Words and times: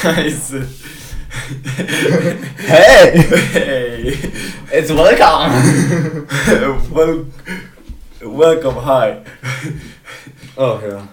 Scheiße. 0.00 0.66
Hey! 2.66 3.18
Hey. 3.52 4.18
It's 4.72 4.90
welcome! 4.90 5.52
Wel 6.94 7.26
welcome, 8.20 8.84
hi. 8.84 9.16
Ach 10.56 10.82
ja. 10.82 11.08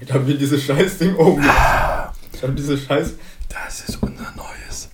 Ich 0.00 0.12
hab 0.12 0.26
mir 0.26 0.34
dieses 0.34 0.64
scheiß 0.64 0.98
Ding 0.98 1.14
oben. 1.16 1.44
Ich 2.32 2.42
hab 2.42 2.56
dieses 2.56 2.84
scheiß. 2.84 3.14
Das 3.48 3.88
ist 3.88 4.02
unser 4.02 4.32
neues. 4.36 4.88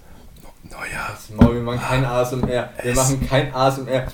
Maul, 1.35 1.55
wir 1.57 1.63
machen 1.63 1.81
kein 1.81 2.05
ASMR. 2.05 2.71
Wir 2.83 2.95
machen 2.95 3.27
kein 3.29 3.55
ASMR. 3.55 4.07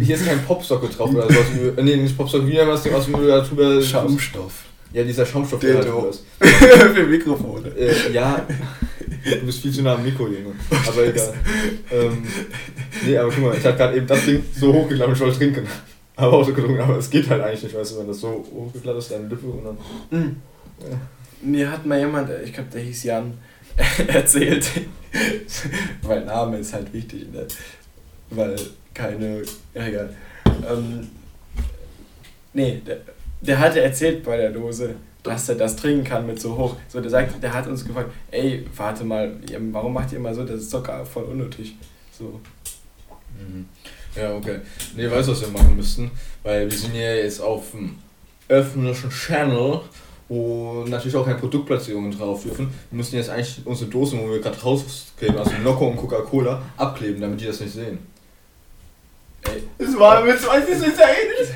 Hier 0.00 0.16
ist 0.16 0.26
kein 0.26 0.42
Popsocke 0.44 0.88
drauf 0.88 1.10
oder 1.10 1.22
sowas. 1.28 1.46
Äh, 1.76 1.82
Nee, 1.82 1.96
nicht 1.96 2.16
Popsocke, 2.16 2.46
wie 2.46 2.56
was 2.58 2.82
du 2.82 3.26
da 3.26 3.40
drüber. 3.40 3.82
Schaumstoff. 3.82 4.64
Ja, 4.92 5.04
dieser 5.04 5.26
Schaumstoff, 5.26 5.60
der 5.60 5.74
da 5.74 5.80
Dildo. 5.82 5.96
drüber 5.96 6.10
ist. 6.10 6.24
Für 6.94 7.06
Mikrofone. 7.06 7.68
Äh, 7.76 8.12
ja, 8.12 8.46
du 9.24 9.46
bist 9.46 9.60
viel 9.60 9.72
zu 9.72 9.82
nah 9.82 9.94
am 9.94 10.02
Mikro, 10.02 10.24
Junge. 10.26 10.54
Aber 10.86 11.06
egal. 11.06 11.34
Ähm, 11.90 12.22
nee, 13.04 13.16
aber 13.18 13.30
guck 13.30 13.44
mal, 13.44 13.56
ich 13.56 13.64
hab 13.64 13.76
gerade 13.76 13.96
eben 13.96 14.06
das 14.06 14.24
Ding 14.24 14.42
so 14.54 14.72
hochgeklappt, 14.72 15.12
ich 15.12 15.20
wollte 15.20 15.38
trinken. 15.38 15.66
Aber 16.16 16.32
auch 16.38 16.44
so 16.44 16.52
getrunken, 16.52 16.80
aber 16.80 16.96
es 16.96 17.10
geht 17.10 17.28
halt 17.28 17.42
eigentlich 17.42 17.62
nicht, 17.64 17.76
weißt 17.76 17.92
du, 17.92 17.98
wenn 18.00 18.08
das 18.08 18.20
so 18.20 18.44
hochgeklappt 18.52 18.98
ist, 18.98 19.10
deine 19.12 19.28
Lippe 19.28 19.46
und 19.46 19.64
dann. 19.64 19.78
Mhm. 20.10 20.36
Mir 21.42 21.70
hat 21.70 21.86
mal 21.86 21.98
jemand, 21.98 22.30
ich 22.44 22.52
glaube, 22.52 22.70
der 22.72 22.80
hieß 22.80 23.04
Jan, 23.04 23.34
erzählt, 24.08 24.68
weil 26.02 26.24
Name 26.24 26.58
ist 26.58 26.72
halt 26.72 26.92
wichtig, 26.92 27.30
ne? 27.32 27.46
weil 28.30 28.56
keine, 28.94 29.42
ja 29.74 29.86
egal. 29.86 30.14
Ähm, 30.68 31.08
nee, 32.52 32.82
der, 32.86 32.98
der 33.40 33.58
hatte 33.58 33.80
erzählt 33.80 34.24
bei 34.24 34.36
der 34.36 34.50
Dose, 34.50 34.94
dass 35.22 35.48
er 35.48 35.54
das 35.56 35.76
trinken 35.76 36.04
kann 36.04 36.26
mit 36.26 36.40
so 36.40 36.56
hoch. 36.56 36.76
So, 36.88 37.00
der 37.00 37.10
sagt, 37.10 37.42
der 37.42 37.52
hat 37.52 37.66
uns 37.66 37.84
gefragt, 37.84 38.10
ey, 38.30 38.66
warte 38.76 39.04
mal, 39.04 39.36
warum 39.72 39.92
macht 39.92 40.12
ihr 40.12 40.18
immer 40.18 40.34
so, 40.34 40.44
das 40.44 40.60
ist 40.60 40.70
Zucker 40.70 41.04
voll 41.04 41.24
unnötig. 41.24 41.76
So. 42.16 42.40
Mhm. 43.38 43.66
Ja, 44.16 44.34
okay. 44.34 44.60
Nee, 44.96 45.10
weißt 45.10 45.28
du, 45.28 45.32
was 45.32 45.40
wir 45.42 45.48
machen 45.48 45.76
müssten? 45.76 46.10
Weil 46.42 46.70
wir 46.70 46.76
sind 46.76 46.94
ja 46.94 47.14
jetzt 47.14 47.40
auf 47.40 47.70
dem 47.72 47.96
öffentlichen 48.48 49.10
Channel, 49.10 49.80
wo 50.28 50.84
natürlich 50.88 51.16
auch 51.16 51.24
keine 51.24 51.38
Produktplatzierungen 51.38 52.10
drauf 52.10 52.42
dürfen. 52.42 52.70
Wir 52.90 52.96
müssen 52.96 53.16
jetzt 53.16 53.30
eigentlich 53.30 53.60
unsere 53.64 53.90
Dosen, 53.90 54.20
wo 54.20 54.30
wir 54.30 54.40
gerade 54.40 54.60
rauskleben, 54.60 55.38
also 55.38 55.52
Nocco 55.62 55.86
und 55.86 55.96
Coca-Cola, 55.96 56.62
abkleben, 56.76 57.20
damit 57.20 57.40
die 57.40 57.46
das 57.46 57.60
nicht 57.60 57.72
sehen. 57.72 57.98
Ey, 59.44 59.62
Das 59.78 59.98
war 59.98 60.24
mit 60.24 60.38
20 60.38 60.70
ist 60.74 60.82
ja 60.98 61.06
eh 61.06 61.40
nicht. 61.40 61.52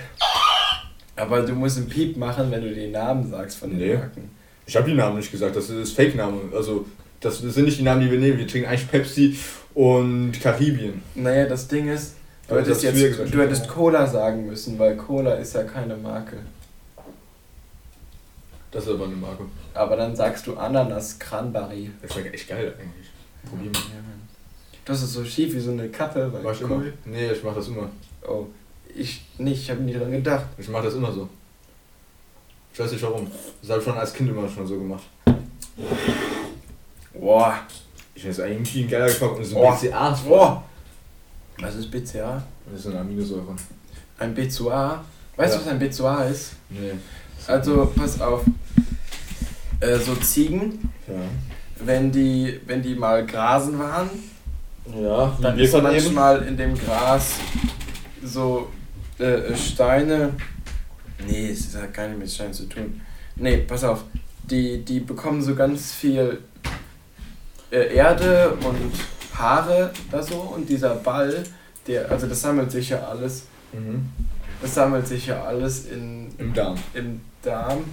aber 1.16 1.42
du 1.42 1.52
musst 1.54 1.76
einen 1.78 1.88
Piep 1.88 2.16
machen, 2.16 2.50
wenn 2.50 2.62
du 2.62 2.74
den 2.74 2.92
Namen 2.92 3.28
sagst 3.30 3.58
von 3.58 3.70
den 3.70 3.78
Nee. 3.78 3.94
Marken. 3.94 4.30
Ich 4.66 4.76
habe 4.76 4.88
die 4.88 4.96
Namen 4.96 5.16
nicht 5.16 5.30
gesagt, 5.30 5.56
das 5.56 5.68
ist 5.70 5.94
Fake-Name. 5.94 6.40
Also, 6.54 6.86
das 7.20 7.38
sind 7.38 7.64
nicht 7.64 7.78
die 7.78 7.82
Namen, 7.82 8.00
die 8.00 8.10
wir 8.10 8.18
nehmen. 8.18 8.38
Wir 8.38 8.46
trinken 8.46 8.68
eigentlich 8.68 8.88
Pepsi 8.90 9.38
und 9.74 10.32
Karibien. 10.40 11.02
Naja, 11.14 11.46
das 11.46 11.66
Ding 11.68 11.88
ist, 11.88 12.14
du 12.46 12.54
Aber 12.54 12.60
hättest, 12.62 12.82
ja 12.84 12.90
jetzt, 12.90 13.02
gesagt. 13.18 13.34
du 13.34 13.40
hättest 13.40 13.68
Cola 13.68 14.06
sagen 14.06 14.46
müssen, 14.46 14.78
weil 14.78 14.96
Cola 14.96 15.34
ist 15.34 15.54
ja 15.54 15.64
keine 15.64 15.96
Marke. 15.96 16.36
Das 18.70 18.84
ist 18.84 18.90
aber 18.90 19.04
eine 19.04 19.16
Marke. 19.16 19.44
Aber 19.74 19.96
dann 19.96 20.16
sagst 20.16 20.46
du 20.46 20.56
Ananas 20.56 21.18
Cranberry. 21.18 21.90
Das 22.00 22.12
schmeckt 22.12 22.34
echt 22.34 22.48
geil 22.48 22.72
eigentlich. 22.80 23.08
Probier 23.48 23.70
mal. 23.70 23.80
Das 24.84 25.02
ist 25.02 25.12
so 25.12 25.24
schief 25.24 25.54
wie 25.54 25.60
so 25.60 25.70
eine 25.72 25.88
Kappe. 25.88 26.32
Weil 26.32 26.42
Mach 26.42 26.52
ich 26.54 26.60
immer? 26.62 26.82
Nee, 27.04 27.30
ich 27.32 27.42
mach 27.44 27.54
das 27.54 27.68
immer. 27.68 27.88
Oh, 28.26 28.46
ich 28.94 29.24
nicht, 29.38 29.62
ich 29.62 29.70
habe 29.70 29.82
nie 29.82 29.92
dran 29.94 30.10
gedacht. 30.10 30.46
Ich 30.58 30.68
mach 30.68 30.82
das 30.82 30.94
immer 30.94 31.12
so. 31.12 31.28
Ich 32.72 32.78
weiß 32.80 32.90
nicht 32.92 33.02
warum. 33.02 33.30
Das 33.60 33.70
habe 33.70 33.80
ich 33.80 33.84
schon 33.84 33.96
als 33.98 34.12
Kind 34.12 34.30
immer 34.30 34.48
schon 34.48 34.66
so 34.66 34.78
gemacht. 34.78 35.04
Boah. 37.14 37.58
Ich 38.14 38.26
weiß 38.26 38.38
irgendwie 38.40 38.82
ein 38.84 38.88
geiler 38.90 39.06
Geschmack 39.06 39.36
und 39.36 39.44
so 39.44 39.56
Oh. 39.56 39.68
ein 39.70 39.78
BCA. 39.80 40.10
Boah. 40.26 40.64
Was 41.58 41.74
ist 41.76 41.90
BCA? 41.90 42.42
Das 42.70 42.80
ist 42.80 42.86
eine 42.86 43.00
Aminosäure. 43.00 43.54
Ein 44.18 44.34
B2A? 44.36 44.98
Weißt 45.36 45.54
du, 45.54 45.58
Ja. 45.58 45.64
was 45.64 45.68
ein 45.68 45.80
B2A 45.80 46.30
ist? 46.30 46.52
Nee. 46.70 46.92
Also, 47.46 47.92
pass 47.94 48.20
auf. 48.20 48.42
Äh, 49.80 49.98
so 49.98 50.14
Ziegen, 50.16 50.90
Ja. 51.08 51.14
wenn 51.84 52.12
die, 52.12 52.60
wenn 52.66 52.82
die 52.82 52.94
mal 52.94 53.26
grasen 53.26 53.78
waren, 53.78 54.08
Ja, 55.00 55.36
dann 55.40 55.58
ist 55.58 55.72
gerade 55.72 55.96
eben. 55.96 56.04
manchmal 56.04 56.42
in 56.48 56.56
dem 56.56 56.74
Gras 56.76 57.34
so 58.24 58.68
äh, 59.18 59.54
Steine. 59.56 60.30
Nee, 61.26 61.50
es 61.50 61.76
hat 61.76 61.94
gar 61.94 62.08
nicht 62.08 62.18
mit 62.18 62.30
Steinen 62.30 62.52
zu 62.52 62.64
tun. 62.68 63.00
Nee, 63.36 63.58
pass 63.58 63.84
auf. 63.84 64.04
Die, 64.50 64.84
die 64.84 65.00
bekommen 65.00 65.40
so 65.40 65.54
ganz 65.54 65.92
viel 65.92 66.40
äh, 67.70 67.94
Erde 67.94 68.50
und 68.64 68.92
Haare 69.38 69.92
da 70.10 70.22
so 70.22 70.34
und 70.40 70.68
dieser 70.68 70.96
Ball, 70.96 71.44
der, 71.86 72.10
also 72.10 72.26
das 72.26 72.40
sammelt 72.42 72.70
sich 72.70 72.88
ja 72.90 73.00
alles, 73.06 73.44
Mhm. 73.72 74.06
das 74.60 74.74
sammelt 74.74 75.06
sich 75.06 75.28
ja 75.28 75.42
alles 75.44 75.86
in, 75.86 76.28
Im 76.36 76.52
Darm. 76.52 76.76
im 76.92 77.22
Darm. 77.42 77.84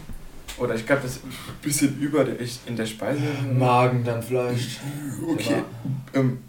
Oder 0.57 0.75
ich 0.75 0.85
glaube, 0.85 1.03
das 1.03 1.11
ist 1.11 1.23
ein 1.23 1.31
bisschen 1.61 1.97
über 1.99 2.25
der, 2.25 2.35
in 2.65 2.75
der 2.75 2.85
Speise. 2.85 3.21
Magen 3.57 4.03
dann 4.03 4.21
vielleicht. 4.21 4.81
Okay. 5.31 5.63
Ähm, 6.13 6.39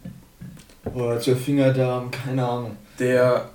Oder 0.85 1.19
zur 1.19 1.35
Fingerdarm, 1.35 2.09
keine 2.11 2.47
Ahnung. 2.47 2.77
Der. 2.99 3.49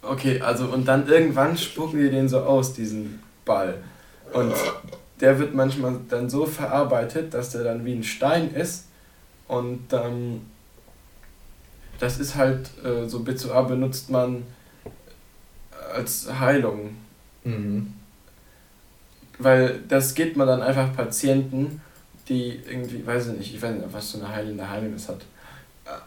Okay, 0.00 0.40
also 0.40 0.66
und 0.66 0.86
dann 0.86 1.06
irgendwann 1.08 1.56
spucken 1.56 2.00
die 2.00 2.10
den 2.10 2.28
so 2.28 2.40
aus, 2.40 2.72
diesen 2.72 3.20
Ball. 3.44 3.78
Und 4.32 4.54
der 5.20 5.38
wird 5.38 5.54
manchmal 5.54 5.98
dann 6.08 6.30
so 6.30 6.46
verarbeitet, 6.46 7.34
dass 7.34 7.50
der 7.50 7.64
dann 7.64 7.84
wie 7.84 7.94
ein 7.94 8.04
Stein 8.04 8.54
ist. 8.54 8.86
Und 9.46 9.88
dann. 9.88 10.42
Das 11.98 12.20
ist 12.20 12.36
halt 12.36 12.70
äh, 12.84 13.08
so 13.08 13.18
B2A 13.18 13.66
benutzt 13.66 14.08
man 14.08 14.44
als 15.92 16.28
Heilung. 16.38 16.96
Mhm. 17.44 17.94
Weil 19.38 19.80
das 19.88 20.14
gibt 20.14 20.36
man 20.36 20.46
dann 20.46 20.62
einfach 20.62 20.94
Patienten, 20.94 21.80
die 22.28 22.60
irgendwie, 22.68 23.06
weiß 23.06 23.28
ich 23.28 23.38
nicht, 23.38 23.54
ich 23.54 23.62
weiß 23.62 23.74
nicht, 23.74 23.92
was 23.92 24.12
so 24.12 24.18
eine 24.18 24.28
heilende 24.28 24.68
Heilung 24.68 24.92
das 24.92 25.08
hat. 25.08 25.24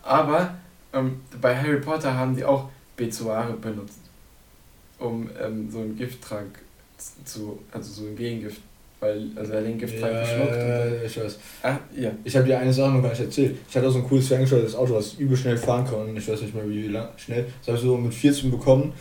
Aber 0.03 0.56
ähm, 0.94 1.22
bei 1.40 1.56
Harry 1.56 1.80
Potter 1.80 2.14
haben 2.14 2.36
die 2.36 2.44
auch 2.44 2.69
Bezoare 2.97 3.53
benutzt, 3.53 4.00
um 5.00 5.30
ähm, 5.42 5.69
so 5.72 5.80
einen 5.80 5.96
Gifttrank 5.97 6.59
zu, 7.25 7.59
also 7.72 7.92
so 7.92 8.08
ein 8.08 8.16
Gegengift, 8.16 8.62
weil, 9.00 9.30
also 9.36 9.53
er 9.53 9.59
hat 9.59 9.66
den 9.66 9.78
Gifttrank 9.80 10.14
geschluckt. 10.19 10.52
Und 10.52 10.58
dann, 10.59 10.94
Ja, 10.94 11.02
ich 11.03 11.19
weiß. 11.19 11.40
ah, 11.64 11.78
ja. 11.96 12.12
Ich 12.24 12.36
habe 12.36 12.46
dir 12.46 12.59
eine 12.59 12.72
Sache 12.72 12.92
noch 12.92 13.02
gar 13.02 13.09
nicht 13.09 13.22
erzählt. 13.22 13.58
Ich 13.68 13.75
hatte 13.75 13.88
auch 13.88 13.92
so 13.92 14.00
ein 14.00 14.08
cooles 14.08 14.28
ferngesteuertes 14.28 14.75
Auto, 14.75 14.94
was 14.96 15.14
übel 15.16 15.36
schnell 15.36 15.58
fahren 15.58 15.86
kann. 15.86 16.16
Ich 16.16 16.28
weiß 16.28 16.42
nicht 16.42 16.53
mehr 16.53 16.68
wie 16.69 16.88
lang, 16.88 17.09
schnell. 17.18 17.46
Das 17.62 17.69
habe 17.69 17.78
ich 17.78 17.84
so 17.84 17.98
mit 17.98 18.13
14 18.13 18.52
bekommen. 18.52 18.94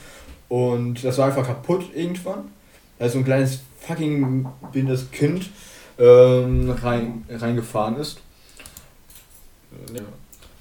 Und 0.48 1.04
das 1.04 1.18
war 1.18 1.26
einfach 1.26 1.46
kaputt 1.46 1.84
irgendwann. 1.94 2.50
Da 2.98 3.06
ist 3.06 3.12
so 3.12 3.18
ein 3.18 3.24
kleines 3.24 3.60
fucking 3.80 4.46
blindes 4.72 5.10
Kind 5.10 5.50
ähm, 5.98 6.70
rein, 6.70 7.24
reingefahren 7.28 7.96
ist. 7.96 8.20
ja. 9.94 10.00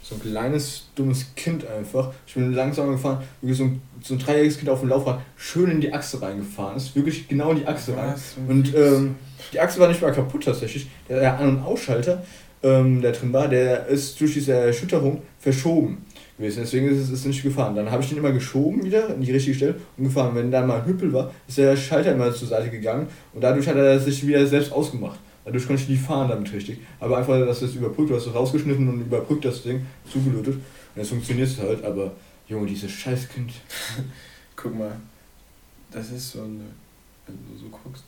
So 0.10 0.16
ein 0.16 0.22
kleines, 0.22 0.88
dummes 0.96 1.36
Kind 1.36 1.68
einfach. 1.68 2.12
Ich 2.26 2.34
bin 2.34 2.52
langsam 2.54 2.90
gefahren, 2.90 3.22
wirklich 3.42 3.60
so 3.60 3.66
ein, 3.66 3.82
so 4.02 4.16
ein 4.16 4.20
dreijähriges 4.20 4.58
Kind 4.58 4.70
auf 4.70 4.80
dem 4.80 4.90
Laufrad, 4.90 5.22
schön 5.38 5.70
in 5.70 5.82
die 5.82 5.94
Achse 5.94 6.20
reingefahren 6.20 6.78
ist. 6.78 6.96
Wirklich 6.96 7.28
genau 7.28 7.52
in 7.52 7.58
die 7.58 7.68
Achse 7.68 7.96
rein. 7.96 8.16
Und 8.48 8.74
ähm, 8.76 9.16
die 9.54 9.60
Achse 9.60 9.80
war 9.80 9.88
nicht 9.88 10.02
mal 10.02 10.12
kaputt 10.12 10.46
tatsächlich. 10.46 10.88
Der, 11.08 11.38
An- 11.38 11.50
und 11.50 11.64
Ausschalter, 11.64 12.24
ähm, 12.64 13.04
der 13.04 13.12
drin 13.12 13.32
war, 13.34 13.48
der 13.48 13.86
ist 13.86 14.20
durch 14.20 14.34
diese 14.34 14.54
Erschütterung 14.54 15.22
verschoben 15.40 16.06
gewesen. 16.40 16.62
Deswegen 16.64 16.90
ist 16.90 17.12
es 17.12 17.26
nicht 17.26 17.44
gefahren. 17.44 17.76
Dann 17.76 17.92
habe 17.92 18.02
ich 18.02 18.10
den 18.10 18.18
immer 18.18 18.32
geschoben 18.32 18.84
wieder 18.84 19.14
in 19.14 19.22
die 19.22 19.32
richtige 19.32 19.56
Stelle 19.56 19.76
und 19.96 20.06
gefahren. 20.06 20.34
Wenn 20.34 20.50
dann 20.50 20.66
mal 20.66 20.82
ein 20.82 20.88
Hüppel 20.88 21.14
war, 21.14 21.32
ist 21.48 21.60
der 21.60 21.78
Schalter 21.78 22.14
immer 22.14 22.34
zur 22.34 22.48
Seite 22.48 22.72
gegangen 22.72 23.08
und 23.34 23.44
dadurch 23.44 23.68
hat 23.68 23.76
er 23.76 24.00
sich 24.00 24.26
wieder 24.26 24.48
selbst 24.48 24.72
ausgemacht. 24.72 25.20
Dadurch 25.46 25.66
konnte 25.68 25.82
ich 25.84 25.90
nicht 25.90 26.02
fahren 26.04 26.30
damit 26.30 26.52
richtig. 26.54 26.80
Aber 27.00 27.18
einfach, 27.18 27.40
dass 27.40 27.62
das 27.62 27.74
überbrückt, 27.76 28.10
du 28.12 28.16
hast 28.16 28.28
es 28.28 28.34
rausgeschnitten 28.34 28.88
und 28.88 29.02
überbrückt 29.02 29.46
das 29.46 29.64
Ding, 29.64 29.86
zugelötet. 30.12 30.56
Und 30.56 30.62
jetzt 30.96 31.10
funktioniert 31.10 31.48
es 31.48 31.58
halt, 31.60 31.84
aber 31.84 32.12
Junge, 32.48 32.68
dieses 32.68 32.92
Scheißkind. 32.92 33.52
Guck 34.56 34.78
mal, 34.78 34.96
das 35.92 36.12
ist 36.12 36.32
so 36.32 36.42
eine, 36.42 36.66
wenn 37.26 37.36
du 37.52 37.58
so 37.58 37.68
guckst, 37.70 38.04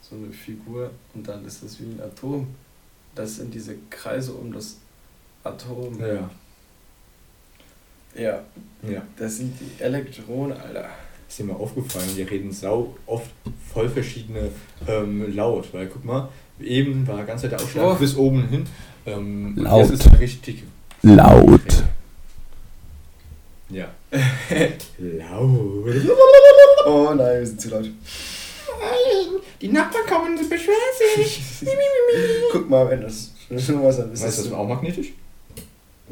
so 0.00 0.16
eine 0.16 0.32
Figur 0.32 0.90
und 1.14 1.26
dann 1.28 1.44
ist 1.44 1.62
das 1.62 1.78
wie 1.80 1.84
ein 1.84 2.00
Atom. 2.00 2.46
Das 3.14 3.36
sind 3.36 3.52
diese 3.52 3.76
Kreise 3.90 4.32
um 4.32 4.52
das 4.52 4.78
Atom. 5.44 5.98
Ja. 6.00 6.30
Ja, 8.16 8.42
Ja. 8.88 9.02
das 9.16 9.36
sind 9.38 9.54
die 9.60 9.82
Elektronen, 9.82 10.58
Alter. 10.58 10.88
Ist 11.28 11.38
dir 11.38 11.44
mal 11.44 11.54
aufgefallen, 11.54 12.08
wir 12.16 12.28
reden 12.28 12.50
sau 12.50 12.96
oft 13.06 13.30
voll 13.72 13.88
verschiedene 13.88 14.50
ähm, 14.88 15.32
laut, 15.36 15.72
weil 15.72 15.86
guck 15.86 16.04
mal, 16.04 16.28
eben 16.62 17.06
war 17.06 17.24
ganz 17.24 17.42
Zeit 17.42 17.52
der 17.52 17.60
Ausschlag 17.60 17.84
Oh. 17.84 17.94
bis 17.94 18.16
oben 18.16 18.48
hin. 18.48 18.64
Ähm, 19.06 19.54
und 19.56 19.62
Laut. 19.64 19.80
Jetzt 19.90 20.00
ist 20.00 20.06
er 20.12 20.20
richtig 20.20 20.64
Laut. 21.02 21.60
Ja. 23.70 23.88
laut. 24.98 25.94
Oh 26.86 27.12
nein, 27.14 27.38
wir 27.40 27.46
sind 27.46 27.60
zu 27.60 27.68
laut. 27.70 27.88
Die 29.60 29.68
Nachbarn 29.68 30.06
kommen 30.06 30.38
und 30.38 30.48
beschweren 30.50 30.76
sich. 31.16 31.40
Guck 32.52 32.68
mal, 32.68 32.88
wenn 32.90 33.02
das 33.02 33.32
schon 33.58 33.82
was 33.82 33.98
dann 33.98 34.12
ist. 34.12 34.22
Weißt 34.24 34.38
du, 34.38 34.42
das 34.44 34.52
auch 34.52 34.66
magnetisch? 34.66 35.12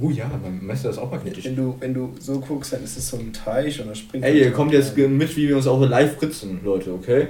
Oh 0.01 0.11
ja, 0.11 0.31
mein 0.41 0.65
Messer 0.65 0.91
ist 0.91 0.99
auch 0.99 1.11
magnetisch. 1.11 1.45
Wenn 1.47 1.57
du, 1.57 1.75
wenn 1.81 1.93
du 1.95 2.15
so 2.21 2.39
guckst, 2.39 2.73
dann 2.73 2.85
ist 2.85 2.97
es 2.97 3.09
so 3.09 3.17
ein 3.17 3.33
Teich 3.33 3.81
und 3.81 3.89
da 3.89 3.95
springt. 3.95 4.25
Ey, 4.25 4.39
ihr 4.41 4.53
kommt 4.53 4.73
jetzt 4.73 4.97
mit, 4.97 5.37
wie 5.37 5.49
wir 5.49 5.57
uns 5.57 5.67
auch 5.67 5.81
live 5.85 6.17
fritzen, 6.19 6.61
Leute, 6.63 6.93
okay? 6.93 7.29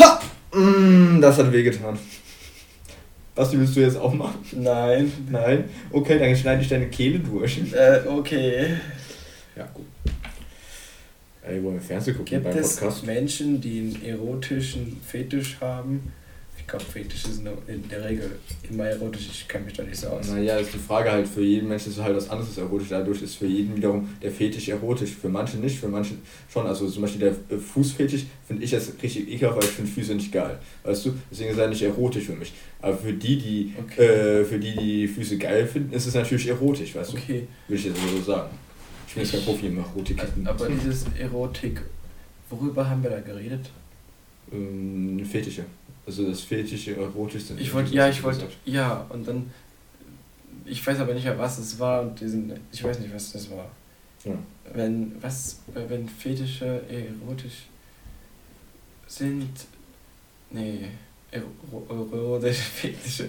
Ha! 0.00 0.20
Mm, 0.54 1.20
das 1.20 1.36
hat 1.36 1.52
wehgetan. 1.52 1.98
Was 3.36 3.52
willst 3.52 3.76
du 3.76 3.80
jetzt 3.80 3.98
auch 3.98 4.14
machen? 4.14 4.40
Nein. 4.52 5.12
Nein? 5.30 5.64
Okay, 5.92 6.18
dann 6.18 6.34
schneide 6.34 6.62
ich 6.62 6.68
deine 6.68 6.88
Kehle 6.88 7.18
durch. 7.18 7.60
Äh, 7.72 8.00
okay. 8.08 8.68
Ja, 9.54 9.68
gut. 9.74 9.84
Ey, 11.42 11.62
wollen 11.62 11.74
wir 11.74 11.80
Fernsehen 11.82 12.16
gucken 12.16 12.30
Gibt 12.30 12.44
beim 12.44 12.58
es 12.58 12.76
Podcast? 12.76 13.06
Menschen, 13.06 13.60
die 13.60 13.78
einen 13.78 14.04
erotischen 14.04 15.00
Fetisch 15.06 15.58
haben? 15.60 16.12
Fetische 16.68 17.28
sind 17.30 17.48
in 17.68 17.88
der 17.88 18.04
Regel 18.04 18.38
immer 18.68 18.84
erotisch. 18.86 19.28
Ich 19.30 19.46
kenne 19.48 19.66
mich 19.66 19.74
da 19.74 19.82
nicht 19.84 19.96
so 19.96 20.08
aus. 20.08 20.28
Naja, 20.28 20.56
ist 20.58 20.74
die 20.74 20.78
Frage 20.78 21.10
halt, 21.12 21.28
für 21.28 21.42
jeden 21.42 21.68
Menschen 21.68 21.92
ist 21.92 22.00
halt 22.02 22.16
was 22.16 22.28
anderes 22.28 22.58
erotisch. 22.58 22.88
Dadurch 22.90 23.22
ist 23.22 23.36
für 23.36 23.46
jeden 23.46 23.76
wiederum 23.76 24.08
der 24.20 24.30
Fetisch 24.32 24.68
erotisch. 24.68 25.10
Für 25.10 25.28
manche 25.28 25.58
nicht, 25.58 25.78
für 25.78 25.88
manche 25.88 26.14
schon. 26.52 26.66
Also 26.66 26.88
zum 26.90 27.02
Beispiel 27.02 27.20
der 27.20 27.56
äh, 27.56 27.60
Fußfetisch 27.60 28.24
finde 28.46 28.64
ich 28.64 28.70
jetzt 28.72 28.92
richtig 29.02 29.30
ekelhaft, 29.32 29.58
weil 29.58 29.64
ich 29.64 29.70
finde 29.70 29.90
Füße 29.92 30.14
nicht 30.14 30.32
geil. 30.32 30.58
Weißt 30.82 31.06
du? 31.06 31.14
Deswegen 31.30 31.50
ist 31.50 31.58
er 31.58 31.68
nicht 31.68 31.82
erotisch 31.82 32.24
für 32.24 32.34
mich. 32.34 32.52
Aber 32.82 32.96
für 32.96 33.12
die, 33.12 33.36
die, 33.38 33.72
Okay. 33.78 34.02
äh, 34.04 34.44
für 34.44 34.58
die, 34.58 34.74
die 34.76 35.08
Füße 35.08 35.38
geil 35.38 35.66
finden, 35.66 35.92
ist 35.94 36.06
es 36.06 36.14
natürlich 36.14 36.48
erotisch, 36.48 36.94
weißt 36.94 37.12
du? 37.12 37.16
Okay. 37.16 37.46
Will 37.68 37.76
ich 37.78 37.84
jetzt 37.84 37.96
so 38.00 38.22
sagen. 38.22 38.50
Ich 39.08 39.14
bin 39.14 39.22
jetzt 39.22 39.32
kein 39.32 39.42
Profi 39.42 39.66
im 39.66 39.78
Erotik. 39.78 40.22
Aber 40.44 40.68
dieses 40.68 41.04
Erotik, 41.18 41.80
worüber 42.50 42.88
haben 42.90 43.02
wir 43.02 43.10
da 43.10 43.20
geredet? 43.20 43.70
ähm, 44.52 45.24
Fetische. 45.24 45.64
Also 46.06 46.28
das 46.28 46.40
Fetische 46.40 46.96
erotisch 46.96 47.44
sind. 47.44 47.60
Ich 47.60 47.74
wollte, 47.74 47.92
ja, 47.92 48.08
ich 48.08 48.22
wollte, 48.22 48.46
ja, 48.64 49.04
und 49.08 49.26
dann, 49.26 49.50
ich 50.64 50.86
weiß 50.86 51.00
aber 51.00 51.14
nicht 51.14 51.24
mehr, 51.24 51.38
was 51.38 51.58
es 51.58 51.78
war 51.80 52.02
und 52.02 52.20
diesen, 52.20 52.52
ich 52.72 52.82
weiß 52.82 53.00
nicht, 53.00 53.12
was 53.12 53.32
das 53.32 53.50
war. 53.50 53.68
Ja. 54.24 54.38
Wenn, 54.72 55.20
was, 55.20 55.60
wenn 55.66 56.08
Fetische 56.08 56.82
erotisch 56.88 57.66
sind, 59.08 59.50
nee, 60.50 60.88
erotische, 61.30 62.54
fektische. 62.54 63.28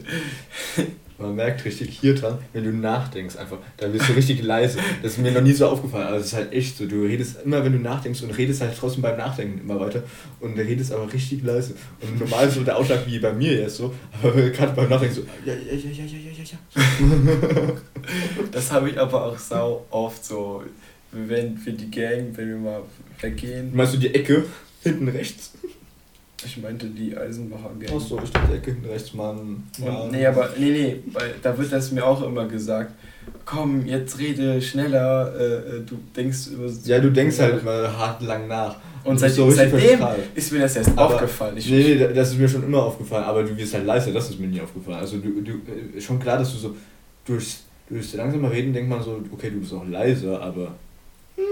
Man 1.19 1.35
merkt 1.35 1.65
richtig 1.65 1.97
hier 1.99 2.13
dran, 2.13 2.37
wenn 2.53 2.63
du 2.63 2.71
nachdenkst 2.71 3.37
einfach, 3.37 3.57
da 3.77 3.87
bist 3.87 4.07
du 4.07 4.13
richtig 4.13 4.43
leise. 4.43 4.77
Das 5.01 5.13
ist 5.13 5.17
mir 5.17 5.31
noch 5.31 5.41
nie 5.41 5.51
so 5.51 5.65
aufgefallen, 5.67 6.07
aber 6.07 6.17
es 6.17 6.27
ist 6.27 6.33
halt 6.33 6.53
echt 6.53 6.77
so, 6.77 6.85
du 6.85 7.01
redest 7.01 7.37
immer, 7.43 7.63
wenn 7.65 7.71
du 7.71 7.79
nachdenkst 7.79 8.21
und 8.21 8.37
redest 8.37 8.61
halt 8.61 8.77
trotzdem 8.77 9.01
beim 9.01 9.17
Nachdenken 9.17 9.59
immer 9.59 9.79
weiter 9.79 10.03
und 10.39 10.55
du 10.55 10.61
redest 10.61 10.91
aber 10.91 11.11
richtig 11.11 11.43
leise. 11.43 11.73
Und 12.01 12.19
normal 12.19 12.51
so 12.51 12.63
der 12.63 12.77
Ausschlag 12.77 13.07
wie 13.07 13.17
bei 13.17 13.33
mir 13.33 13.53
jetzt 13.53 13.77
so, 13.77 13.95
aber 14.21 14.31
gerade 14.51 14.73
beim 14.73 14.89
Nachdenken 14.89 15.15
so, 15.15 15.21
ja, 15.43 15.55
ja, 15.55 15.73
ja, 15.73 15.89
ja, 15.89 16.03
ja, 16.05 16.19
ja, 16.37 16.43
ja. 16.43 17.73
Das 18.51 18.71
habe 18.71 18.91
ich 18.91 18.99
aber 18.99 19.25
auch 19.25 19.39
sau 19.39 19.87
oft 19.89 20.23
so, 20.23 20.63
wenn 21.11 21.59
wir 21.65 21.73
die 21.73 21.89
Gang, 21.89 22.27
wenn 22.35 22.47
wir 22.47 22.57
mal 22.57 22.81
weggehen. 23.19 23.75
Meinst 23.75 23.95
du 23.95 23.97
die 23.97 24.13
Ecke 24.13 24.45
hinten 24.83 25.07
rechts? 25.07 25.53
Ich 26.45 26.57
meinte 26.57 26.85
die 26.87 27.17
Eisenbacher 27.17 27.71
Gang. 27.79 27.91
Ach 27.95 27.99
so, 27.99 28.19
ich 28.23 28.29
dachte 28.31 28.53
Ecke 28.55 28.71
hinten 28.71 28.87
rechts, 28.87 29.13
Mann. 29.13 29.63
Und, 29.79 30.11
nee, 30.11 30.25
aber 30.25 30.49
nee, 30.57 30.69
nee, 30.71 30.99
weil 31.11 31.33
da 31.41 31.57
wird 31.57 31.71
das 31.71 31.91
mir 31.91 32.05
auch 32.05 32.21
immer 32.23 32.45
gesagt. 32.47 32.91
Komm, 33.43 33.85
jetzt 33.85 34.17
rede 34.19 34.61
schneller, 34.61 35.33
äh, 35.37 35.43
äh, 35.77 35.81
du 35.85 35.97
denkst 36.15 36.47
über 36.53 36.69
Ja, 36.85 36.99
du 36.99 37.11
denkst 37.11 37.39
halt 37.39 37.61
immer 37.61 37.97
hart 37.97 38.21
lang 38.21 38.47
nach. 38.47 38.75
Und 39.03 39.15
Du 39.15 39.19
seit, 39.19 39.31
so 39.31 39.49
seitdem 39.49 39.99
ist 40.35 40.51
mir 40.51 40.59
das 40.59 40.75
erst 40.75 40.89
Aber- 40.91 41.15
aufgefallen. 41.15 41.57
Ich, 41.57 41.69
nee, 41.69 41.95
nee, 41.95 42.13
das 42.13 42.29
ist 42.31 42.37
mir 42.39 42.47
schon 42.47 42.63
immer 42.63 42.83
aufgefallen, 42.83 43.23
aber 43.23 43.43
du 43.43 43.55
wirst 43.57 43.73
halt 43.73 43.85
leiser, 43.85 44.11
das 44.11 44.29
ist 44.29 44.39
mir 44.39 44.47
nie 44.47 44.61
aufgefallen. 44.61 44.97
Also 44.99 45.17
du, 45.17 45.41
du 45.41 45.51
äh, 45.97 45.99
schon 46.01 46.19
klar, 46.19 46.37
dass 46.37 46.51
du 46.53 46.57
so 46.57 46.75
durchs, 47.25 47.63
durchs 47.89 48.13
langsame 48.13 48.51
Reden 48.51 48.73
denkt 48.73 48.89
man 48.89 49.01
so, 49.01 49.21
okay, 49.31 49.49
du 49.49 49.59
bist 49.59 49.73
auch 49.73 49.85
leiser, 49.87 50.41
aber 50.41 50.75
hm, 51.35 51.43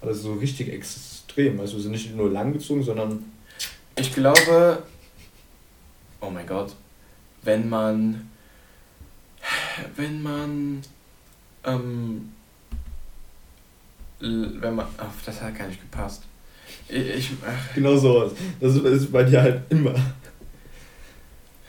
aber 0.00 0.12
so 0.14 0.32
richtig 0.34 0.72
extrem. 0.72 1.60
Also 1.60 1.78
sind 1.78 1.92
nicht 1.92 2.16
nur 2.16 2.30
langgezogen, 2.30 2.82
sondern 2.82 3.22
ich 3.96 4.12
glaube, 4.12 4.82
oh 6.20 6.30
mein 6.30 6.46
Gott, 6.46 6.74
wenn 7.42 7.68
man, 7.68 8.30
wenn 9.96 10.22
man, 10.22 10.82
ähm, 11.64 12.32
wenn 14.20 14.74
man, 14.74 14.86
ach, 14.98 15.06
das 15.24 15.40
hat 15.40 15.58
gar 15.58 15.66
nicht 15.66 15.80
gepasst. 15.80 16.22
Ich, 16.88 17.08
ich 17.08 17.30
ach, 17.46 17.74
genau 17.74 17.96
sowas. 17.96 18.32
Das 18.60 18.74
ist, 18.74 18.84
ist 18.84 19.12
bei 19.12 19.24
dir 19.24 19.42
halt 19.42 19.62
immer. 19.70 19.94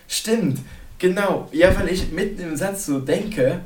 Stimmt, 0.08 0.60
genau. 0.98 1.48
Ja, 1.52 1.76
weil 1.78 1.90
ich 1.90 2.12
mitten 2.12 2.42
im 2.42 2.56
Satz 2.56 2.86
so 2.86 3.00
denke, 3.00 3.62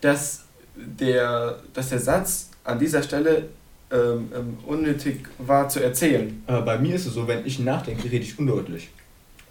dass 0.00 0.44
der, 0.74 1.60
dass 1.72 1.90
der 1.90 1.98
Satz 1.98 2.50
an 2.64 2.78
dieser 2.78 3.02
Stelle 3.02 3.48
ähm, 3.92 4.28
ähm, 4.34 4.56
unnötig 4.66 5.18
war 5.38 5.68
zu 5.68 5.80
erzählen. 5.80 6.42
Aber 6.46 6.62
bei 6.62 6.78
mir 6.78 6.94
ist 6.94 7.06
es 7.06 7.14
so, 7.14 7.26
wenn 7.28 7.44
ich 7.46 7.58
nachdenke, 7.58 8.04
rede 8.04 8.24
ich 8.24 8.38
undeutlich. 8.38 8.88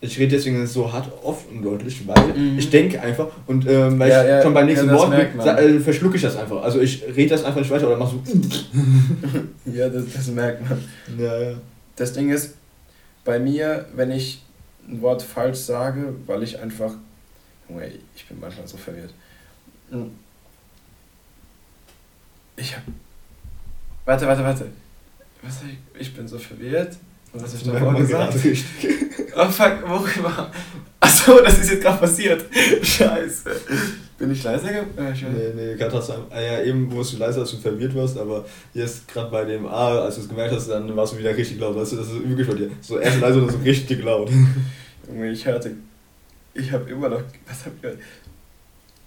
Ich 0.03 0.17
rede 0.17 0.35
deswegen 0.35 0.65
so 0.65 0.91
hart 0.91 1.11
oft 1.23 1.47
undeutlich, 1.51 2.07
weil 2.07 2.33
Mhm. 2.35 2.57
ich 2.57 2.69
denke 2.71 2.99
einfach 2.99 3.27
und 3.45 3.67
ähm, 3.67 3.99
weil 3.99 4.09
Ja, 4.09 4.23
ich 4.23 4.29
ja, 4.29 4.41
schon 4.41 4.53
beim 4.55 4.65
nächsten 4.65 4.87
ja, 4.87 4.93
Wort 4.95 5.13
äh, 5.13 5.79
verschlucke 5.79 6.15
ich 6.15 6.23
das 6.23 6.35
einfach. 6.37 6.63
Also 6.63 6.79
ich 6.81 7.03
rede 7.03 7.29
das 7.29 7.43
einfach 7.43 7.59
nicht 7.59 7.69
weiter 7.69 7.85
oder 7.87 7.97
mach 7.97 8.09
so. 8.09 8.19
Ja, 9.71 9.87
das, 9.89 10.05
das 10.11 10.27
merkt 10.29 10.67
man. 10.67 10.83
Ja, 11.19 11.39
ja. 11.39 11.55
Das 11.95 12.13
Ding 12.13 12.31
ist, 12.31 12.55
bei 13.23 13.37
mir, 13.37 13.85
wenn 13.95 14.09
ich 14.09 14.41
ein 14.89 15.01
Wort 15.03 15.21
falsch 15.21 15.59
sage, 15.59 16.15
weil 16.25 16.41
ich 16.41 16.59
einfach. 16.59 16.95
Junge, 17.69 17.91
ich 18.15 18.25
bin 18.25 18.39
manchmal 18.39 18.67
so 18.67 18.77
verwirrt. 18.77 19.13
Ich 22.57 22.75
hab. 22.75 22.83
Warte, 24.05 24.27
warte, 24.27 24.43
warte. 24.43 24.65
Was 25.41 25.57
hab 25.59 25.65
ich? 25.69 26.01
Ich 26.01 26.15
bin 26.15 26.27
so 26.27 26.37
verwirrt. 26.37 26.97
Was 27.33 27.53
ich 27.53 27.63
Das 27.63 27.73
davor 27.73 27.95
gesagt? 27.95 28.33
Oh 29.33 29.45
fuck, 29.47 29.81
worüber? 29.87 30.51
Achso, 30.99 31.39
das 31.41 31.59
ist 31.59 31.71
jetzt 31.71 31.83
gerade 31.83 31.99
passiert. 31.99 32.43
Scheiße. 32.83 33.49
Bin 34.19 34.29
ich 34.29 34.43
leiser 34.43 34.67
geworden? 34.67 34.91
Äh, 34.97 35.13
Nee, 35.13 35.53
nee, 35.71 35.75
gerade 35.77 35.97
hast 35.97 36.09
du, 36.09 36.13
ah 36.29 36.41
ja, 36.41 36.61
eben 36.63 36.91
wurdest 36.91 37.13
du 37.13 37.17
leiser, 37.17 37.39
als 37.39 37.51
du 37.51 37.57
verwirrt 37.57 37.95
warst, 37.95 38.17
aber 38.17 38.43
jetzt 38.73 39.07
gerade 39.07 39.31
bei 39.31 39.45
dem 39.45 39.65
A, 39.65 39.99
als 40.01 40.15
du 40.15 40.21
es 40.21 40.27
gemerkt 40.27 40.53
hast, 40.53 40.67
dann 40.67 40.93
warst 40.97 41.13
du 41.13 41.17
wieder 41.17 41.35
richtig 41.35 41.59
laut, 41.59 41.77
weißt 41.77 41.93
du, 41.93 41.95
das 41.95 42.07
ist 42.07 42.27
wirklich 42.27 42.45
bei 42.45 42.55
dir. 42.55 42.71
So 42.81 42.99
erst 42.99 43.21
leise 43.21 43.39
und 43.41 43.47
dann 43.47 43.55
so 43.57 43.63
richtig 43.63 44.03
laut. 44.03 44.29
Junge, 45.07 45.31
ich 45.31 45.45
hörte. 45.45 45.77
Ich 46.53 46.69
habe 46.69 46.89
immer 46.89 47.07
noch. 47.07 47.21
Was 47.47 47.65
hab 47.65 47.71
ich. 47.85 47.97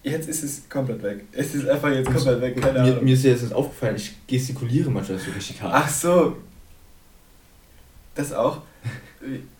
Jetzt 0.05 0.29
ist 0.29 0.45
es 0.45 0.69
komplett 0.69 1.03
weg. 1.03 1.25
Es 1.33 1.55
ist 1.55 1.67
einfach 1.67 1.91
jetzt 1.91 2.13
komplett 2.13 2.41
weg, 2.41 2.61
keine 2.61 2.79
mir, 2.81 2.93
Ahnung. 2.93 3.05
mir 3.05 3.15
ist 3.15 3.25
ja 3.25 3.31
jetzt 3.31 3.43
nicht 3.43 3.55
aufgefallen, 3.55 3.97
ich 3.97 4.15
gestikuliere 4.27 4.91
manchmal 4.91 5.19
so 5.19 5.31
richtig 5.31 5.61
hart. 5.63 5.73
Ach 5.75 5.89
so. 5.89 6.37
Das 8.15 8.33
auch? 8.33 8.61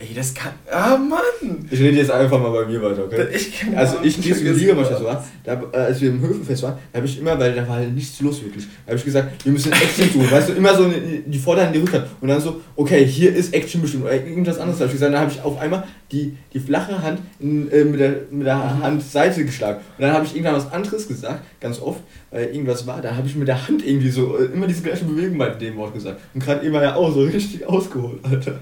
Ey, 0.00 0.14
das 0.14 0.32
kann. 0.32 0.52
Ah, 0.70 0.96
Mann! 0.96 1.66
Ich 1.68 1.80
rede 1.80 1.96
jetzt 1.96 2.12
einfach 2.12 2.40
mal 2.40 2.50
bei 2.52 2.66
mir 2.66 2.80
weiter, 2.80 3.04
okay? 3.06 3.26
Ich 3.34 3.58
kann 3.58 3.74
Also 3.74 3.96
ich 4.04 4.14
gestikuliere 4.22 4.76
vergessen. 4.76 5.02
manchmal 5.02 5.22
so, 5.24 5.28
da, 5.42 5.62
äh, 5.72 5.76
als 5.86 6.00
wir 6.00 6.10
im 6.10 6.20
Höfenfest 6.20 6.62
waren, 6.62 6.78
da 6.92 6.98
habe 6.98 7.06
ich 7.08 7.18
immer, 7.18 7.36
weil 7.36 7.52
da 7.52 7.66
war 7.66 7.76
halt 7.78 7.92
nichts 7.92 8.20
los 8.20 8.40
wirklich, 8.44 8.64
da 8.86 8.90
habe 8.92 8.96
ich 8.98 9.04
gesagt, 9.04 9.44
wir 9.44 9.50
müssen 9.52 9.72
Action 9.72 10.12
tun, 10.12 10.30
weißt 10.30 10.50
du, 10.50 10.52
immer 10.52 10.72
so 10.76 10.88
die 10.88 11.24
die 11.26 11.38
Vorderhand, 11.40 11.74
die 11.74 11.80
Rückhand 11.80 12.04
und 12.20 12.28
dann 12.28 12.40
so, 12.40 12.60
okay, 12.76 13.04
hier 13.04 13.34
ist 13.34 13.52
Action 13.52 13.82
bestimmt, 13.82 14.04
oder 14.04 14.14
irgendwas 14.14 14.58
anderes 14.60 14.78
habe 14.78 14.86
ich 14.86 14.92
gesagt, 14.92 15.12
dann 15.12 15.20
habe 15.20 15.32
ich 15.32 15.42
auf 15.42 15.58
einmal 15.58 15.82
die, 16.12 16.36
die 16.52 16.60
flache 16.60 17.02
Hand 17.02 17.18
in, 17.40 17.68
äh, 17.72 17.82
mit 17.84 17.98
der, 17.98 18.14
mit 18.30 18.46
der 18.46 18.54
Mhm. 18.56 18.82
Handseite 18.84 19.44
geschlagen 19.44 19.80
und 19.98 20.02
dann 20.04 20.12
habe 20.12 20.24
ich 20.24 20.32
irgendwann 20.32 20.54
was 20.54 20.70
anderes 20.70 21.08
gesagt, 21.08 21.42
ganz 21.60 21.80
oft, 21.80 21.98
weil 22.30 22.44
irgendwas 22.54 22.86
war, 22.86 23.02
da 23.02 23.16
habe 23.16 23.26
ich 23.26 23.34
mit 23.34 23.48
der 23.48 23.66
Hand 23.66 23.84
irgendwie 23.84 24.10
so, 24.10 24.38
äh, 24.38 24.44
immer 24.44 24.68
diese 24.68 24.82
gleiche 24.82 25.04
Bewegung 25.04 25.38
bei 25.38 25.48
dem 25.48 25.76
Wort 25.76 25.92
gesagt 25.92 26.20
und 26.34 26.44
gerade 26.44 26.64
immer 26.64 26.84
ja 26.84 26.94
auch 26.94 27.12
so 27.12 27.22
richtig 27.22 27.66
ausgeholt, 27.66 28.20
Alter. 28.22 28.60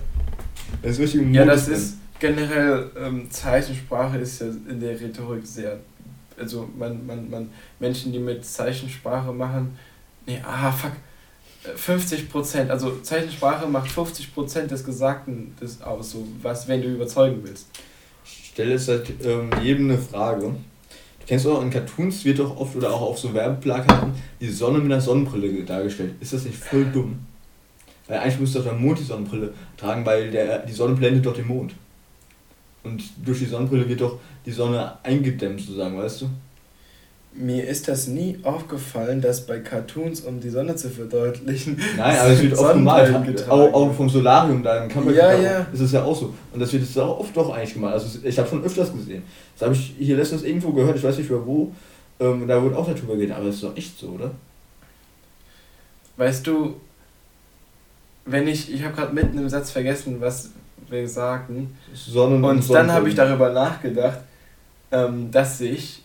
Das 0.83 0.93
ist 0.93 1.01
richtig 1.01 1.33
Ja, 1.33 1.45
das 1.45 1.69
ist 1.69 1.97
generell, 2.19 2.91
ähm, 2.99 3.31
Zeichensprache 3.31 4.19
ist 4.19 4.41
ja 4.41 4.47
in 4.69 4.81
der 4.81 5.01
Rhetorik 5.01 5.47
sehr. 5.47 5.79
Also, 6.39 6.69
man, 6.77 7.07
man, 7.07 7.31
man, 7.31 7.51
Menschen, 7.79 8.13
die 8.13 8.19
mit 8.19 8.45
Zeichensprache 8.45 9.33
machen. 9.33 9.77
Nee, 10.27 10.41
ah, 10.45 10.71
fuck. 10.71 10.93
Äh, 11.65 11.77
50 11.77 12.29
Prozent, 12.29 12.71
also 12.71 13.01
Zeichensprache 13.01 13.67
macht 13.67 13.91
50 13.91 14.35
Prozent 14.35 14.71
des 14.71 14.85
Gesagten 14.85 15.55
des 15.61 15.81
aus, 15.83 16.11
so 16.11 16.27
was, 16.43 16.69
wenn 16.69 16.83
du 16.83 16.89
überzeugen 16.89 17.41
willst. 17.43 17.69
Ich 18.25 18.51
stelle 18.53 18.75
es 18.75 18.87
seit 18.87 19.09
ähm, 19.25 19.51
jedem 19.63 19.91
eine 19.91 19.99
Frage. 19.99 20.47
Du 20.47 21.27
kennst 21.27 21.47
auch 21.47 21.63
in 21.63 21.71
Cartoons 21.71 22.25
wird 22.25 22.39
doch 22.39 22.57
oft 22.57 22.77
oder 22.77 22.93
auch 22.93 23.03
auf 23.03 23.19
so 23.19 23.35
Werbeplakaten 23.35 24.13
die 24.41 24.49
Sonne 24.49 24.79
mit 24.79 24.93
einer 24.93 25.01
Sonnenbrille 25.01 25.65
dargestellt. 25.65 26.15
Ist 26.21 26.33
das 26.33 26.45
nicht 26.45 26.57
voll 26.57 26.85
dumm? 26.87 27.19
Weil 28.09 28.19
eigentlich 28.19 28.41
müsste 28.41 28.59
doch 28.59 28.67
der 28.67 28.75
Mond 28.75 28.99
die 28.99 29.05
Sonnenbrille 29.05 29.53
tragen, 29.77 30.07
weil 30.07 30.31
der, 30.31 30.61
die 30.61 30.73
Sonne 30.73 30.95
blendet 30.95 31.27
doch 31.27 31.35
den 31.35 31.47
Mond. 31.47 31.75
Und 32.85 33.03
durch 33.25 33.41
die 33.41 33.47
Sonnenbrille 33.47 33.89
wird 33.89 34.01
doch 34.01 34.19
die 34.45 34.53
Sonne 34.53 34.93
eingedämmt, 35.03 35.61
sozusagen, 35.61 35.99
weißt 35.99 36.23
du? 36.23 36.31
mir 37.39 37.67
ist 37.67 37.89
das 37.89 38.09
nie 38.09 38.39
aufgefallen, 38.43 39.21
dass 39.21 39.47
bei 39.47 39.59
Cartoons, 39.59 40.21
um 40.23 40.41
die 40.41 40.49
Sonne 40.49 40.75
zu 40.77 40.89
verdeutlichen, 40.89 41.81
Nein, 41.97 42.17
aber 42.21 42.31
es 42.31 42.43
wird 42.43 42.59
oft 42.59 43.27
getragen. 43.27 43.51
Auch, 43.51 43.73
auch 43.73 43.93
vom 43.93 44.09
Solarium, 44.09 44.63
da 44.63 44.83
im 44.83 44.89
Camping 44.89 45.15
Ja, 45.15 45.35
ja. 45.35 45.67
ist 45.73 45.81
es 45.81 45.93
ja 45.93 46.03
auch 46.03 46.17
so. 46.17 46.33
Und 46.53 46.61
das 46.61 46.73
wird 46.73 46.83
jetzt 46.83 46.99
auch 46.99 47.21
oft 47.21 47.37
doch 47.37 47.55
eigentlich 47.55 47.75
gemalt. 47.75 47.95
Also 47.95 48.19
ich 48.23 48.39
habe 48.39 48.49
schon 48.49 48.65
öfters 48.65 48.93
gesehen. 48.93 49.23
Das 49.55 49.67
habe 49.67 49.75
ich 49.75 49.95
hier 49.99 50.17
letztens 50.17 50.43
irgendwo 50.43 50.73
gehört, 50.73 50.97
ich 50.97 51.03
weiß 51.03 51.19
nicht 51.19 51.31
mehr 51.31 51.45
wo. 51.45 51.73
Ähm, 52.19 52.49
da 52.49 52.63
wurde 52.63 52.77
auch 52.77 52.87
darüber 52.87 53.15
geredet, 53.15 53.37
aber 53.37 53.47
das 53.47 53.57
ist 53.57 53.65
doch 53.65 53.77
echt 53.77 53.99
so, 53.99 54.09
oder? 54.09 54.31
Weißt 56.17 56.47
du, 56.47 56.77
wenn 58.26 58.49
ich, 58.49 58.73
ich 58.73 58.85
habe 58.85 58.95
gerade 58.95 59.14
mitten 59.14 59.38
im 59.38 59.49
Satz 59.49 59.71
vergessen, 59.71 60.21
was 60.21 60.50
wir 60.88 61.09
sagten. 61.09 61.76
Sonnen 61.95 62.45
Und 62.45 62.71
dann 62.71 62.90
habe 62.90 63.09
ich 63.09 63.14
darüber 63.14 63.50
nachgedacht, 63.50 64.18
ähm, 64.90 65.30
dass 65.30 65.61
ich 65.61 66.02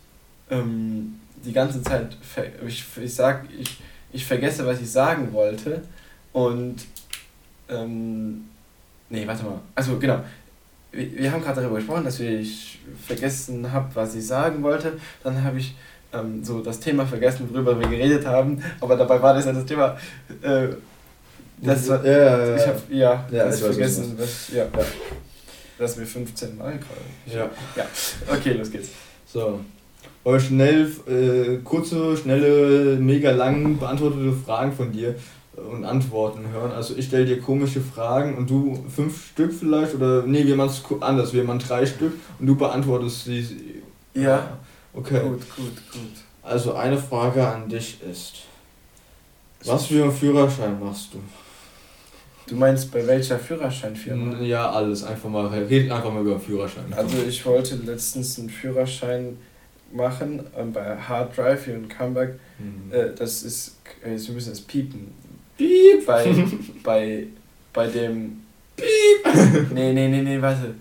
ähm, 0.49 1.19
die 1.43 1.53
ganze 1.53 1.81
Zeit, 1.81 2.17
ich, 2.65 2.85
ich 3.01 3.13
sag, 3.13 3.45
ich, 3.59 3.81
ich 4.11 4.25
vergesse, 4.25 4.65
was 4.65 4.79
ich 4.79 4.91
sagen 4.91 5.33
wollte. 5.33 5.81
Und, 6.31 6.77
ähm, 7.69 8.45
nee, 9.09 9.25
warte 9.27 9.43
mal. 9.43 9.59
Also 9.75 9.97
genau, 9.97 10.21
wir, 10.91 11.17
wir 11.17 11.31
haben 11.31 11.41
gerade 11.41 11.61
darüber 11.61 11.77
gesprochen, 11.77 12.05
dass 12.05 12.19
ich 12.19 12.79
vergessen 13.05 13.71
habe, 13.71 13.89
was 13.95 14.15
ich 14.15 14.25
sagen 14.25 14.61
wollte. 14.63 14.93
Dann 15.23 15.43
habe 15.43 15.57
ich 15.57 15.75
ähm, 16.13 16.43
so 16.43 16.61
das 16.61 16.79
Thema 16.79 17.05
vergessen, 17.05 17.49
worüber 17.51 17.79
wir 17.79 17.87
geredet 17.87 18.25
haben. 18.25 18.61
Aber 18.79 18.95
dabei 18.95 19.21
war 19.21 19.33
das 19.33 19.45
ja 19.45 19.53
das 19.53 19.65
Thema. 19.65 19.97
Äh, 20.41 20.69
das 21.61 21.87
war, 21.89 22.05
ja, 22.05 22.11
ja, 22.11 22.45
ja. 22.45 22.55
ich 22.55 22.67
habe 22.67 22.81
ja, 22.89 23.27
Ja, 23.31 23.45
das 23.45 23.55
ich 23.57 23.65
vergessen, 23.65 24.15
was, 24.17 24.49
ja, 24.49 24.63
ja. 24.63 24.69
dass 25.77 25.99
wir 25.99 26.05
15 26.05 26.57
Mal 26.57 26.79
gerade. 26.79 27.37
Ja. 27.37 27.49
ja. 27.75 27.85
Okay, 28.31 28.53
los 28.53 28.71
geht's. 28.71 28.89
So. 29.25 29.59
Aber 30.23 30.39
schnell, 30.39 30.91
äh, 31.07 31.57
kurze, 31.63 32.15
schnelle, 32.17 32.97
mega 32.97 33.31
lang 33.31 33.79
beantwortete 33.79 34.33
Fragen 34.33 34.71
von 34.71 34.91
dir 34.91 35.15
und 35.55 35.83
Antworten 35.83 36.47
hören. 36.51 36.71
Also 36.71 36.95
ich 36.95 37.05
stelle 37.05 37.25
dir 37.25 37.41
komische 37.41 37.81
Fragen 37.81 38.37
und 38.37 38.49
du 38.49 38.83
fünf 38.93 39.29
Stück 39.29 39.53
vielleicht 39.53 39.95
oder 39.95 40.23
nee, 40.23 40.45
wir 40.45 40.55
machen 40.55 40.69
es 40.69 41.01
anders, 41.01 41.33
wir 41.33 41.43
machen 41.43 41.59
drei 41.59 41.85
Stück 41.85 42.13
und 42.39 42.47
du 42.47 42.55
beantwortest 42.55 43.25
sie. 43.25 43.81
Ja. 44.13 44.57
Okay. 44.93 45.21
Gut, 45.21 45.55
gut, 45.55 45.91
gut. 45.91 46.11
Also 46.43 46.73
eine 46.73 46.97
Frage 46.97 47.47
an 47.47 47.69
dich 47.69 47.99
ist, 48.01 48.43
was 49.65 49.85
für 49.85 50.03
einen 50.03 50.11
Führerschein 50.11 50.79
machst 50.79 51.13
du? 51.13 51.19
Du 52.51 52.57
meinst 52.57 52.91
bei 52.91 53.07
welcher 53.07 53.39
Führerscheinfirma? 53.39 54.41
Ja, 54.41 54.69
alles, 54.69 55.05
einfach 55.05 55.29
mal, 55.29 55.47
red 55.47 55.89
einfach 55.89 56.11
mal 56.11 56.21
über 56.21 56.37
Führerschein. 56.37 56.93
Also 56.93 57.19
ich 57.25 57.45
wollte 57.45 57.75
letztens 57.75 58.37
einen 58.37 58.49
Führerschein 58.49 59.37
machen 59.93 60.43
ähm, 60.57 60.73
bei 60.73 60.97
Hard 60.97 61.37
Drive 61.37 61.63
hier 61.63 61.75
in 61.75 61.87
Comeback. 61.87 62.37
Hm. 62.57 62.91
Äh, 62.91 63.15
das 63.15 63.43
ist, 63.43 63.77
äh, 64.03 64.17
wir 64.17 64.33
müssen 64.33 64.49
das 64.49 64.59
piepen. 64.59 65.13
Piep! 65.57 66.05
Bei, 66.05 66.25
bei, 66.83 67.27
bei 67.71 67.87
dem... 67.87 68.41
Piep! 68.75 68.87
Nee, 69.73 69.93
nee, 69.93 70.09
nee, 70.09 70.21
nee, 70.21 70.41
warte. 70.41 70.75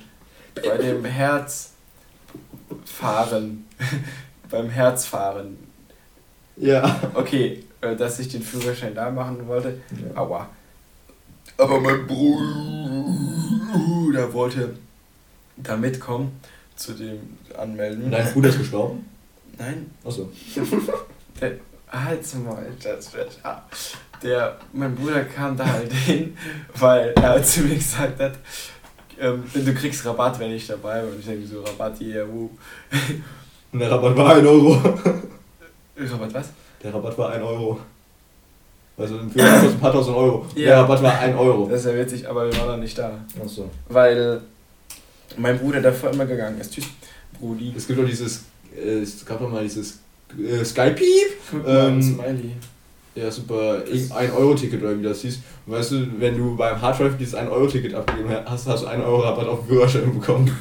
Bei 0.56 0.76
dem 0.76 1.04
Herzfahren. 1.04 1.64
Beim 4.50 4.68
Herzfahren. 4.68 5.56
Ja. 6.56 7.00
Okay, 7.14 7.62
äh, 7.80 7.94
dass 7.94 8.18
ich 8.18 8.26
den 8.26 8.42
Führerschein 8.42 8.92
da 8.92 9.08
machen 9.08 9.46
wollte. 9.46 9.80
ja. 9.92 10.20
Aua. 10.20 10.48
Aber 11.60 11.78
mein 11.78 12.06
Bruder 12.06 12.56
wollte 14.32 14.74
da 15.58 15.76
mitkommen 15.76 16.40
zu 16.74 16.94
dem 16.94 17.36
Anmelden. 17.56 18.10
Dein 18.10 18.32
Bruder 18.32 18.48
ist 18.48 18.58
gestorben? 18.58 19.04
Nein, 19.58 19.90
Achso. 20.02 20.32
der, 21.40 21.52
halt's 21.88 22.34
mal, 22.34 22.66
das 22.82 23.12
wird 23.12 23.38
ah. 23.42 23.60
Der, 24.22 24.56
mein 24.72 24.94
Bruder 24.94 25.24
kam 25.24 25.54
da 25.56 25.66
halt 25.66 25.92
hin, 25.92 26.34
weil 26.76 27.10
er 27.10 27.42
zu 27.42 27.60
mir 27.60 27.74
gesagt 27.74 28.18
hat, 28.20 28.38
ähm, 29.18 29.44
du 29.52 29.74
kriegst 29.74 30.06
Rabatt, 30.06 30.38
wenn 30.38 30.52
ich 30.52 30.66
dabei 30.66 31.02
bin. 31.02 31.12
Und 31.12 31.20
ich 31.20 31.26
denke 31.26 31.46
so, 31.46 31.60
Rabatt, 31.62 32.00
yeah, 32.00 32.26
wuh. 32.26 32.48
Und 33.72 33.78
der 33.78 33.90
Rabatt 33.90 34.16
war 34.16 34.34
1 34.34 34.46
Euro. 34.46 34.72
Rabatt 35.96 36.34
was? 36.34 36.48
Der 36.82 36.94
Rabatt 36.94 37.18
war 37.18 37.30
1 37.32 37.42
Euro. 37.42 37.80
Also 39.00 39.16
ein 39.18 39.30
Führerschein 39.30 39.60
kostet 39.60 39.76
ein 39.76 39.80
paar 39.80 39.92
tausend 39.92 40.16
Euro. 40.16 40.46
Der 40.56 40.62
Ja. 40.62 40.80
Rabatt 40.82 41.02
war 41.02 41.18
1 41.18 41.36
Euro. 41.38 41.66
Das 41.68 41.80
ist 41.80 41.86
ja 41.86 41.96
witzig, 41.96 42.28
aber 42.28 42.46
wir 42.50 42.58
waren 42.58 42.68
noch 42.68 42.76
nicht 42.76 42.96
da. 42.98 43.12
Achso. 43.42 43.70
Weil 43.88 44.40
mein 45.36 45.58
Bruder 45.58 45.80
davor 45.80 46.10
immer 46.10 46.26
gegangen 46.26 46.60
ist. 46.60 46.72
Tschüss, 46.74 46.84
Brudi. 47.38 47.72
Es 47.76 47.86
gibt 47.86 47.98
doch 47.98 48.04
dieses, 48.06 48.44
äh, 48.76 48.98
es 49.00 49.24
gab 49.24 49.40
doch 49.40 49.48
mal 49.50 49.62
dieses 49.62 50.00
äh, 50.38 50.62
ein 50.62 50.96
Ähm, 51.66 52.02
Smiley. 52.02 52.52
Ja, 53.14 53.30
super. 53.30 53.82
1 53.90 54.12
Euro 54.32 54.54
Ticket 54.54 54.82
oder 54.82 54.96
wie 54.98 55.02
das 55.02 55.22
hieß. 55.22 55.38
Und 55.66 55.72
weißt 55.72 55.92
du, 55.92 56.06
wenn 56.18 56.36
du 56.36 56.56
beim 56.56 56.80
Harddrive 56.80 57.16
dieses 57.18 57.34
1 57.34 57.50
Euro 57.50 57.66
Ticket 57.66 57.94
abgegeben 57.94 58.30
hast, 58.46 58.66
hast 58.68 58.82
du 58.82 58.86
1 58.86 59.02
Euro 59.04 59.20
Rabatt 59.20 59.48
auf 59.48 59.60
den 59.60 59.68
Führerschein 59.68 60.12
bekommen. 60.12 60.50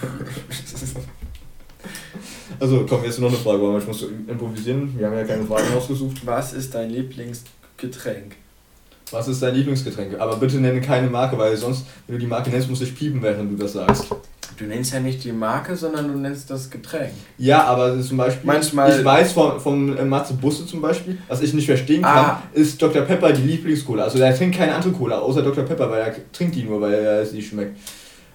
Also 2.60 2.86
komm, 2.90 3.06
jetzt 3.06 3.20
noch 3.20 3.30
eine 3.30 3.38
Frage, 3.38 3.62
weil 3.62 3.80
ich 3.80 3.88
muss 3.88 4.04
improvisieren. 4.28 4.94
Wir 4.98 5.08
haben 5.08 5.16
ja 5.16 5.24
keine 5.24 5.46
Fragen 5.46 5.74
ausgesucht. 5.78 6.18
Was 6.26 6.52
ist 6.54 6.74
dein 6.76 6.90
Lieblingsgetränk? 7.82 8.36
Was 9.12 9.28
ist 9.28 9.42
dein 9.42 9.56
Lieblingsgetränk? 9.56 10.20
Aber 10.20 10.36
bitte 10.38 10.58
nenne 10.58 10.82
keine 10.82 11.10
Marke, 11.10 11.38
weil 11.38 11.56
sonst, 11.58 11.86
wenn 12.08 12.16
du 12.16 12.20
die 12.22 12.28
Marke 12.28 12.50
nennst, 12.52 12.70
muss 12.70 12.82
ich 12.82 12.96
piepen, 12.96 13.22
während 13.24 13.52
du 13.52 13.62
das 13.62 13.74
sagst. 13.74 14.06
Du 14.58 14.66
nennst 14.66 14.94
ja 14.94 15.00
nicht 15.00 15.24
die 15.24 15.32
Marke, 15.32 15.76
sondern 15.76 16.12
du 16.12 16.20
nennst 16.20 16.50
das 16.52 16.70
Getränk. 16.70 17.14
Ja, 17.38 17.64
aber 17.64 18.00
zum 18.02 18.18
Beispiel, 18.18 18.46
Manchmal- 18.46 19.00
ich 19.00 19.06
weiß 19.06 19.32
vom, 19.32 19.60
vom 19.60 19.98
äh, 19.98 20.04
Matze 20.04 20.34
Busse 20.34 20.66
zum 20.68 20.82
Beispiel, 20.82 21.18
was 21.28 21.42
ich 21.42 21.54
nicht 21.54 21.66
verstehen 21.66 22.02
kann, 22.02 22.26
Ah. 22.26 22.44
ist 22.54 22.80
Dr. 22.82 23.04
Pepper 23.04 23.32
die 23.32 23.42
Lieblingscola. 23.44 24.04
Also 24.04 24.20
er 24.20 24.36
trinkt 24.36 24.58
keine 24.58 24.76
andere 24.76 24.92
Cola, 24.92 25.20
außer 25.20 25.42
Dr. 25.42 25.64
Pepper, 25.64 25.90
weil 25.90 26.02
er 26.02 26.16
trinkt 26.34 26.56
die 26.56 26.64
nur, 26.64 26.82
weil 26.82 26.94
er 26.94 27.26
sie 27.26 27.42
schmeckt. 27.42 27.78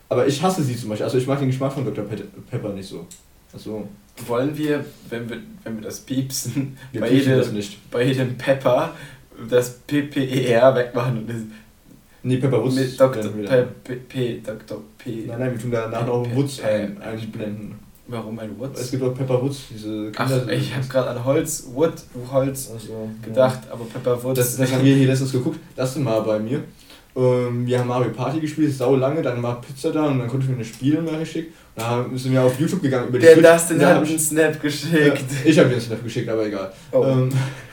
Aber 0.08 0.26
ich 0.26 0.42
hasse 0.42 0.62
sie 0.62 0.76
zum 0.76 0.88
Beispiel, 0.88 1.04
also 1.04 1.18
ich 1.18 1.26
mag 1.26 1.38
den 1.38 1.48
Geschmack 1.48 1.72
von 1.72 1.84
Dr. 1.84 2.04
Pe 2.04 2.16
Pepper 2.50 2.70
nicht 2.70 2.88
so. 2.88 3.06
Also, 3.52 3.86
Wollen 4.26 4.56
wir, 4.56 4.84
wenn 5.10 5.28
wir, 5.28 5.38
wenn 5.64 5.76
wir 5.76 5.82
das 5.82 5.98
piepsen, 6.00 6.76
wir 6.92 7.00
bei, 7.00 7.10
jedem, 7.10 7.36
das 7.36 7.50
nicht. 7.52 7.90
bei 7.90 8.04
jedem 8.04 8.36
Pepper 8.38 8.92
das 9.48 9.78
PPER 9.86 10.74
wegmachen 10.74 11.18
und 11.18 11.28
das 11.28 11.36
Nee, 12.26 12.38
Pepper 12.38 12.64
Wutz. 12.64 12.74
mit 12.76 12.98
Dr. 12.98 13.22
P. 13.84 13.94
P, 14.08 14.40
Dr. 14.40 14.80
P. 14.96 15.24
Nein, 15.26 15.38
nein, 15.38 15.52
wir 15.52 15.58
tun 15.60 15.70
danach 15.70 16.06
noch 16.06 16.26
Wutz 16.34 16.58
einblenden. 16.62 17.74
Warum 18.06 18.38
ein 18.38 18.50
Es 18.52 18.58
Woods? 18.58 18.90
gibt 18.90 19.02
auch 19.02 19.14
Pepper 19.14 19.42
Wutz, 19.42 19.62
diese 19.70 20.10
Ach, 20.16 20.28
Kinder. 20.28 20.52
ich 20.52 20.74
habe 20.74 20.86
gerade 20.86 21.10
an 21.10 21.24
Holz, 21.24 21.68
Wood, 21.72 21.92
Holz 22.30 22.70
also, 22.72 23.08
gedacht, 23.22 23.60
aber 23.70 23.84
Pepper 23.84 24.22
Woods. 24.22 24.38
Das, 24.38 24.56
das 24.56 24.72
haben 24.72 24.84
wir 24.84 24.94
hier 24.94 25.06
letztens 25.06 25.32
geguckt. 25.32 25.58
Das 25.76 25.96
mal 25.96 26.20
bei 26.20 26.38
mir. 26.38 26.64
Ähm, 27.16 27.66
wir 27.66 27.78
haben 27.78 27.88
Mario 27.88 28.10
Party 28.10 28.40
gespielt, 28.40 28.74
sau 28.74 28.96
lange, 28.96 29.22
dann 29.22 29.42
war 29.42 29.60
Pizza 29.60 29.90
da 29.92 30.06
und 30.06 30.18
dann 30.18 30.28
konnte 30.28 30.44
ich 30.44 30.50
mir 30.50 30.56
eine 30.56 30.64
Spiele 30.64 31.00
mehr 31.00 31.18
geschickt. 31.18 31.54
Da 31.76 32.06
sind 32.14 32.32
wir 32.32 32.42
auf 32.42 32.58
YouTube 32.60 32.82
gegangen 32.82 33.08
über 33.08 33.18
die 33.18 33.24
Der. 33.26 33.36
Dustin 33.54 33.78
Da 33.80 33.88
hat 33.88 33.96
hab 33.96 34.06
einen 34.08 34.18
Snap 34.18 34.54
ja, 34.54 34.60
geschickt. 34.60 35.24
ich 35.44 35.58
habe 35.58 35.68
dir 35.68 35.74
einen 35.74 35.80
Snap 35.84 36.04
geschickt, 36.04 36.28
aber 36.28 36.46
egal. 36.46 36.72
Oh, 36.92 37.04
Ähm, 37.04 37.28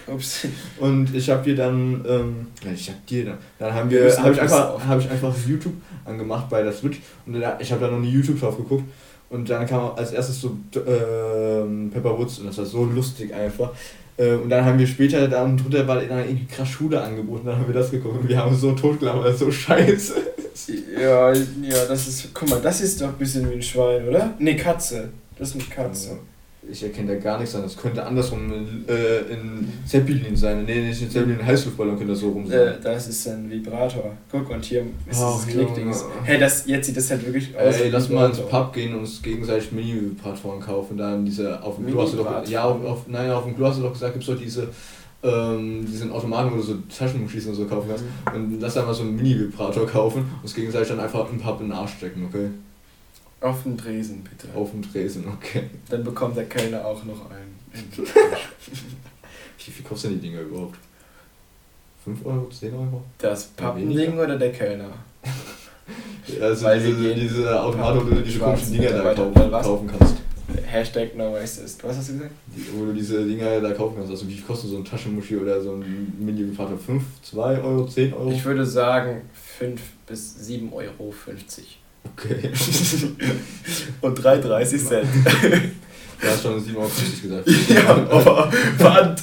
ups. 0.07 0.47
und 0.79 1.13
ich 1.15 1.29
habe 1.29 1.43
dir 1.43 1.55
dann, 1.55 2.03
ähm, 2.07 2.47
ja, 2.65 2.71
ich 2.73 2.89
hab 2.89 3.05
dir 3.05 3.25
dann, 3.25 3.37
dann 3.59 3.73
haben 3.73 3.89
Wir 3.91 4.17
habe 4.17 4.33
ich 4.33 4.41
einfach, 4.41 4.85
habe 4.87 5.01
ich 5.01 5.09
einfach 5.09 5.33
YouTube 5.47 5.73
angemacht 6.05 6.49
bei 6.49 6.63
der 6.63 6.71
Switch 6.73 6.99
und 7.27 7.39
da, 7.39 7.57
ich 7.59 7.71
habe 7.71 7.85
da 7.85 7.91
noch 7.91 7.99
nie 7.99 8.09
YouTube 8.09 8.39
drauf 8.39 8.57
geguckt 8.57 8.83
und 9.29 9.47
dann 9.49 9.67
kam 9.67 9.91
als 9.95 10.11
erstes 10.13 10.41
so 10.41 10.57
ähm, 10.75 11.91
Pepper 11.93 12.17
Woods 12.17 12.39
und 12.39 12.47
das 12.47 12.57
war 12.57 12.65
so 12.65 12.83
lustig 12.85 13.33
einfach. 13.33 13.69
Äh, 14.17 14.33
Und 14.33 14.49
dann 14.49 14.65
haben 14.65 14.77
wir 14.77 14.87
später, 14.87 15.27
da 15.27 15.45
drunter 15.45 15.87
war 15.87 16.01
dann 16.01 16.19
irgendwie 16.19 16.45
krass 16.45 16.67
Schule 16.67 17.01
angeboten, 17.01 17.45
dann 17.45 17.55
haben 17.57 17.67
wir 17.67 17.73
das 17.73 17.91
geguckt 17.91 18.19
und 18.21 18.27
wir 18.27 18.37
haben 18.37 18.55
so 18.55 18.73
totgelacht, 18.73 19.19
weil 19.19 19.31
das 19.31 19.39
so 19.39 19.51
scheiße. 19.51 20.15
Ja, 20.99 21.33
ja, 21.33 21.85
das 21.87 22.07
ist. 22.07 22.33
Guck 22.33 22.49
mal, 22.49 22.61
das 22.61 22.81
ist 22.81 23.01
doch 23.01 23.07
ein 23.09 23.13
bisschen 23.17 23.49
wie 23.49 23.55
ein 23.55 23.61
Schwein, 23.61 24.07
oder? 24.07 24.33
Ne, 24.39 24.55
Katze. 24.55 25.09
Das 25.37 25.49
ist 25.49 25.55
eine 25.55 25.63
Katze. 25.63 26.17
Ich 26.71 26.83
erkenne 26.83 27.15
da 27.15 27.19
gar 27.19 27.39
nichts 27.39 27.55
an. 27.55 27.63
Das 27.63 27.75
könnte 27.75 28.05
andersrum 28.05 28.85
äh, 28.87 29.33
in 29.33 29.67
Zeppelin 29.87 30.35
sein. 30.35 30.63
Nee, 30.63 30.81
nicht 30.81 31.01
in 31.01 31.09
Zeppelin, 31.09 31.39
in 31.39 31.45
Heißluftballon 31.45 31.97
könnte 31.97 32.11
das 32.13 32.19
so 32.21 32.29
rum 32.29 32.45
Äh, 32.45 32.49
sein. 32.49 32.75
das 32.83 33.07
ist 33.07 33.27
ein 33.27 33.49
Vibrator. 33.49 34.11
Guck, 34.31 34.47
und 34.51 34.63
hier 34.63 34.81
ist 35.09 35.19
Ach, 35.19 35.43
dieses 35.43 35.55
Klickding. 35.57 35.91
Hey, 36.23 36.39
das, 36.39 36.67
jetzt 36.67 36.85
sieht 36.85 36.95
das 36.97 37.09
halt 37.09 37.25
wirklich 37.25 37.57
aus. 37.57 37.75
Ey, 37.77 37.89
lass 37.89 38.09
ein 38.09 38.13
mal 38.15 38.29
ins. 38.29 38.39
Pub 38.41 38.71
gehen 38.73 38.93
und 38.93 38.99
uns 39.01 39.21
gegenseitig 39.23 39.71
Mini-Vibratoren 39.71 40.59
kaufen. 40.59 40.97
Dann 40.97 41.25
diese 41.25 41.61
auf 41.63 41.77
dem 41.77 41.87
Klo 41.87 42.03
hast 42.03 42.13
du 42.13 42.17
doch. 42.17 42.47
Ja, 42.47 42.65
auf, 42.65 42.85
auf, 42.85 43.07
nein, 43.07 43.31
auf 43.31 43.43
dem 43.45 43.55
Klo 43.55 43.65
hast 43.67 43.79
du 43.79 43.81
doch 43.83 43.93
gesagt, 43.93 44.13
gibt 44.13 44.23
es 44.23 44.29
doch 44.29 44.39
diese. 44.39 44.67
Ähm, 45.23 45.85
diesen 45.85 46.11
Automaten, 46.11 46.51
wo 46.51 46.55
du 46.55 46.61
so 46.63 46.75
Taschenschließen 46.97 47.51
und 47.51 47.55
so 47.55 47.65
kaufen 47.65 47.89
kannst. 47.89 48.03
Und 48.33 48.59
lass 48.59 48.75
mal 48.75 48.93
so 48.93 49.03
einen 49.03 49.15
Mini-Vibrator 49.15 49.85
kaufen 49.85 50.21
und 50.21 50.43
uns 50.43 50.55
gegenseitig 50.55 50.87
dann 50.87 50.99
einfach 50.99 51.29
im 51.29 51.39
Pub 51.39 51.61
in 51.61 51.67
den 51.67 51.73
Arsch 51.73 51.93
stecken, 51.93 52.25
okay? 52.27 52.49
Auf 53.41 53.63
dem 53.63 53.77
Dresen, 53.77 54.23
bitte. 54.23 54.47
Auf 54.55 54.71
dem 54.71 54.81
Tresen, 54.81 55.25
okay. 55.27 55.69
Dann 55.89 56.03
bekommt 56.03 56.37
der 56.37 56.45
Kellner 56.45 56.85
auch 56.85 57.03
noch 57.03 57.29
einen. 57.29 57.57
Wie 59.65 59.71
viel 59.71 59.85
kostet 59.85 60.11
denn 60.11 60.21
die 60.21 60.27
Dinger 60.27 60.41
überhaupt? 60.41 60.77
5 62.03 62.25
Euro, 62.25 62.49
10 62.49 62.73
Euro? 62.73 63.03
Das 63.19 63.45
Pappending 63.47 64.17
oder 64.17 64.37
der 64.37 64.51
Kellner? 64.51 64.89
Also 66.39 66.65
Weil 66.65 66.79
diese, 66.79 67.15
diese 67.15 67.61
Automaten, 67.61 68.05
wo 68.05 68.15
du 68.15 68.21
diese 68.21 68.39
komischen 68.39 68.73
Dinger 68.73 68.91
da 68.91 69.13
kaufen 69.13 69.87
kannst. 69.87 70.15
Hashtag 70.65 71.15
no 71.15 71.33
racist. 71.33 71.83
Was 71.83 71.97
hast 71.97 72.09
du 72.09 72.13
gesagt? 72.13 72.31
Die, 72.47 72.65
wo 72.73 72.85
du 72.85 72.93
diese 72.93 73.25
Dinger 73.25 73.59
da 73.59 73.71
kaufen 73.71 73.95
kannst. 73.97 74.11
Also 74.11 74.27
wie 74.27 74.33
viel 74.33 74.43
kostet 74.43 74.69
so 74.69 74.77
ein 74.77 74.85
Taschenmuschi 74.85 75.37
oder 75.37 75.61
so 75.61 75.73
ein 75.73 76.13
Mini-Vibrator? 76.19 76.77
5, 76.77 77.03
2 77.23 77.61
Euro, 77.61 77.85
10 77.85 78.13
Euro? 78.13 78.31
Ich 78.31 78.43
würde 78.45 78.65
sagen 78.65 79.21
5 79.59 79.81
bis 80.07 80.37
7,50 80.47 80.73
Euro. 80.73 81.13
Okay. 82.17 82.49
Und 84.01 84.19
3,30 84.19 84.87
Cent. 84.87 85.07
Du 86.21 86.27
hast 86.27 86.43
schon 86.43 86.63
7,50 86.63 86.75
Euro 86.75 86.89
gesagt. 87.21 87.49
ja, 87.69 87.89
aber 87.89 88.51
Pfand. 88.77 89.21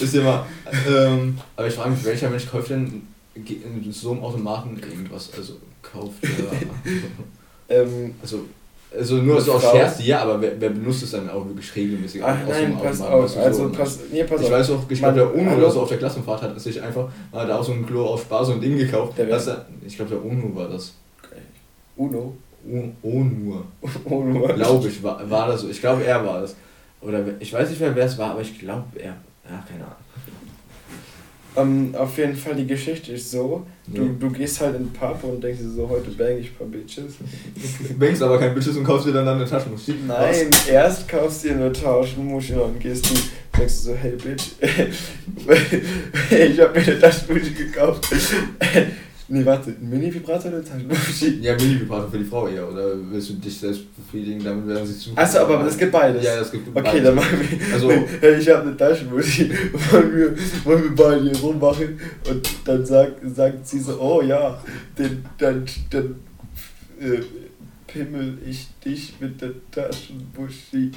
Ist 0.00 0.14
ja 0.14 0.22
mal. 0.22 0.46
Ähm, 0.88 1.38
aber 1.56 1.68
ich 1.68 1.74
frage 1.74 1.90
mich, 1.90 2.04
welcher 2.04 2.30
Mensch 2.30 2.48
kauft 2.50 2.70
denn 2.70 3.02
so 3.92 4.12
einem 4.12 4.22
Automaten 4.22 4.76
irgendwas? 4.78 5.30
Also 5.36 5.54
kauft 5.82 6.22
er. 6.22 7.82
ähm, 7.82 8.14
also, 8.22 8.40
also 8.96 9.16
nur 9.16 9.40
so 9.40 9.52
aus? 9.52 9.62
Scherz, 9.62 10.04
ja, 10.04 10.22
aber 10.22 10.40
wer, 10.40 10.60
wer 10.60 10.70
benutzt 10.70 11.02
es 11.04 11.12
dann 11.12 11.30
auch 11.30 11.46
wirklich 11.46 11.74
regelmäßig? 11.76 12.22
Ach 12.24 12.36
nein, 12.48 12.64
einem 12.66 12.78
pass 12.78 13.00
Automaten, 13.00 13.24
auf. 13.24 13.36
Also 13.36 13.64
so, 13.68 13.72
pass, 13.72 13.98
nee, 14.12 14.24
pass 14.24 14.40
ich 14.40 14.46
auf. 14.46 14.52
weiß 14.52 14.70
auch, 14.70 14.88
glaube, 14.88 15.14
der 15.14 15.34
UNO 15.34 15.54
oder 15.56 15.70
so 15.70 15.82
auf 15.82 15.88
der 15.88 15.98
Klassenfahrt 15.98 16.42
hat 16.42 16.60
sich 16.60 16.82
einfach 16.82 17.08
mal 17.32 17.46
da 17.46 17.58
aus 17.58 17.66
so 17.66 17.72
einem 17.72 17.86
Klo 17.86 18.04
aus 18.06 18.22
Spaß 18.22 18.48
so 18.48 18.52
ein 18.54 18.60
Ding 18.60 18.76
gekauft. 18.76 19.16
Der 19.16 19.28
wer? 19.28 19.36
Das, 19.36 19.48
ich 19.86 19.96
glaube, 19.96 20.10
der 20.10 20.24
UNO 20.24 20.54
war 20.54 20.68
das. 20.68 20.94
Uno. 21.96 22.36
U- 22.66 22.92
ONUR. 23.02 23.64
Uno. 24.04 24.46
Glaube 24.54 24.88
ich, 24.88 25.02
war, 25.02 25.28
war 25.30 25.48
das 25.48 25.62
so. 25.62 25.68
Ich 25.68 25.80
glaube, 25.80 26.04
er 26.04 26.24
war 26.24 26.42
das. 26.42 26.54
Oder 27.00 27.24
ich 27.38 27.52
weiß 27.52 27.70
nicht 27.70 27.80
mehr, 27.80 27.94
wer 27.94 28.04
es 28.04 28.18
war, 28.18 28.32
aber 28.32 28.42
ich 28.42 28.58
glaube, 28.58 28.84
er. 28.98 29.16
Ja, 29.48 29.64
keine 29.68 29.84
Ahnung. 29.84 29.96
Ähm, 31.56 31.94
auf 31.98 32.16
jeden 32.16 32.36
Fall, 32.36 32.54
die 32.54 32.66
Geschichte 32.66 33.12
ist 33.12 33.30
so, 33.30 33.66
du, 33.88 34.02
Nee. 34.02 34.10
du 34.20 34.30
gehst 34.30 34.60
halt 34.60 34.76
in 34.76 34.84
den 34.84 34.92
Pub 34.92 35.22
und 35.24 35.42
denkst 35.42 35.60
dir 35.60 35.70
so, 35.70 35.88
heute 35.88 36.10
bang 36.10 36.38
ich 36.38 36.50
ein 36.50 36.54
paar 36.56 36.66
Bitches. 36.68 37.14
Du 37.88 37.94
bängst 37.94 38.22
aber 38.22 38.38
kein 38.38 38.54
Bitches 38.54 38.76
und 38.76 38.84
kaufst 38.84 39.06
dir 39.08 39.12
dann 39.12 39.26
eine 39.26 39.44
Taschenmuschi. 39.44 39.94
Nein, 40.06 40.48
erst 40.70 41.08
kaufst 41.08 41.42
du 41.44 41.48
dir 41.48 41.54
eine 41.54 41.72
Taschenmuschi 41.72 42.54
und 42.54 42.78
gehst 42.78 43.10
du, 43.10 43.14
denkst 43.58 43.74
du 43.78 43.80
so, 43.82 43.94
hey 43.94 44.12
Bitch, 44.12 44.44
ich 46.30 46.60
hab 46.60 46.74
mir 46.74 46.82
eine 46.82 46.98
Taschenmuschi 47.00 47.50
gekauft. 47.52 48.08
Nee, 49.30 49.44
warte, 49.46 49.70
ein 49.70 49.88
Mini-Vibrator 49.88 50.52
oder 50.52 50.62
Taschenmuschi? 50.64 51.38
Ja, 51.42 51.54
Mini-Vibrator 51.54 52.10
für 52.10 52.18
die 52.18 52.24
Frau 52.24 52.46
eher. 52.48 52.68
Oder 52.70 52.92
willst 53.10 53.30
du 53.30 53.34
dich 53.34 53.58
selbst 53.58 53.82
befriedigen, 53.96 54.44
damit 54.44 54.66
werden 54.68 54.86
sie 54.86 54.98
zu. 54.98 55.10
Achso, 55.16 55.38
aber 55.38 55.64
es 55.66 55.78
gibt 55.78 55.92
beides. 55.92 56.22
Ja, 56.22 56.38
es 56.40 56.50
gibt 56.50 56.68
Okay, 56.68 56.80
beides. 56.82 57.02
dann 57.04 57.14
machen 57.14 57.38
wir. 57.40 57.74
Also- 57.74 57.90
hey, 58.20 58.36
ich 58.38 58.48
habe 58.50 58.62
eine 58.62 58.76
Taschenmuschi. 58.76 59.50
Wollen 59.90 60.16
wir, 60.16 60.36
wollen 60.64 60.82
wir 60.84 60.94
beide 60.94 61.22
hier 61.30 61.38
rummachen? 61.40 61.98
Und 62.28 62.48
dann 62.66 62.84
sagt, 62.84 63.14
sagt 63.34 63.66
sie 63.66 63.78
so: 63.80 63.98
Oh 64.00 64.20
ja, 64.22 64.62
den, 64.98 65.24
dann, 65.38 65.64
dann 65.88 66.14
äh, 67.00 67.20
pimmel 67.86 68.38
ich 68.46 68.68
dich 68.84 69.14
mit 69.20 69.40
der 69.40 69.52
Taschenmuschi. 69.70 70.90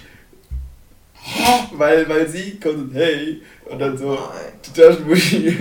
Weil, 1.77 2.07
weil 2.09 2.27
sie 2.27 2.59
kommt 2.59 2.75
und 2.75 2.93
hey, 2.95 3.41
und 3.69 3.79
dann 3.79 3.97
so, 3.97 4.17
die 4.65 4.79
Taschenmuschi. 4.81 5.55